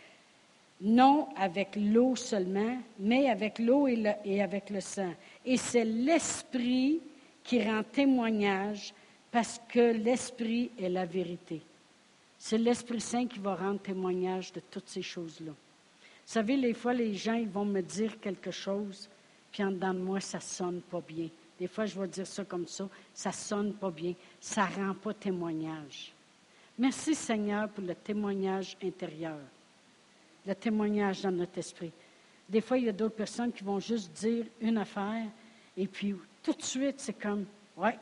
Non 0.80 1.28
avec 1.36 1.76
l'eau 1.76 2.16
seulement, 2.16 2.76
mais 2.99 3.30
avec 3.30 3.61
l'eau 3.61 3.86
et, 3.86 4.03
et 4.24 4.43
avec 4.43 4.68
le 4.68 4.80
sang. 4.80 5.14
Et 5.47 5.57
c'est 5.57 5.84
l'Esprit 5.84 7.01
qui 7.45 7.62
rend 7.62 7.82
témoignage 7.84 8.93
parce 9.33 9.61
que 9.66 9.93
l'Esprit 9.95 10.70
est 10.78 10.91
la 10.91 11.07
vérité. 11.07 11.62
C'est 12.39 12.59
l'Esprit 12.59 13.01
Saint 13.01 13.26
qui 13.26 13.39
va 13.39 13.55
rendre 13.55 13.80
témoignage 13.80 14.53
de 14.53 14.61
toutes 14.61 14.89
ces 14.89 15.03
choses-là. 15.03 15.53
Vous 15.53 16.33
savez, 16.33 16.57
les 16.57 16.74
fois, 16.74 16.93
les 16.93 17.14
gens 17.14 17.35
ils 17.35 17.49
vont 17.49 17.64
me 17.64 17.80
dire 17.80 18.20
quelque 18.20 18.51
chose, 18.51 19.09
puis 19.51 19.64
en 19.64 19.70
dedans 19.70 19.95
de 19.95 20.01
moi, 20.01 20.20
ça 20.20 20.39
ne 20.39 20.43
sonne 20.43 20.80
pas 20.83 21.01
bien. 21.01 21.28
Des 21.59 21.66
fois, 21.66 21.87
je 21.87 21.99
vais 21.99 22.09
dire 22.09 22.26
ça 22.26 22.45
comme 22.45 22.66
ça, 22.66 22.89
ça 23.14 23.30
ne 23.30 23.35
sonne 23.35 23.72
pas 23.72 23.91
bien, 23.91 24.14
ça 24.39 24.68
ne 24.68 24.87
rend 24.87 24.95
pas 24.95 25.14
témoignage. 25.14 26.12
Merci 26.78 27.14
Seigneur 27.14 27.68
pour 27.68 27.85
le 27.85 27.95
témoignage 27.95 28.76
intérieur, 28.83 29.39
le 30.47 30.55
témoignage 30.55 31.22
dans 31.22 31.30
notre 31.30 31.59
esprit. 31.59 31.93
Des 32.49 32.61
fois, 32.61 32.76
il 32.76 32.85
y 32.85 32.89
a 32.89 32.93
d'autres 32.93 33.14
personnes 33.14 33.53
qui 33.53 33.64
vont 33.64 33.80
juste 33.80 34.12
dire 34.12 34.45
une 34.61 34.76
affaire, 34.76 35.26
et 35.76 35.87
puis 35.87 36.14
tout 36.43 36.53
de 36.53 36.62
suite, 36.62 36.97
c'est 36.99 37.18
comme, 37.18 37.47
ouais, 37.76 37.97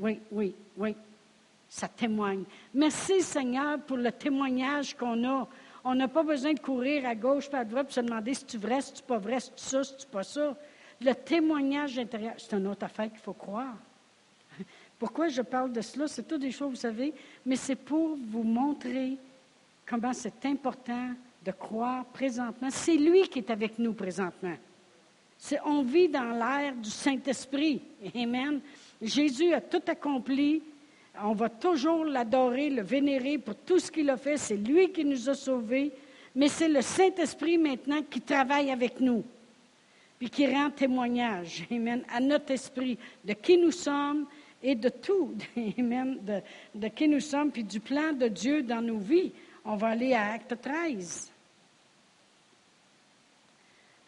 oui, 0.00 0.18
oui, 0.32 0.54
oui. 0.76 0.96
Ça 1.68 1.86
témoigne. 1.86 2.42
Merci 2.74 3.22
Seigneur 3.22 3.78
pour 3.80 3.96
le 3.96 4.10
témoignage 4.10 4.96
qu'on 4.96 5.24
a. 5.24 5.46
On 5.84 5.94
n'a 5.94 6.08
pas 6.08 6.22
besoin 6.22 6.52
de 6.52 6.58
courir 6.58 7.06
à 7.06 7.14
gauche 7.14 7.48
à 7.52 7.64
droite 7.64 7.86
pour 7.86 7.94
se 7.94 8.00
demander 8.00 8.34
si 8.34 8.44
tu 8.44 8.58
vrai, 8.58 8.80
si 8.80 8.94
tu 8.94 9.02
pas 9.02 9.18
vrai, 9.18 9.38
si 9.38 9.50
tu 9.52 9.62
ça, 9.62 9.84
si 9.84 9.96
tu 9.96 10.06
pas 10.06 10.24
ça. 10.24 10.56
Le 11.00 11.14
témoignage 11.14 11.98
intérieur, 11.98 12.34
c'est 12.38 12.56
une 12.56 12.66
autre 12.66 12.84
affaire 12.84 13.08
qu'il 13.10 13.20
faut 13.20 13.32
croire. 13.32 13.76
Pourquoi 14.98 15.28
je 15.28 15.42
parle 15.42 15.72
de 15.72 15.80
cela? 15.80 16.08
C'est 16.08 16.26
toutes 16.26 16.40
des 16.40 16.50
choses, 16.50 16.70
vous 16.70 16.76
savez, 16.76 17.14
mais 17.46 17.56
c'est 17.56 17.76
pour 17.76 18.16
vous 18.16 18.42
montrer 18.42 19.16
comment 19.86 20.12
c'est 20.12 20.44
important 20.46 21.10
de 21.44 21.52
croire 21.52 22.04
présentement. 22.06 22.68
C'est 22.70 22.96
lui 22.96 23.28
qui 23.28 23.38
est 23.38 23.50
avec 23.50 23.78
nous 23.78 23.92
présentement. 23.92 24.56
on 25.64 25.82
vit 25.82 26.08
dans 26.08 26.32
l'ère 26.32 26.74
du 26.74 26.90
Saint-Esprit. 26.90 27.80
Amen. 28.14 28.60
Jésus 29.02 29.52
a 29.54 29.60
tout 29.60 29.82
accompli. 29.86 30.62
On 31.22 31.32
va 31.32 31.48
toujours 31.48 32.04
l'adorer, 32.04 32.70
le 32.70 32.82
vénérer 32.82 33.38
pour 33.38 33.54
tout 33.54 33.78
ce 33.78 33.90
qu'il 33.90 34.10
a 34.10 34.16
fait. 34.16 34.36
C'est 34.36 34.56
lui 34.56 34.92
qui 34.92 35.04
nous 35.04 35.28
a 35.28 35.34
sauvés. 35.34 35.92
Mais 36.34 36.48
c'est 36.48 36.68
le 36.68 36.82
Saint-Esprit 36.82 37.58
maintenant 37.58 38.02
qui 38.02 38.20
travaille 38.20 38.70
avec 38.70 39.00
nous, 39.00 39.24
puis 40.18 40.30
qui 40.30 40.46
rend 40.46 40.70
témoignage, 40.70 41.64
à 42.08 42.20
notre 42.20 42.52
esprit 42.52 42.96
de 43.24 43.32
qui 43.32 43.56
nous 43.56 43.72
sommes 43.72 44.26
et 44.62 44.76
de 44.76 44.88
tout, 44.88 45.34
amen, 45.78 46.18
de, 46.22 46.40
de 46.74 46.88
qui 46.88 47.08
nous 47.08 47.20
sommes, 47.20 47.50
puis 47.50 47.64
du 47.64 47.80
plan 47.80 48.12
de 48.12 48.28
Dieu 48.28 48.62
dans 48.62 48.80
nos 48.80 48.98
vies. 48.98 49.32
On 49.64 49.76
va 49.76 49.88
aller 49.88 50.14
à 50.14 50.32
Acte 50.32 50.60
13. 50.60 51.30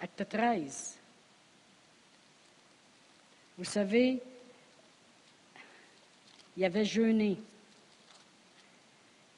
Acte 0.00 0.28
13. 0.28 0.98
Vous 3.58 3.64
savez, 3.64 4.20
il 6.56 6.64
avait 6.64 6.84
jeûné. 6.84 7.36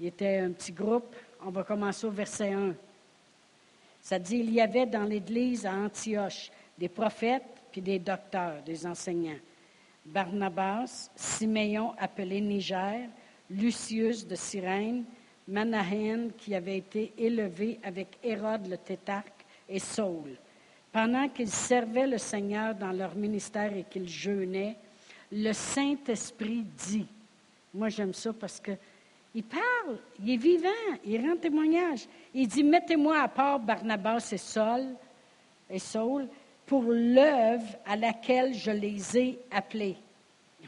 Il 0.00 0.06
était 0.06 0.38
un 0.38 0.50
petit 0.50 0.72
groupe. 0.72 1.14
On 1.44 1.50
va 1.50 1.62
commencer 1.62 2.06
au 2.06 2.10
verset 2.10 2.52
1. 2.52 2.74
Ça 4.00 4.18
dit, 4.18 4.38
il 4.38 4.52
y 4.52 4.60
avait 4.60 4.86
dans 4.86 5.04
l'Église 5.04 5.64
à 5.64 5.72
Antioche 5.72 6.50
des 6.76 6.88
prophètes 6.88 7.42
puis 7.74 7.80
des 7.80 7.98
docteurs, 7.98 8.62
des 8.64 8.86
enseignants. 8.86 9.40
Barnabas, 10.06 11.10
Siméon 11.16 11.92
appelé 11.98 12.40
Niger, 12.40 13.08
Lucius 13.50 14.26
de 14.26 14.36
Cyrène, 14.36 15.04
Manahen 15.48 16.30
qui 16.38 16.54
avait 16.54 16.78
été 16.78 17.12
élevé 17.18 17.80
avec 17.82 18.18
Hérode 18.22 18.68
le 18.68 18.76
tétarque 18.76 19.44
et 19.68 19.78
Saul. 19.78 20.36
Pendant 20.92 21.28
qu'ils 21.28 21.50
servaient 21.50 22.06
le 22.06 22.18
Seigneur 22.18 22.74
dans 22.74 22.92
leur 22.92 23.16
ministère 23.16 23.76
et 23.76 23.84
qu'ils 23.90 24.08
jeûnaient, 24.08 24.76
le 25.32 25.52
Saint-Esprit 25.52 26.64
dit. 26.76 27.06
Moi, 27.72 27.88
j'aime 27.88 28.14
ça 28.14 28.32
parce 28.32 28.60
que 28.60 28.72
il 29.34 29.42
parle, 29.42 29.98
il 30.22 30.34
est 30.34 30.36
vivant, 30.36 30.68
il 31.04 31.20
rend 31.20 31.36
témoignage. 31.36 32.06
Il 32.32 32.46
dit 32.46 32.62
Mettez-moi 32.62 33.18
à 33.18 33.26
part 33.26 33.58
Barnabas 33.58 34.28
et 34.32 34.38
Saul 34.38 34.94
et 35.68 35.80
Saul 35.80 36.28
pour 36.66 36.84
l'œuvre 36.84 37.66
à 37.84 37.96
laquelle 37.96 38.54
je 38.54 38.70
les 38.70 39.18
ai 39.18 39.38
appelés. 39.50 39.96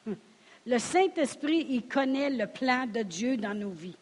Le 0.67 0.79
Saint-Esprit, 0.79 1.67
il 1.71 1.87
connaît 1.87 2.29
le 2.29 2.49
plan 2.49 2.87
de 2.87 3.03
Dieu 3.03 3.37
dans 3.37 3.55
nos 3.55 3.71
vies. 3.71 3.97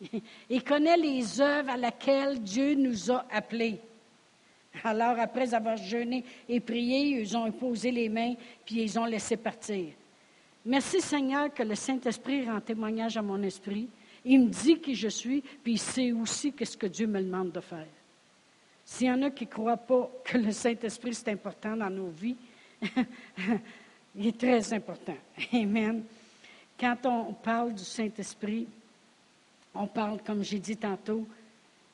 Il 0.50 0.64
connaît 0.64 0.96
les 0.96 1.40
œuvres 1.40 1.70
à 1.70 1.76
laquelle 1.76 2.42
Dieu 2.42 2.74
nous 2.74 3.10
a 3.10 3.26
appelés. 3.30 3.78
Alors, 4.84 5.18
après 5.18 5.54
avoir 5.54 5.76
jeûné 5.76 6.24
et 6.48 6.60
prié, 6.60 7.20
ils 7.20 7.36
ont 7.36 7.44
imposé 7.44 7.90
les 7.90 8.08
mains, 8.08 8.34
puis 8.64 8.82
ils 8.82 8.98
ont 8.98 9.04
laissé 9.04 9.36
partir. 9.36 9.86
Merci 10.64 11.00
Seigneur 11.00 11.52
que 11.54 11.62
le 11.62 11.74
Saint-Esprit 11.74 12.44
rend 12.44 12.60
témoignage 12.60 13.16
à 13.16 13.22
mon 13.22 13.42
esprit. 13.42 13.88
Il 14.24 14.40
me 14.40 14.48
dit 14.48 14.80
qui 14.80 14.94
je 14.94 15.08
suis, 15.08 15.40
puis 15.40 15.74
il 15.74 15.78
sait 15.78 16.10
aussi 16.12 16.52
qu'est-ce 16.52 16.76
que 16.76 16.86
Dieu 16.86 17.06
me 17.06 17.22
demande 17.22 17.52
de 17.52 17.60
faire. 17.60 17.86
S'il 18.84 19.06
y 19.06 19.10
en 19.10 19.22
a 19.22 19.30
qui 19.30 19.44
ne 19.46 19.50
croient 19.50 19.76
pas 19.76 20.10
que 20.24 20.38
le 20.38 20.52
Saint-Esprit, 20.52 21.14
c'est 21.14 21.30
important 21.30 21.76
dans 21.76 21.90
nos 21.90 22.08
vies, 22.08 22.36
il 24.16 24.26
est 24.26 24.38
très 24.38 24.72
important. 24.72 25.16
Amen. 25.52 26.02
Quand 26.78 26.96
on 27.04 27.32
parle 27.32 27.74
du 27.74 27.84
Saint-Esprit, 27.84 28.66
on 29.74 29.86
parle, 29.86 30.20
comme 30.24 30.42
j'ai 30.42 30.58
dit 30.58 30.76
tantôt, 30.76 31.26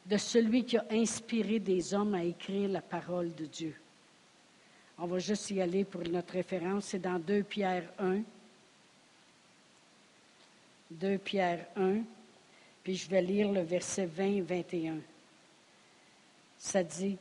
de 0.07 0.17
celui 0.17 0.65
qui 0.65 0.77
a 0.77 0.87
inspiré 0.91 1.59
des 1.59 1.95
hommes 1.95 2.15
à 2.15 2.25
écrire 2.25 2.69
la 2.69 2.83
parole 2.83 3.35
de 3.35 3.47
Dieu. 3.47 3.75
On 4.99 5.07
va 5.07 5.19
juste 5.19 5.51
y 5.51 5.61
aller 5.61 5.85
pour 5.85 6.03
notre 6.03 6.35
référence. 6.35 6.87
C'est 6.87 6.99
dans 6.99 7.19
2 7.19 7.43
Pierre 7.45 7.89
1. 7.99 8.21
2 10.91 11.19
Pierre 11.19 11.67
1. 11.77 12.01
Puis 12.83 12.97
je 12.97 13.09
vais 13.09 13.23
lire 13.23 13.51
le 13.51 13.63
verset 13.63 14.07
20 14.07 14.25
et 14.25 14.41
21. 14.41 14.97
Ça 16.59 16.83
dit, 16.83 17.17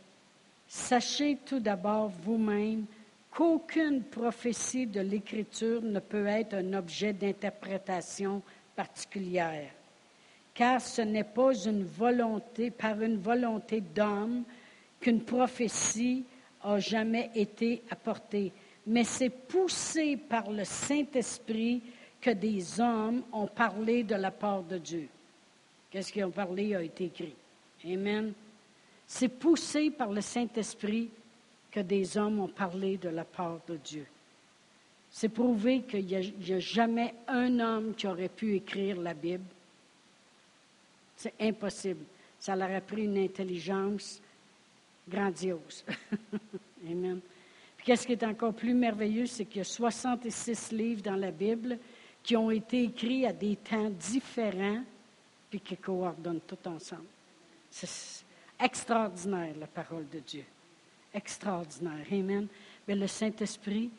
Sachez 0.68 1.38
tout 1.46 1.60
d'abord 1.60 2.10
vous-même 2.24 2.86
qu'aucune 3.30 4.04
prophétie 4.04 4.88
de 4.88 5.02
l'Écriture 5.02 5.82
ne 5.82 6.00
peut 6.00 6.28
être 6.28 6.54
un 6.54 6.74
objet 6.74 7.14
d'interprétation 7.14 8.42
particulière 8.76 9.70
car 10.62 10.80
ce 10.80 11.02
n'est 11.02 11.24
pas 11.24 11.56
une 11.66 11.84
volonté, 11.84 12.70
par 12.70 13.02
une 13.02 13.18
volonté 13.18 13.82
d'homme 13.82 14.44
qu'une 15.00 15.24
prophétie 15.24 16.24
a 16.64 16.78
jamais 16.78 17.32
été 17.34 17.82
apportée, 17.90 18.52
mais 18.86 19.04
c'est 19.04 19.32
poussé 19.32 20.18
par 20.18 20.52
le 20.52 20.64
Saint-Esprit 20.64 21.82
que 22.22 22.30
des 22.30 22.80
hommes 22.80 23.24
ont 23.34 23.48
parlé 23.48 24.04
de 24.04 24.14
la 24.14 24.30
part 24.30 24.62
de 24.62 24.78
Dieu. 24.78 25.08
Qu'est-ce 25.90 26.14
qu'ils 26.14 26.26
ont 26.26 26.30
parlé 26.30 26.76
a 26.76 26.84
été 26.84 27.06
écrit. 27.06 27.34
Amen. 27.84 28.32
C'est 29.08 29.30
poussé 29.30 29.90
par 29.90 30.12
le 30.12 30.22
Saint-Esprit 30.22 31.10
que 31.72 31.80
des 31.80 32.16
hommes 32.20 32.40
ont 32.40 32.48
parlé 32.48 32.98
de 32.98 33.10
la 33.10 33.26
part 33.26 33.58
de 33.68 33.78
Dieu. 33.78 34.06
C'est 35.10 35.30
prouvé 35.30 35.82
qu'il 35.82 36.06
n'y 36.06 36.16
a, 36.18 36.20
a, 36.20 36.60
jamais 36.60 37.16
un 37.28 37.60
homme 37.60 37.96
qui 37.96 38.06
aurait 38.06 38.30
pu 38.30 38.58
écrire 38.58 39.02
la 39.02 39.16
Bible. 39.16 39.46
C'est 41.22 41.36
impossible. 41.40 42.04
Ça 42.40 42.56
leur 42.56 42.72
a 42.72 42.82
pris 42.82 43.04
une 43.04 43.20
intelligence 43.20 44.20
grandiose. 45.08 45.86
Amen. 46.84 47.20
Puis 47.78 47.86
qu'est-ce 47.86 48.08
qui 48.08 48.14
est 48.14 48.24
encore 48.24 48.56
plus 48.56 48.74
merveilleux, 48.74 49.28
c'est 49.28 49.46
qu'il 49.46 49.60
y 49.60 49.62
a 49.62 49.66
66 49.66 50.72
livres 50.72 51.04
dans 51.04 51.16
la 51.16 51.30
Bible 51.30 51.78
qui 52.24 52.36
ont 52.36 52.50
été 52.50 52.86
écrits 52.86 53.28
à 53.28 53.34
des 53.34 53.56
temps 53.56 53.92
différents, 53.92 54.82
puis 55.52 55.60
qui 55.60 55.78
coordonnent 55.78 56.42
tout 56.42 56.68
ensemble. 56.68 57.06
C'est 57.70 58.26
extraordinaire, 58.60 59.54
la 59.60 59.68
parole 59.68 60.10
de 60.10 60.22
Dieu. 60.22 60.46
Extraordinaire. 61.14 62.08
Amen. 62.12 62.48
Mais 62.88 62.96
le 62.96 63.06
Saint-Esprit, 63.06 63.92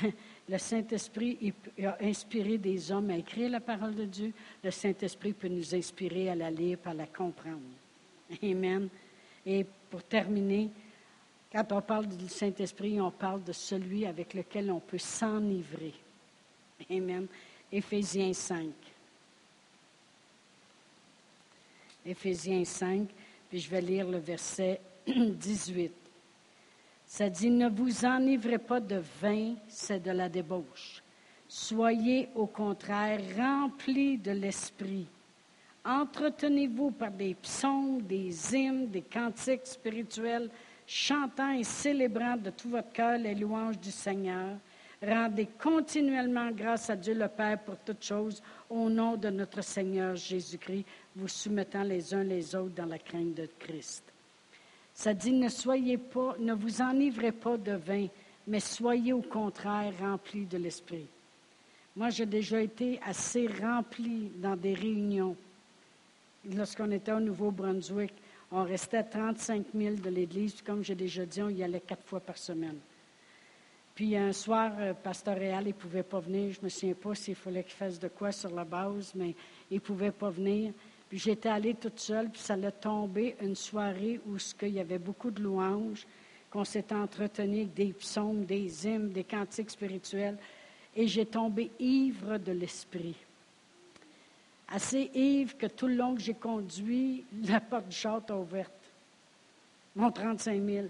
Le 0.50 0.58
Saint-Esprit 0.58 1.54
a 1.84 1.96
inspiré 2.00 2.58
des 2.58 2.90
hommes 2.90 3.10
à 3.10 3.16
écrire 3.16 3.50
la 3.50 3.60
parole 3.60 3.94
de 3.94 4.04
Dieu. 4.04 4.32
Le 4.64 4.72
Saint-Esprit 4.72 5.32
peut 5.32 5.46
nous 5.46 5.76
inspirer 5.76 6.28
à 6.28 6.34
la 6.34 6.50
lire, 6.50 6.78
à 6.86 6.92
la 6.92 7.06
comprendre. 7.06 7.60
Amen. 8.42 8.88
Et 9.46 9.64
pour 9.88 10.02
terminer, 10.02 10.68
quand 11.52 11.70
on 11.70 11.80
parle 11.80 12.08
du 12.08 12.28
Saint-Esprit, 12.28 13.00
on 13.00 13.12
parle 13.12 13.44
de 13.44 13.52
celui 13.52 14.04
avec 14.06 14.34
lequel 14.34 14.72
on 14.72 14.80
peut 14.80 14.98
s'enivrer. 14.98 15.94
Amen. 16.90 17.28
Éphésiens 17.70 18.32
5. 18.32 18.66
Éphésiens 22.04 22.64
5, 22.64 23.08
puis 23.48 23.60
je 23.60 23.70
vais 23.70 23.82
lire 23.82 24.08
le 24.08 24.18
verset 24.18 24.80
18. 25.06 25.99
Ça 27.12 27.28
dit, 27.28 27.50
ne 27.50 27.68
vous 27.68 28.04
enivrez 28.04 28.58
pas 28.58 28.78
de 28.78 29.02
vin, 29.20 29.56
c'est 29.66 30.00
de 30.00 30.12
la 30.12 30.28
débauche. 30.28 31.02
Soyez 31.48 32.28
au 32.36 32.46
contraire 32.46 33.20
remplis 33.36 34.16
de 34.16 34.30
l'Esprit. 34.30 35.08
Entretenez-vous 35.84 36.92
par 36.92 37.10
des 37.10 37.34
psaumes, 37.34 38.00
des 38.02 38.54
hymnes, 38.54 38.86
des 38.90 39.02
cantiques 39.02 39.66
spirituels, 39.66 40.50
chantant 40.86 41.50
et 41.50 41.64
célébrant 41.64 42.36
de 42.36 42.50
tout 42.50 42.70
votre 42.70 42.92
cœur 42.92 43.18
les 43.18 43.34
louanges 43.34 43.80
du 43.80 43.90
Seigneur. 43.90 44.56
Rendez 45.02 45.48
continuellement 45.60 46.52
grâce 46.52 46.90
à 46.90 46.96
Dieu 46.96 47.14
le 47.14 47.26
Père 47.26 47.58
pour 47.58 47.78
toutes 47.78 48.04
choses, 48.04 48.40
au 48.70 48.88
nom 48.88 49.16
de 49.16 49.30
notre 49.30 49.64
Seigneur 49.64 50.14
Jésus-Christ, 50.14 50.86
vous 51.16 51.26
soumettant 51.26 51.82
les 51.82 52.14
uns 52.14 52.22
les 52.22 52.54
autres 52.54 52.76
dans 52.76 52.86
la 52.86 53.00
crainte 53.00 53.34
de 53.34 53.48
Christ. 53.58 54.09
Ça 55.00 55.14
dit, 55.14 55.32
ne 55.32 55.48
soyez 55.48 55.96
pas, 55.96 56.36
ne 56.38 56.52
vous 56.52 56.82
enivrez 56.82 57.32
pas 57.32 57.56
de 57.56 57.72
vin, 57.72 58.06
mais 58.46 58.60
soyez 58.60 59.14
au 59.14 59.22
contraire 59.22 59.94
remplis 59.98 60.44
de 60.44 60.58
l'Esprit. 60.58 61.06
Moi, 61.96 62.10
j'ai 62.10 62.26
déjà 62.26 62.60
été 62.60 63.00
assez 63.06 63.46
rempli 63.46 64.30
dans 64.36 64.56
des 64.56 64.74
réunions. 64.74 65.34
Lorsqu'on 66.54 66.90
était 66.90 67.12
au 67.12 67.20
Nouveau-Brunswick, 67.20 68.12
on 68.52 68.62
restait 68.62 68.98
à 68.98 69.04
35 69.04 69.68
000 69.74 69.94
de 69.94 70.10
l'Église. 70.10 70.60
Comme 70.60 70.84
j'ai 70.84 70.94
déjà 70.94 71.24
dit, 71.24 71.40
on 71.40 71.48
y 71.48 71.62
allait 71.62 71.80
quatre 71.80 72.04
fois 72.04 72.20
par 72.20 72.36
semaine. 72.36 72.76
Puis 73.94 74.14
un 74.18 74.34
soir, 74.34 74.72
euh, 74.80 74.92
Pasteur 74.92 75.38
Réal, 75.38 75.64
il 75.64 75.68
ne 75.68 75.72
pouvait 75.72 76.02
pas 76.02 76.20
venir. 76.20 76.52
Je 76.52 76.58
ne 76.58 76.64
me 76.64 76.68
souviens 76.68 76.94
pas 76.94 77.14
s'il 77.14 77.36
fallait 77.36 77.64
qu'il 77.64 77.72
fasse 77.72 77.98
de 77.98 78.08
quoi 78.08 78.32
sur 78.32 78.50
la 78.50 78.64
base, 78.64 79.12
mais 79.14 79.34
il 79.70 79.76
ne 79.76 79.80
pouvait 79.80 80.12
pas 80.12 80.28
venir. 80.28 80.74
Puis 81.10 81.18
j'étais 81.18 81.48
allée 81.48 81.74
toute 81.74 81.98
seule, 81.98 82.30
puis 82.30 82.40
ça 82.40 82.54
allait 82.54 82.70
tomber 82.70 83.36
une 83.42 83.56
soirée 83.56 84.20
où 84.26 84.36
il 84.62 84.68
y 84.68 84.78
avait 84.78 84.98
beaucoup 84.98 85.32
de 85.32 85.42
louanges, 85.42 86.06
qu'on 86.48 86.64
s'était 86.64 86.94
entretenu 86.94 87.62
avec 87.62 87.74
des 87.74 87.92
psaumes, 87.92 88.44
des 88.44 88.86
hymnes, 88.86 89.10
des 89.10 89.24
cantiques 89.24 89.70
spirituels. 89.70 90.38
Et 90.94 91.08
j'ai 91.08 91.26
tombé 91.26 91.72
ivre 91.80 92.38
de 92.38 92.52
l'esprit. 92.52 93.16
Assez 94.68 95.10
ivre 95.12 95.58
que 95.58 95.66
tout 95.66 95.88
le 95.88 95.96
long 95.96 96.14
que 96.14 96.20
j'ai 96.20 96.34
conduit, 96.34 97.24
la 97.42 97.60
porte 97.60 97.88
du 97.88 97.96
char 97.96 98.18
était 98.18 98.32
ouverte. 98.32 98.72
Mon 99.96 100.12
35 100.12 100.64
000. 100.64 100.86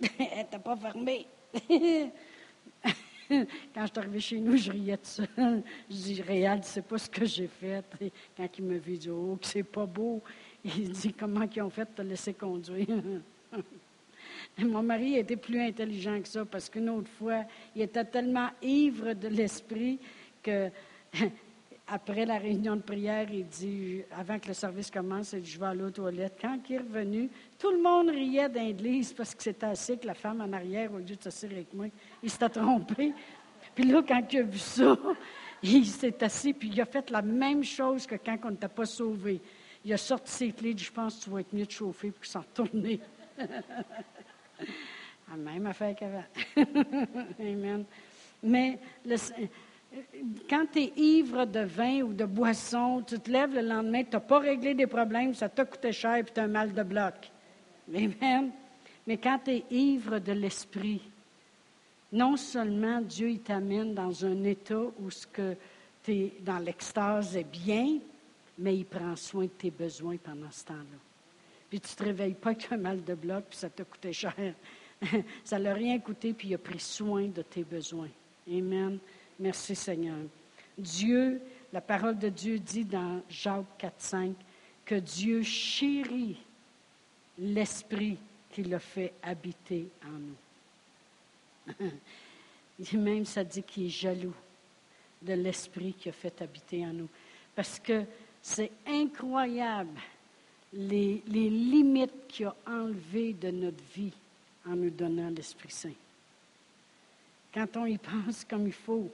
Elle 0.20 0.36
n'était 0.36 0.58
pas 0.60 0.76
fermée. 0.76 1.26
Quand 3.74 3.82
je 3.82 3.86
suis 3.86 3.98
arrivée 3.98 4.20
chez 4.20 4.40
nous, 4.40 4.56
je 4.56 4.70
riais 4.70 4.96
de 4.96 4.98
ça. 5.02 5.22
Je 5.36 5.94
dis, 5.94 6.22
Réal, 6.22 6.64
sais 6.64 6.82
pas 6.82 6.98
ce 6.98 7.08
que 7.08 7.24
j'ai 7.24 7.46
fait. 7.46 7.84
quand 8.36 8.48
il 8.58 8.64
me 8.64 8.76
vit, 8.76 8.94
il 8.94 8.98
dit, 8.98 9.10
oh, 9.10 9.38
c'est 9.42 9.62
pas 9.62 9.86
beau. 9.86 10.20
Il 10.64 10.90
dit, 10.90 11.12
comment 11.12 11.46
ils 11.54 11.62
ont 11.62 11.70
fait 11.70 11.84
de 11.84 11.94
te 11.96 12.02
laisser 12.02 12.34
conduire? 12.34 12.88
Mon 14.58 14.82
mari 14.82 15.16
était 15.16 15.36
plus 15.36 15.60
intelligent 15.60 16.20
que 16.20 16.28
ça 16.28 16.44
parce 16.44 16.68
qu'une 16.68 16.90
autre 16.90 17.10
fois, 17.18 17.44
il 17.74 17.82
était 17.82 18.04
tellement 18.04 18.50
ivre 18.62 19.12
de 19.12 19.28
l'esprit 19.28 19.98
que 20.42 20.70
après 21.92 22.24
la 22.24 22.38
réunion 22.38 22.76
de 22.76 22.82
prière, 22.82 23.26
il 23.32 23.46
dit, 23.46 24.02
avant 24.16 24.38
que 24.38 24.46
le 24.46 24.54
service 24.54 24.92
commence, 24.92 25.32
il 25.32 25.40
dit, 25.40 25.50
je 25.50 25.58
vais 25.58 25.66
aller 25.66 25.82
aux 25.82 25.90
toilettes. 25.90 26.38
Quand 26.40 26.56
il 26.68 26.76
est 26.76 26.78
revenu, 26.78 27.28
tout 27.58 27.72
le 27.72 27.82
monde 27.82 28.10
riait 28.10 28.48
d'un 28.48 28.72
parce 29.16 29.34
que 29.34 29.42
c'était 29.42 29.66
assez 29.66 29.96
que 29.96 30.06
la 30.06 30.14
femme 30.14 30.40
en 30.40 30.52
arrière, 30.52 30.92
au 30.94 30.98
lieu 30.98 31.16
de 31.16 31.22
s'asseoir 31.22 31.52
avec 31.52 31.74
moi, 31.74 31.86
il 32.22 32.30
s'était 32.30 32.48
trompé. 32.48 33.12
Puis 33.74 33.84
là, 33.84 34.02
quand 34.06 34.22
il 34.32 34.38
a 34.38 34.42
vu 34.42 34.58
ça, 34.58 34.96
il 35.64 35.84
s'est 35.84 36.22
assis, 36.22 36.52
puis 36.52 36.70
il 36.72 36.80
a 36.80 36.84
fait 36.84 37.10
la 37.10 37.22
même 37.22 37.64
chose 37.64 38.06
que 38.06 38.14
quand 38.14 38.38
on 38.44 38.50
n'était 38.52 38.68
pas 38.68 38.86
sauvé. 38.86 39.40
Il 39.84 39.92
a 39.92 39.96
sorti 39.96 40.30
ses 40.30 40.52
clés, 40.52 40.70
il 40.70 40.76
dit, 40.76 40.84
je 40.84 40.92
pense 40.92 41.18
que 41.18 41.24
tu 41.24 41.30
vas 41.30 41.40
être 41.40 41.52
mieux 41.52 41.66
de 41.66 41.70
chauffer, 41.72 42.12
puis 42.12 42.28
s'en 42.28 42.40
retourner. 42.40 43.00
la 45.28 45.36
même 45.36 45.66
affaire 45.66 45.96
qu'avant. 45.96 46.24
Amen. 47.40 47.84
Mais 48.42 48.78
le, 49.04 49.16
quand 50.48 50.66
tu 50.72 50.80
es 50.80 50.92
ivre 50.96 51.44
de 51.44 51.60
vin 51.60 52.02
ou 52.02 52.12
de 52.12 52.24
boisson, 52.24 53.02
tu 53.06 53.18
te 53.18 53.30
lèves 53.30 53.54
le 53.54 53.62
lendemain, 53.62 54.04
tu 54.04 54.10
n'as 54.12 54.20
pas 54.20 54.38
réglé 54.38 54.74
des 54.74 54.86
problèmes, 54.86 55.34
ça 55.34 55.48
t'a 55.48 55.64
coûté 55.64 55.92
cher 55.92 56.16
et 56.16 56.24
tu 56.24 56.38
as 56.38 56.44
un 56.44 56.48
mal 56.48 56.72
de 56.72 56.82
bloc. 56.82 57.14
Amen. 57.94 58.50
Mais 59.06 59.16
quand 59.16 59.40
tu 59.44 59.50
es 59.50 59.64
ivre 59.70 60.18
de 60.18 60.32
l'esprit, 60.32 61.02
non 62.12 62.36
seulement 62.36 63.00
Dieu 63.00 63.38
t'amène 63.38 63.94
dans 63.94 64.24
un 64.24 64.44
état 64.44 64.82
où 64.98 65.10
ce 65.10 65.26
que 65.26 65.56
tu 66.04 66.12
es 66.12 66.32
dans 66.40 66.58
l'extase 66.58 67.36
est 67.36 67.44
bien, 67.44 67.98
mais 68.58 68.76
il 68.76 68.84
prend 68.84 69.16
soin 69.16 69.44
de 69.44 69.50
tes 69.50 69.70
besoins 69.70 70.16
pendant 70.16 70.50
ce 70.50 70.64
temps-là. 70.66 70.98
puis 71.68 71.80
tu 71.80 71.92
ne 71.92 71.96
te 71.96 72.04
réveilles 72.04 72.34
pas 72.34 72.50
avec 72.50 72.70
un 72.70 72.76
mal 72.76 73.02
de 73.02 73.14
bloc, 73.14 73.44
puis 73.48 73.58
ça 73.58 73.70
t'a 73.70 73.84
coûté 73.84 74.12
cher. 74.12 74.34
ça 75.44 75.58
ne 75.58 75.64
l'a 75.64 75.74
rien 75.74 75.98
coûté, 75.98 76.32
puis 76.32 76.48
il 76.48 76.54
a 76.54 76.58
pris 76.58 76.80
soin 76.80 77.26
de 77.26 77.42
tes 77.42 77.64
besoins. 77.64 78.10
Amen. 78.48 78.98
Merci 79.40 79.74
Seigneur. 79.74 80.18
Dieu, 80.76 81.40
la 81.72 81.80
parole 81.80 82.18
de 82.18 82.28
Dieu 82.28 82.58
dit 82.58 82.84
dans 82.84 83.22
Jacques 83.30 83.78
4, 83.78 83.94
5 83.98 84.34
que 84.84 84.96
Dieu 84.96 85.42
chérit 85.42 86.36
l'esprit 87.38 88.18
qu'il 88.50 88.74
a 88.74 88.78
fait 88.78 89.14
habiter 89.22 89.88
en 90.04 90.18
nous. 91.78 91.90
Même 92.98 93.24
ça 93.24 93.42
dit 93.42 93.62
qu'il 93.62 93.86
est 93.86 93.88
jaloux 93.88 94.34
de 95.22 95.32
l'esprit 95.32 95.94
qui 95.94 96.10
a 96.10 96.12
fait 96.12 96.42
habiter 96.42 96.84
en 96.84 96.92
nous. 96.92 97.08
Parce 97.54 97.78
que 97.78 98.04
c'est 98.42 98.72
incroyable 98.86 99.98
les, 100.72 101.22
les 101.28 101.48
limites 101.48 102.26
qu'il 102.28 102.46
a 102.46 102.56
enlevées 102.66 103.32
de 103.32 103.50
notre 103.50 103.82
vie 103.94 104.12
en 104.66 104.76
nous 104.76 104.90
donnant 104.90 105.30
l'Esprit 105.30 105.70
Saint. 105.70 105.94
Quand 107.52 107.76
on 107.76 107.86
y 107.86 107.98
pense 107.98 108.44
comme 108.44 108.66
il 108.66 108.72
faut, 108.72 109.10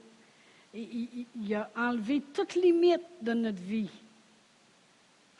il, 0.77 1.55
a 1.55 1.69
enlevé 1.75 2.21
toute 2.33 2.55
limite 2.55 3.01
de 3.21 3.33
notre 3.33 3.61
vie 3.61 3.89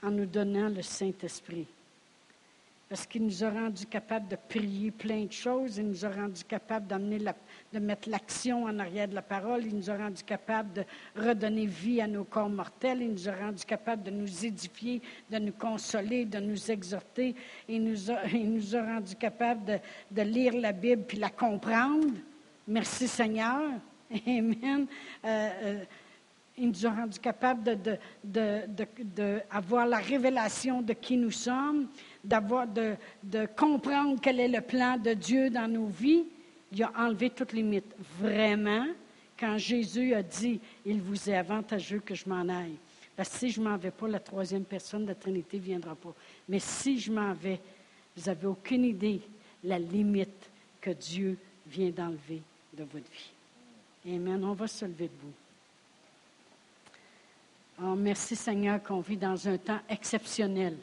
en 0.04 0.12
nous 0.12 0.26
donnant 0.26 0.70
le 0.70 0.82
Saint-Esprit. 0.82 1.68
Parce 2.90 3.06
qu'il 3.06 3.26
nous 3.26 3.44
a 3.44 3.50
rendus 3.50 3.86
capables 3.86 4.30
de 4.30 4.38
prier 4.48 4.92
plein 4.92 5.26
de 5.26 5.32
choses, 5.32 5.76
il 5.76 5.90
nous 5.90 6.06
a 6.06 6.10
rendus 6.10 6.46
capables 6.46 6.88
de 6.88 7.80
mettre 7.80 8.10
l'action 8.10 8.64
en 8.64 8.80
arrière 8.80 9.10
de 9.10 9.16
la 9.16 9.22
parole, 9.22 9.66
il 9.66 9.76
nous 9.76 9.90
a 9.90 9.98
rendus 9.98 10.24
capables 10.24 10.72
de 10.72 10.84
redonner 11.22 11.66
vie 11.66 12.00
à 12.00 12.08
nos 12.08 12.24
corps 12.24 12.50
mortels, 12.50 13.02
il 13.02 13.12
nous 13.12 13.28
a 13.28 13.36
rendus 13.36 13.66
capables 13.66 14.04
de 14.04 14.12
nous 14.12 14.46
édifier, 14.46 15.02
de 15.30 15.38
nous 15.38 15.52
consoler, 15.52 16.24
de 16.24 16.40
nous 16.40 16.72
exhorter, 16.72 17.36
il 17.68 17.84
nous 17.84 18.10
a, 18.10 18.26
il 18.34 18.64
rendus 18.74 19.16
capables 19.16 19.66
de, 19.66 19.80
de 20.10 20.22
lire 20.22 20.54
la 20.54 20.72
Bible 20.72 21.04
puis 21.06 21.18
la 21.18 21.30
comprendre. 21.30 22.14
Merci 22.66 23.10
Seigneur. 23.10 23.82
Amen. 24.28 24.88
Euh, 25.26 25.50
euh, 25.64 25.84
il 26.58 26.70
nous 26.70 26.86
a 26.88 26.90
rendus 26.90 27.20
capables 27.20 27.78
d'avoir 28.24 29.86
la 29.86 29.98
révélation 29.98 30.82
de 30.82 30.94
qui 30.94 31.16
nous 31.16 31.32
sommes, 31.32 31.88
de, 32.24 33.46
comprendre 33.56 34.20
quel 34.20 34.40
est 34.40 34.48
le 34.48 34.62
plan 34.62 34.98
de 34.98 35.14
Dieu 35.14 35.52
dans 35.52 35.68
nos 35.72 35.86
vies. 35.86 36.26
Il 36.72 36.82
a 36.82 36.92
enlevé 36.98 37.30
toutes 37.30 37.54
les 37.54 37.62
limites. 37.62 37.94
Vraiment, 38.20 38.88
quand 39.40 39.58
Jésus 39.60 40.16
a 40.16 40.24
dit, 40.24 40.60
il 40.84 41.00
vous 41.00 41.30
est 41.30 41.38
avantageux 41.38 42.00
que 42.00 42.16
je 42.16 42.28
m'en 42.28 42.50
aille. 42.50 42.78
Parce 43.16 43.30
que 43.30 43.38
si 43.38 43.50
je 43.52 43.62
m'en 43.62 43.78
vais 43.78 43.92
pas, 43.92 44.08
la 44.08 44.20
troisième 44.20 44.64
personne 44.64 45.04
de 45.04 45.10
la 45.10 45.16
Trinité 45.16 45.58
ne 45.58 45.64
viendra 45.64 45.96
pas. 45.96 46.14
Mais 46.50 46.60
si 46.60 47.00
je 47.00 47.12
m'en 47.12 47.34
vais, 47.34 47.60
vous 48.16 48.26
n'avez 48.26 48.48
aucune 48.48 48.84
idée 48.84 49.22
la 49.64 49.78
limite 49.78 50.50
que 50.82 50.90
Dieu 50.90 51.38
vient 51.68 51.90
d'enlever 51.90 52.42
de 52.74 52.84
votre 52.84 53.12
vie. 53.12 53.37
Amen. 54.08 54.44
On 54.46 54.54
va 54.54 54.68
se 54.68 54.86
lever 54.86 55.10
debout. 55.10 55.34
Oh, 57.82 57.96
merci 57.96 58.36
Seigneur 58.36 58.82
qu'on 58.82 59.02
vit 59.02 59.18
dans 59.18 59.48
un 59.48 59.58
temps 59.58 59.82
exceptionnel. 59.90 60.78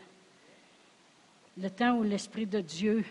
Le 1.57 1.71
temps 1.71 1.97
où 1.97 2.03
l'Esprit 2.03 2.47
de 2.47 2.61
Dieu 2.61 3.05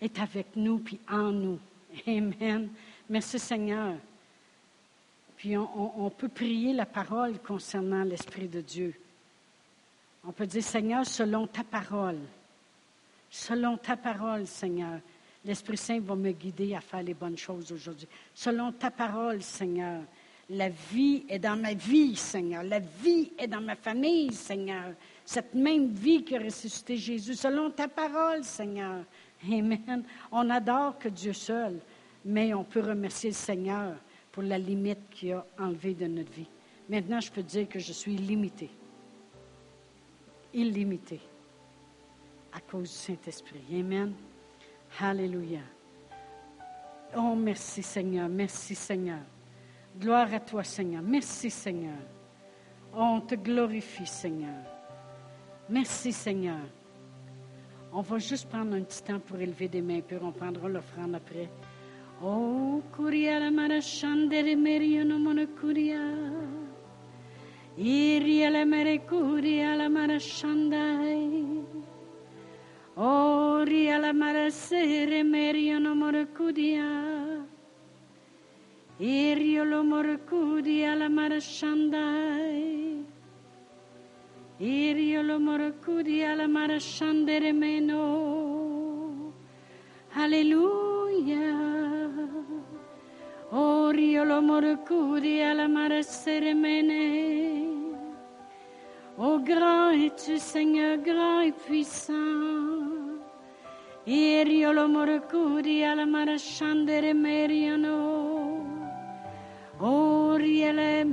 est 0.00 0.18
avec 0.20 0.54
nous 0.56 0.78
puis 0.78 1.00
en 1.08 1.32
nous. 1.32 1.58
Amen. 2.06 2.68
Merci 3.08 3.38
Seigneur. 3.38 3.94
Puis 5.38 5.56
on, 5.56 6.10
peut 6.10 6.28
prier 6.28 6.72
la 6.72 6.86
parole 6.86 7.38
concernant 7.40 8.04
l'Esprit 8.04 8.46
de 8.46 8.60
Dieu. 8.60 8.94
On 10.24 10.30
peut 10.30 10.46
dire, 10.46 10.62
Seigneur, 10.62 11.04
selon 11.04 11.48
ta 11.48 11.64
parole, 11.64 12.18
selon 13.28 13.76
ta 13.76 13.96
parole, 13.96 14.46
Seigneur, 14.46 15.00
l'Esprit 15.44 15.76
Saint 15.76 16.00
va 16.00 16.14
me 16.14 16.30
guider 16.32 16.74
à 16.74 16.80
faire 16.80 17.02
les 17.02 17.14
bonnes 17.14 17.38
choses 17.38 17.72
aujourd'hui. 17.72 18.08
Selon 18.34 18.72
ta 18.72 18.90
parole, 18.90 19.42
Seigneur, 19.42 20.02
la 20.50 20.68
vie 20.68 21.24
est 21.28 21.38
dans 21.38 21.56
ma 21.56 21.74
vie, 21.74 22.14
Seigneur. 22.14 22.62
La 22.62 22.78
vie 22.78 23.32
est 23.38 23.46
dans 23.46 23.60
ma 23.60 23.76
famille, 23.76 24.32
Seigneur. 24.32 24.94
Cette 25.24 25.54
même 25.54 25.88
vie 25.88 26.24
qui 26.24 26.36
a 26.36 26.40
ressuscité 26.40 26.96
Jésus, 26.96 27.34
selon 27.34 27.70
ta 27.70 27.88
parole, 27.88 28.44
Seigneur. 28.44 29.04
Amen. 29.50 30.04
On 30.30 30.50
adore 30.50 30.98
que 30.98 31.08
Dieu 31.08 31.32
seul, 31.32 31.78
mais 32.24 32.52
on 32.54 32.64
peut 32.64 32.80
remercier 32.80 33.30
le 33.30 33.36
Seigneur 33.36 33.96
pour 34.30 34.42
la 34.42 34.58
limite 34.58 35.10
qu'il 35.10 35.32
a 35.32 35.46
enlevée 35.58 35.94
de 35.94 36.06
notre 36.06 36.32
vie. 36.32 36.48
Maintenant, 36.88 37.20
je 37.20 37.30
peux 37.30 37.42
dire 37.42 37.68
que 37.68 37.78
je 37.78 37.92
suis 37.92 38.16
limité. 38.16 38.70
Illimité. 40.52 41.20
À 42.52 42.60
cause 42.60 42.90
du 42.90 42.94
Saint-Esprit. 42.94 43.62
Amen. 43.72 44.12
Alléluia. 45.00 45.60
Oh, 47.16 47.34
merci 47.34 47.82
Seigneur. 47.82 48.28
Merci 48.28 48.74
Seigneur. 48.74 49.20
Gloire 49.98 50.32
à 50.32 50.40
toi, 50.40 50.64
Seigneur. 50.64 51.02
Merci, 51.02 51.50
Seigneur. 51.50 51.98
on 52.94 53.20
te 53.20 53.34
glorifie, 53.34 54.06
Seigneur. 54.06 54.64
Merci, 55.68 56.12
Seigneur. 56.12 56.60
On 57.92 58.00
va 58.00 58.18
juste 58.18 58.48
prendre 58.48 58.74
un 58.74 58.82
petit 58.82 59.02
temps 59.02 59.20
pour 59.20 59.38
élever 59.38 59.68
des 59.68 59.82
mains 59.82 60.00
puis 60.00 60.16
On 60.22 60.32
prendra 60.32 60.68
l'offrande 60.68 61.14
après. 61.14 61.50
Oh, 62.22 62.82
kuria 62.94 63.38
la 63.38 63.50
marashandere 63.50 64.56
merio 64.56 65.04
no 65.04 65.18
mono 65.18 65.46
kuria. 65.60 66.00
Iria 67.76 68.50
la 68.50 68.64
mere 68.64 68.98
kuria 69.00 69.76
la 69.76 69.88
marashandai. 72.92 72.96
Oh, 72.96 73.64
ria 73.64 73.98
la 73.98 74.12
marasere 74.12 75.22
merio 75.24 75.78
no 75.78 75.94
mono 75.94 76.26
kuria. 76.34 77.46
Irio 78.98 79.64
lo 79.64 79.82
morcudi 79.82 80.84
alla 80.84 81.08
marashandai. 81.08 83.04
Irio 84.58 85.22
lo 85.22 85.38
morcudi 85.40 86.22
alla 86.22 86.46
marashandere 86.46 87.52
meno. 87.52 89.32
Alleluia. 90.12 91.80
Orio 93.50 94.24
lo 94.24 94.40
morcudi 94.40 95.42
alla 95.42 95.66
marasere 95.68 96.54
mene. 96.54 97.71
Oh, 99.18 99.38
grand 99.38 99.92
es-tu, 99.92 100.38
Seigneur, 100.38 100.96
grand 100.96 101.42
et 101.42 101.52
puissant. 101.52 103.20
Irio 104.06 104.72
lo 104.72 104.88
morcudi 104.88 105.84
alla. 105.84 106.06
Oriele 109.80 111.04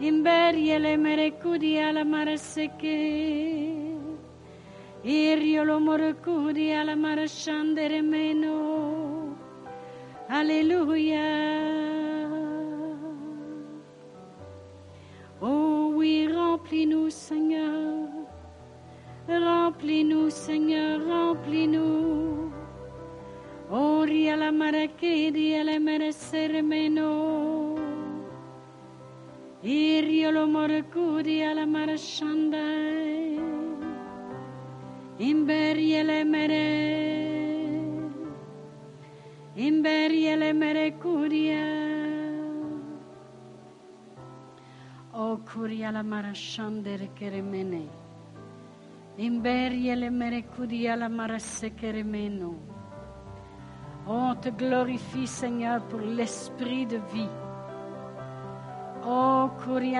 imberiele 0.00 0.96
iriolo 5.04 5.80
morekudi 5.80 6.72
ala 6.72 6.96
marashandere 6.96 8.02
meno. 8.02 9.36
Alléluia. 10.28 11.93
Oh 15.40 15.92
oui, 15.94 16.28
remplis-nous, 16.28 17.10
Seigneur. 17.10 18.08
Remplis-nous, 19.28 20.30
Seigneur, 20.30 21.00
remplis-nous. 21.00 22.52
Ori 23.70 24.28
alla 24.28 24.52
marachedi 24.52 25.54
alle 25.54 25.78
meresere 25.78 26.62
meno. 26.62 27.74
Irio 29.62 30.30
lo 30.30 30.46
moracudi 30.46 31.42
alla 31.42 31.64
marashandai. 31.64 33.40
Imberi 35.16 36.02
le 36.02 36.24
mere. 36.24 36.66
Imberi 39.54 40.36
le 40.36 40.52
mere 40.52 40.92
curia. 40.98 41.83
O 45.34 45.38
curia 45.38 45.90
la 45.90 46.04
marashandere 46.04 47.08
keremene. 47.12 47.88
Imberi 49.16 49.92
le 49.96 50.08
mere 50.08 50.44
curia 50.44 50.94
la 50.94 51.08
marasekere 51.08 52.04
meno. 52.04 52.54
On 54.06 54.38
te 54.40 54.52
glorifie, 54.52 55.26
Seigneur, 55.26 55.80
pour 55.88 55.98
l'esprit 56.02 56.86
de 56.86 56.98
vie. 57.12 57.28
Oh, 59.02 59.50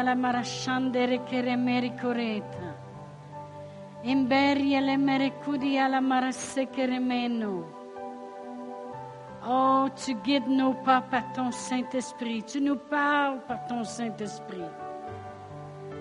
la 0.04 0.14
marashandere 0.14 1.24
keremeri 1.24 1.92
coreta. 2.00 2.76
Imberia 4.04 4.80
le 4.80 4.96
merecudi 4.96 5.78
alla 5.78 6.00
marasekeremeno. 6.00 7.64
Oh, 9.44 9.88
tu 9.96 10.14
guides 10.22 10.46
nos 10.46 10.76
pas 10.84 11.02
par 11.02 11.32
ton 11.32 11.50
Saint-Esprit. 11.50 12.44
Tu 12.44 12.60
nous 12.60 12.78
parles 12.88 13.40
par 13.48 13.66
ton 13.66 13.82
Saint-Esprit. 13.82 14.83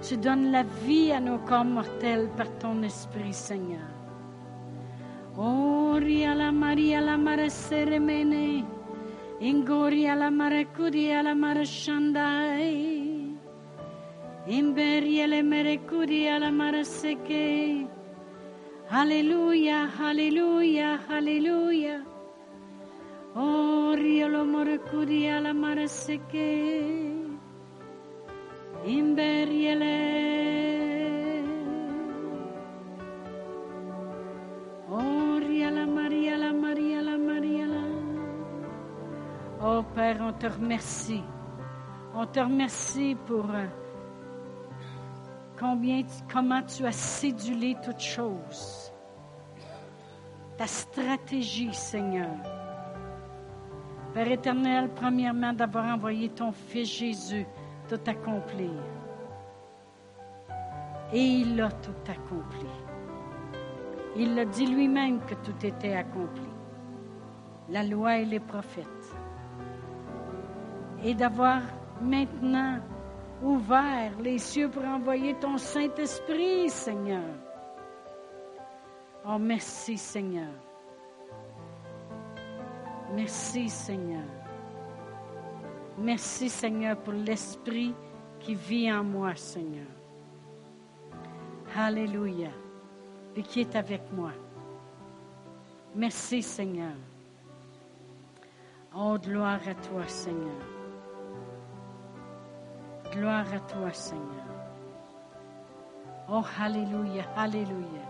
Tu 0.06 0.18
donnes 0.18 0.52
la 0.52 0.64
vie 0.64 1.14
à 1.14 1.22
nos 1.22 1.38
corps 1.38 1.64
mortels 1.64 2.30
par 2.36 2.50
ton 2.60 2.84
esprit, 2.84 3.32
Seigneur. 3.32 3.88
Ori 5.38 6.26
la 6.26 6.52
Maria 6.52 7.00
la 7.00 7.16
mare 7.16 7.50
seremene, 7.50 8.66
ingori 9.40 10.04
la 10.04 10.30
mare 10.30 10.68
cudi 10.76 11.08
la 11.08 11.34
mare 11.34 11.64
shandai, 11.64 13.34
imberi 14.46 15.26
le 15.26 15.42
mere 15.42 15.80
cudi 15.88 16.28
la 16.38 16.52
mare 16.52 16.84
seke. 16.84 17.88
Alléluia, 18.90 19.90
Alléluia, 20.00 21.00
Alléluia. 21.08 22.04
Ori 23.36 24.20
lo 24.20 24.44
mare 24.44 24.80
cudi 24.80 25.30
la 25.30 25.54
mare 25.54 25.88
seke, 25.88 27.23
Oh 39.66 39.84
Père, 39.96 40.18
on 40.20 40.34
te 40.34 40.48
remercie. 40.48 41.24
On 42.14 42.26
te 42.26 42.42
remercie 42.42 43.16
pour 43.26 43.50
euh, 43.50 43.68
combien, 45.58 46.04
comment 46.30 46.62
tu 46.64 46.86
as 46.86 46.92
sédulé 46.92 47.78
toutes 47.86 48.02
choses. 48.02 48.92
Ta 50.58 50.68
stratégie, 50.68 51.74
Seigneur. 51.74 52.36
Père 54.14 54.30
éternel, 54.30 54.90
premièrement, 54.94 55.54
d'avoir 55.54 55.86
envoyé 55.86 56.28
ton 56.28 56.52
Fils 56.52 56.98
Jésus 56.98 57.48
tout 57.88 58.02
accomplir. 58.08 58.72
Et 61.12 61.22
il 61.22 61.62
a 61.62 61.70
tout 61.70 62.12
accompli. 62.12 62.70
Il 64.16 64.38
a 64.40 64.46
dit 64.46 64.68
lui-même 64.68 65.20
que 65.22 65.36
tout 65.36 65.66
était 65.66 65.94
accompli. 65.94 66.50
La 67.70 67.84
loi 67.84 68.18
et 68.18 68.26
les 68.26 68.40
prophètes 68.40 69.16
et 71.04 71.14
d'avoir 71.14 71.62
maintenant 72.02 72.80
ouvert 73.42 74.14
les 74.22 74.38
cieux 74.38 74.70
pour 74.70 74.84
envoyer 74.86 75.36
ton 75.36 75.58
Saint-Esprit, 75.58 76.70
Seigneur. 76.70 77.24
Oh, 79.26 79.38
merci, 79.38 79.98
Seigneur. 79.98 80.52
Merci, 83.14 83.70
Seigneur. 83.70 84.43
Merci, 85.98 86.50
Seigneur, 86.50 86.98
pour 86.98 87.14
l'Esprit 87.14 87.94
qui 88.40 88.56
vit 88.56 88.92
en 88.92 89.04
moi, 89.04 89.36
Seigneur. 89.36 89.88
Alléluia. 91.76 92.50
Et 93.36 93.42
qui 93.42 93.62
est 93.62 93.76
avec 93.76 94.02
moi. 94.12 94.32
Merci, 95.96 96.42
Seigneur. 96.42 96.94
Oh, 98.96 99.18
gloire 99.18 99.60
à 99.68 99.74
toi, 99.76 100.08
Seigneur. 100.08 100.62
Gloire 103.12 103.46
à 103.54 103.60
toi, 103.60 103.92
Seigneur. 103.92 104.46
Oh, 106.30 106.42
Alléluia, 106.60 107.24
Alléluia. 107.36 108.02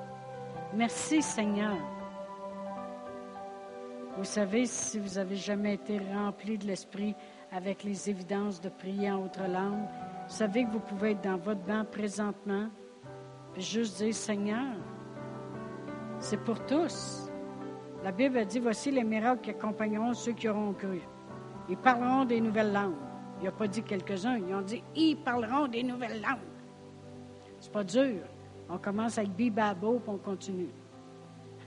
Merci, 0.74 1.22
Seigneur. 1.22 1.76
Vous 4.18 4.24
savez, 4.24 4.66
si 4.66 5.00
vous 5.00 5.18
avez 5.18 5.36
jamais 5.36 5.74
été 5.74 6.00
rempli 6.00 6.58
de 6.58 6.68
l'Esprit 6.68 7.16
avec 7.54 7.84
les 7.84 8.10
évidences 8.10 8.60
de 8.60 8.70
prier 8.70 9.12
en 9.12 9.26
autre 9.26 9.48
langue, 9.48 9.86
vous 10.28 10.34
savez 10.34 10.66
que 10.66 10.72
vous 10.72 10.80
pouvez 10.80 11.12
être 11.12 11.22
dans 11.22 11.38
votre 11.38 11.62
banc 11.62 11.86
présentement 11.86 12.68
et 13.56 13.62
juste 13.62 14.02
dire, 14.02 14.14
Seigneur, 14.14 14.76
c'est 16.20 16.44
pour 16.44 16.66
tous. 16.66 17.30
La 18.04 18.12
Bible 18.12 18.38
a 18.38 18.46
dit, 18.46 18.60
voici 18.60 18.90
les 18.92 19.04
miracles 19.04 19.42
qui 19.42 19.50
accompagneront 19.52 20.14
ceux 20.14 20.34
qui 20.34 20.50
auront 20.50 20.74
cru. 20.74 21.02
Ils 21.70 21.78
parleront 21.78 22.26
des 22.26 22.42
nouvelles 22.42 22.74
langues. 22.74 22.96
Il 23.40 23.46
n'a 23.46 23.52
pas 23.52 23.68
dit 23.68 23.84
quelques-uns. 23.84 24.38
Ils 24.38 24.54
ont 24.54 24.62
dit 24.62 24.84
ils 24.96 25.16
parleront 25.16 25.68
des 25.68 25.84
nouvelles 25.84 26.22
langues. 26.22 26.40
C'est 27.60 27.72
pas 27.72 27.84
dur. 27.84 28.22
On 28.70 28.78
commence 28.78 29.18
avec 29.18 29.32
bibabo 29.32 30.00
puis 30.00 30.10
on 30.10 30.18
continue. 30.18 30.70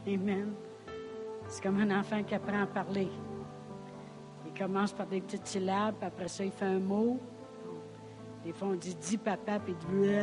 Amen. 0.06 0.52
C'est 1.46 1.62
comme 1.62 1.78
un 1.80 2.00
enfant 2.00 2.22
qui 2.22 2.34
apprend 2.34 2.62
à 2.62 2.66
parler. 2.66 3.08
Commence 4.58 4.92
par 4.92 5.06
des 5.06 5.20
petites 5.20 5.46
syllabes, 5.46 5.96
puis 5.96 6.06
après 6.06 6.28
ça, 6.28 6.44
il 6.44 6.50
fait 6.50 6.64
un 6.64 6.78
mot. 6.78 7.18
Des 8.44 8.52
fois, 8.52 8.68
on 8.68 8.74
dit 8.74 8.94
dis 8.94 9.18
papa, 9.18 9.58
puis 9.58 9.74
il 9.74 10.02
dit 10.02 10.16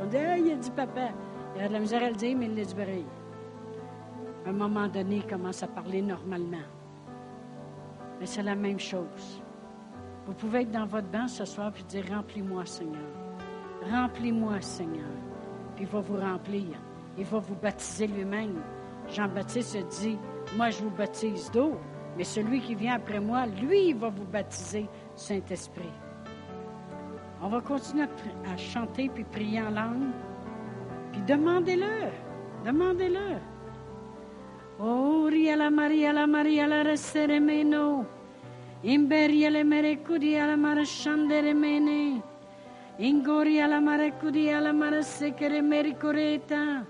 On 0.00 0.06
dit 0.06 0.16
ah, 0.16 0.38
il 0.38 0.52
a 0.52 0.56
dit 0.56 0.70
papa. 0.70 1.08
Il 1.56 1.62
a 1.62 1.68
de 1.68 1.72
la 1.72 1.80
misère 1.80 2.02
à 2.02 2.10
le 2.10 2.14
dire, 2.14 2.36
mais 2.36 2.46
il 2.46 2.56
l'a 2.56 2.64
dit 2.64 2.74
pareil. 2.74 3.06
À 4.46 4.50
un 4.50 4.52
moment 4.52 4.86
donné, 4.86 5.16
il 5.16 5.26
commence 5.26 5.62
à 5.62 5.66
parler 5.66 6.00
normalement. 6.00 6.58
Mais 8.20 8.26
c'est 8.26 8.42
la 8.42 8.54
même 8.54 8.78
chose. 8.78 9.42
Vous 10.26 10.34
pouvez 10.34 10.60
être 10.60 10.70
dans 10.70 10.86
votre 10.86 11.08
banc 11.08 11.26
ce 11.26 11.44
soir 11.44 11.72
et 11.78 11.82
dire 11.84 12.04
Remplis-moi, 12.10 12.64
Seigneur. 12.66 13.02
Remplis-moi, 13.90 14.60
Seigneur. 14.60 15.10
Puis 15.74 15.86
il 15.86 15.90
va 15.90 16.00
vous 16.00 16.18
remplir. 16.18 16.78
Il 17.18 17.24
va 17.24 17.38
vous 17.38 17.56
baptiser 17.56 18.06
lui-même. 18.06 18.60
Jean-Baptiste 19.08 19.76
dit 20.00 20.18
Moi, 20.56 20.70
je 20.70 20.82
vous 20.82 20.90
baptise 20.90 21.50
d'eau, 21.50 21.72
mais 22.16 22.24
celui 22.24 22.60
qui 22.60 22.74
vient 22.74 22.94
après 22.94 23.20
moi, 23.20 23.46
lui, 23.46 23.88
il 23.88 23.96
va 23.96 24.08
vous 24.08 24.24
baptiser 24.24 24.86
Saint-Esprit. 25.14 25.92
On 27.42 27.48
va 27.48 27.60
continuer 27.60 28.04
à, 28.46 28.56
chanter 28.56 29.08
puis 29.08 29.24
prier 29.24 29.62
en 29.62 29.70
langue. 29.70 30.12
Puis 31.12 31.22
demandez-le. 31.22 32.10
Demandez-le. 32.64 33.38
Oh, 34.78 35.28
la 35.30 35.70
Maria, 35.70 36.12
la 36.12 36.26
Maria, 36.26 36.66
la 36.66 36.82
Reseremeno. 36.82 38.04
Imberiele 38.82 39.62
merecudi 39.62 40.36
alla 40.36 40.56
marascandere 40.56 41.52
mene. 41.52 42.22
Ingori 42.96 43.60
alla 43.60 43.80
marecudi 43.80 44.50
alla 44.50 44.72
marasecere 44.72 45.60
mericoreta. 45.60 46.86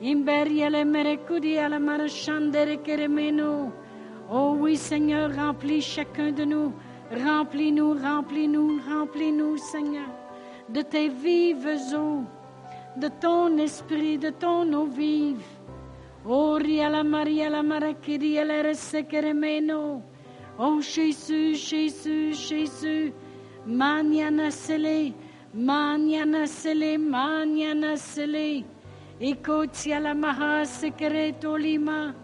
Imberiele 0.00 0.84
merecudi 0.84 1.58
alla 1.58 1.78
marascandere 1.78 2.82
keremeno. 2.82 3.72
Oh 4.30 4.56
oui, 4.58 4.76
Seigneur, 4.76 5.34
remplis 5.34 5.82
chacun 5.82 6.32
de 6.32 6.44
nous. 6.44 6.72
Remplis-nous, 7.10 7.94
remplis-nous, 7.94 8.80
remplis-nous, 8.88 9.56
Seigneur, 9.58 10.08
de 10.68 10.80
tes 10.80 11.08
vives 11.08 11.94
eaux, 11.94 12.24
de 12.96 13.08
ton 13.20 13.58
esprit, 13.58 14.16
de 14.16 14.30
ton 14.30 14.72
eau 14.72 14.86
vive. 14.86 15.44
Oh, 16.24 16.58
la 16.58 17.02
Maria, 17.02 17.50
la 17.50 17.62
maracidi, 17.62 18.34
la 18.34 18.62
resekeremeno. 18.62 20.02
Oh 20.58 20.80
Jésus, 20.80 21.54
Jésus, 21.54 22.34
Jésus, 22.34 23.12
mañana 23.66 24.50
sele, 24.50 25.14
mañana 25.54 26.46
sele, 26.46 26.98
mañana 26.98 27.96
sele. 27.96 28.64
Ikotia 29.18 29.98
la 29.98 30.14
maha 30.14 30.64
secreto 30.64 31.56
lima, 31.56 32.14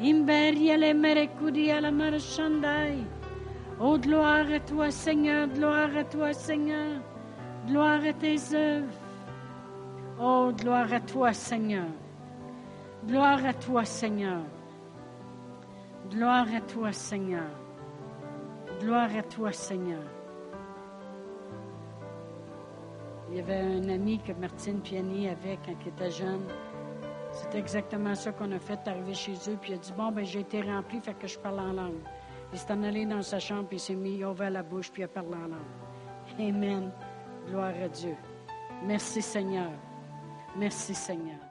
imberia 0.00 0.76
le 0.76 0.92
merecudia 0.94 1.80
la 1.80 1.90
marchandai. 1.90 3.04
Oh, 3.78 3.98
gloire 3.98 4.50
à 4.52 4.60
toi, 4.60 4.90
Seigneur, 4.90 5.48
gloire 5.48 5.96
à 5.96 6.04
toi, 6.04 6.32
Seigneur, 6.32 7.00
gloire 7.66 8.00
à 8.04 8.12
tes 8.12 8.36
œuvres. 8.54 9.00
Oh, 10.18 10.50
gloire 10.56 10.92
à 10.92 11.00
toi, 11.00 11.32
Seigneur, 11.32 11.88
gloire 13.06 13.44
à 13.44 13.52
toi, 13.52 13.84
Seigneur. 13.84 14.40
Gloire 16.10 16.46
à 16.54 16.60
toi, 16.60 16.92
Seigneur. 16.92 17.50
Gloire 18.80 19.10
à 19.18 19.22
toi, 19.22 19.50
Seigneur. 19.50 20.04
Il 23.28 23.38
y 23.38 23.40
avait 23.40 23.58
un 23.60 23.88
ami 23.88 24.20
que 24.20 24.32
Martine 24.32 24.80
Piani 24.80 25.28
avait 25.28 25.58
quand 25.66 25.72
il 25.82 25.88
était 25.88 26.10
jeune. 26.12 26.46
C'est 27.50 27.58
exactement 27.58 28.14
ça 28.14 28.32
qu'on 28.32 28.50
a 28.52 28.58
fait, 28.58 28.78
arriver 28.86 29.14
chez 29.14 29.34
eux, 29.48 29.56
puis 29.60 29.72
il 29.72 29.74
a 29.74 29.78
dit 29.78 29.92
Bon, 29.96 30.10
ben 30.10 30.24
j'ai 30.24 30.40
été 30.40 30.60
rempli, 30.60 31.00
fait 31.00 31.14
que 31.14 31.26
je 31.26 31.38
parle 31.38 31.60
en 31.60 31.72
langue. 31.72 32.02
Il 32.52 32.58
s'est 32.58 32.72
en 32.72 32.82
allé 32.82 33.06
dans 33.06 33.22
sa 33.22 33.38
chambre, 33.38 33.68
puis 33.68 33.76
il 33.76 33.80
s'est 33.80 33.94
mis, 33.94 34.16
il 34.16 34.24
a 34.24 34.30
ouvert 34.30 34.50
la 34.50 34.62
bouche, 34.62 34.90
puis 34.90 35.02
il 35.02 35.04
a 35.04 35.08
parlé 35.08 35.34
en 35.34 35.48
langue. 35.48 36.38
Amen. 36.38 36.90
Gloire 37.46 37.72
à 37.82 37.88
Dieu. 37.88 38.16
Merci, 38.84 39.22
Seigneur. 39.22 39.70
Merci, 40.56 40.94
Seigneur. 40.94 41.45